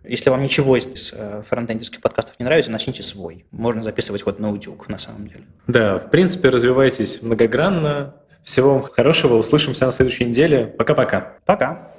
если 0.03 0.31
вам 0.31 0.41
ничего 0.41 0.75
из 0.75 1.13
э, 1.13 1.43
фронтендерских 1.47 2.01
подкастов 2.01 2.39
не 2.39 2.45
нравится, 2.45 2.71
начните 2.71 3.03
свой. 3.03 3.45
Можно 3.51 3.83
записывать 3.83 4.23
хоть 4.23 4.39
на 4.39 4.49
утюг, 4.49 4.89
на 4.89 4.97
самом 4.97 5.27
деле. 5.27 5.43
Да, 5.67 5.99
в 5.99 6.09
принципе, 6.09 6.49
развивайтесь 6.49 7.21
многогранно. 7.21 8.15
Всего 8.43 8.73
вам 8.73 8.81
хорошего. 8.81 9.35
Услышимся 9.35 9.85
на 9.85 9.91
следующей 9.91 10.25
неделе. 10.25 10.65
Пока-пока. 10.65 11.33
Пока. 11.45 11.65
-пока. 11.65 11.75
Пока. 11.75 11.94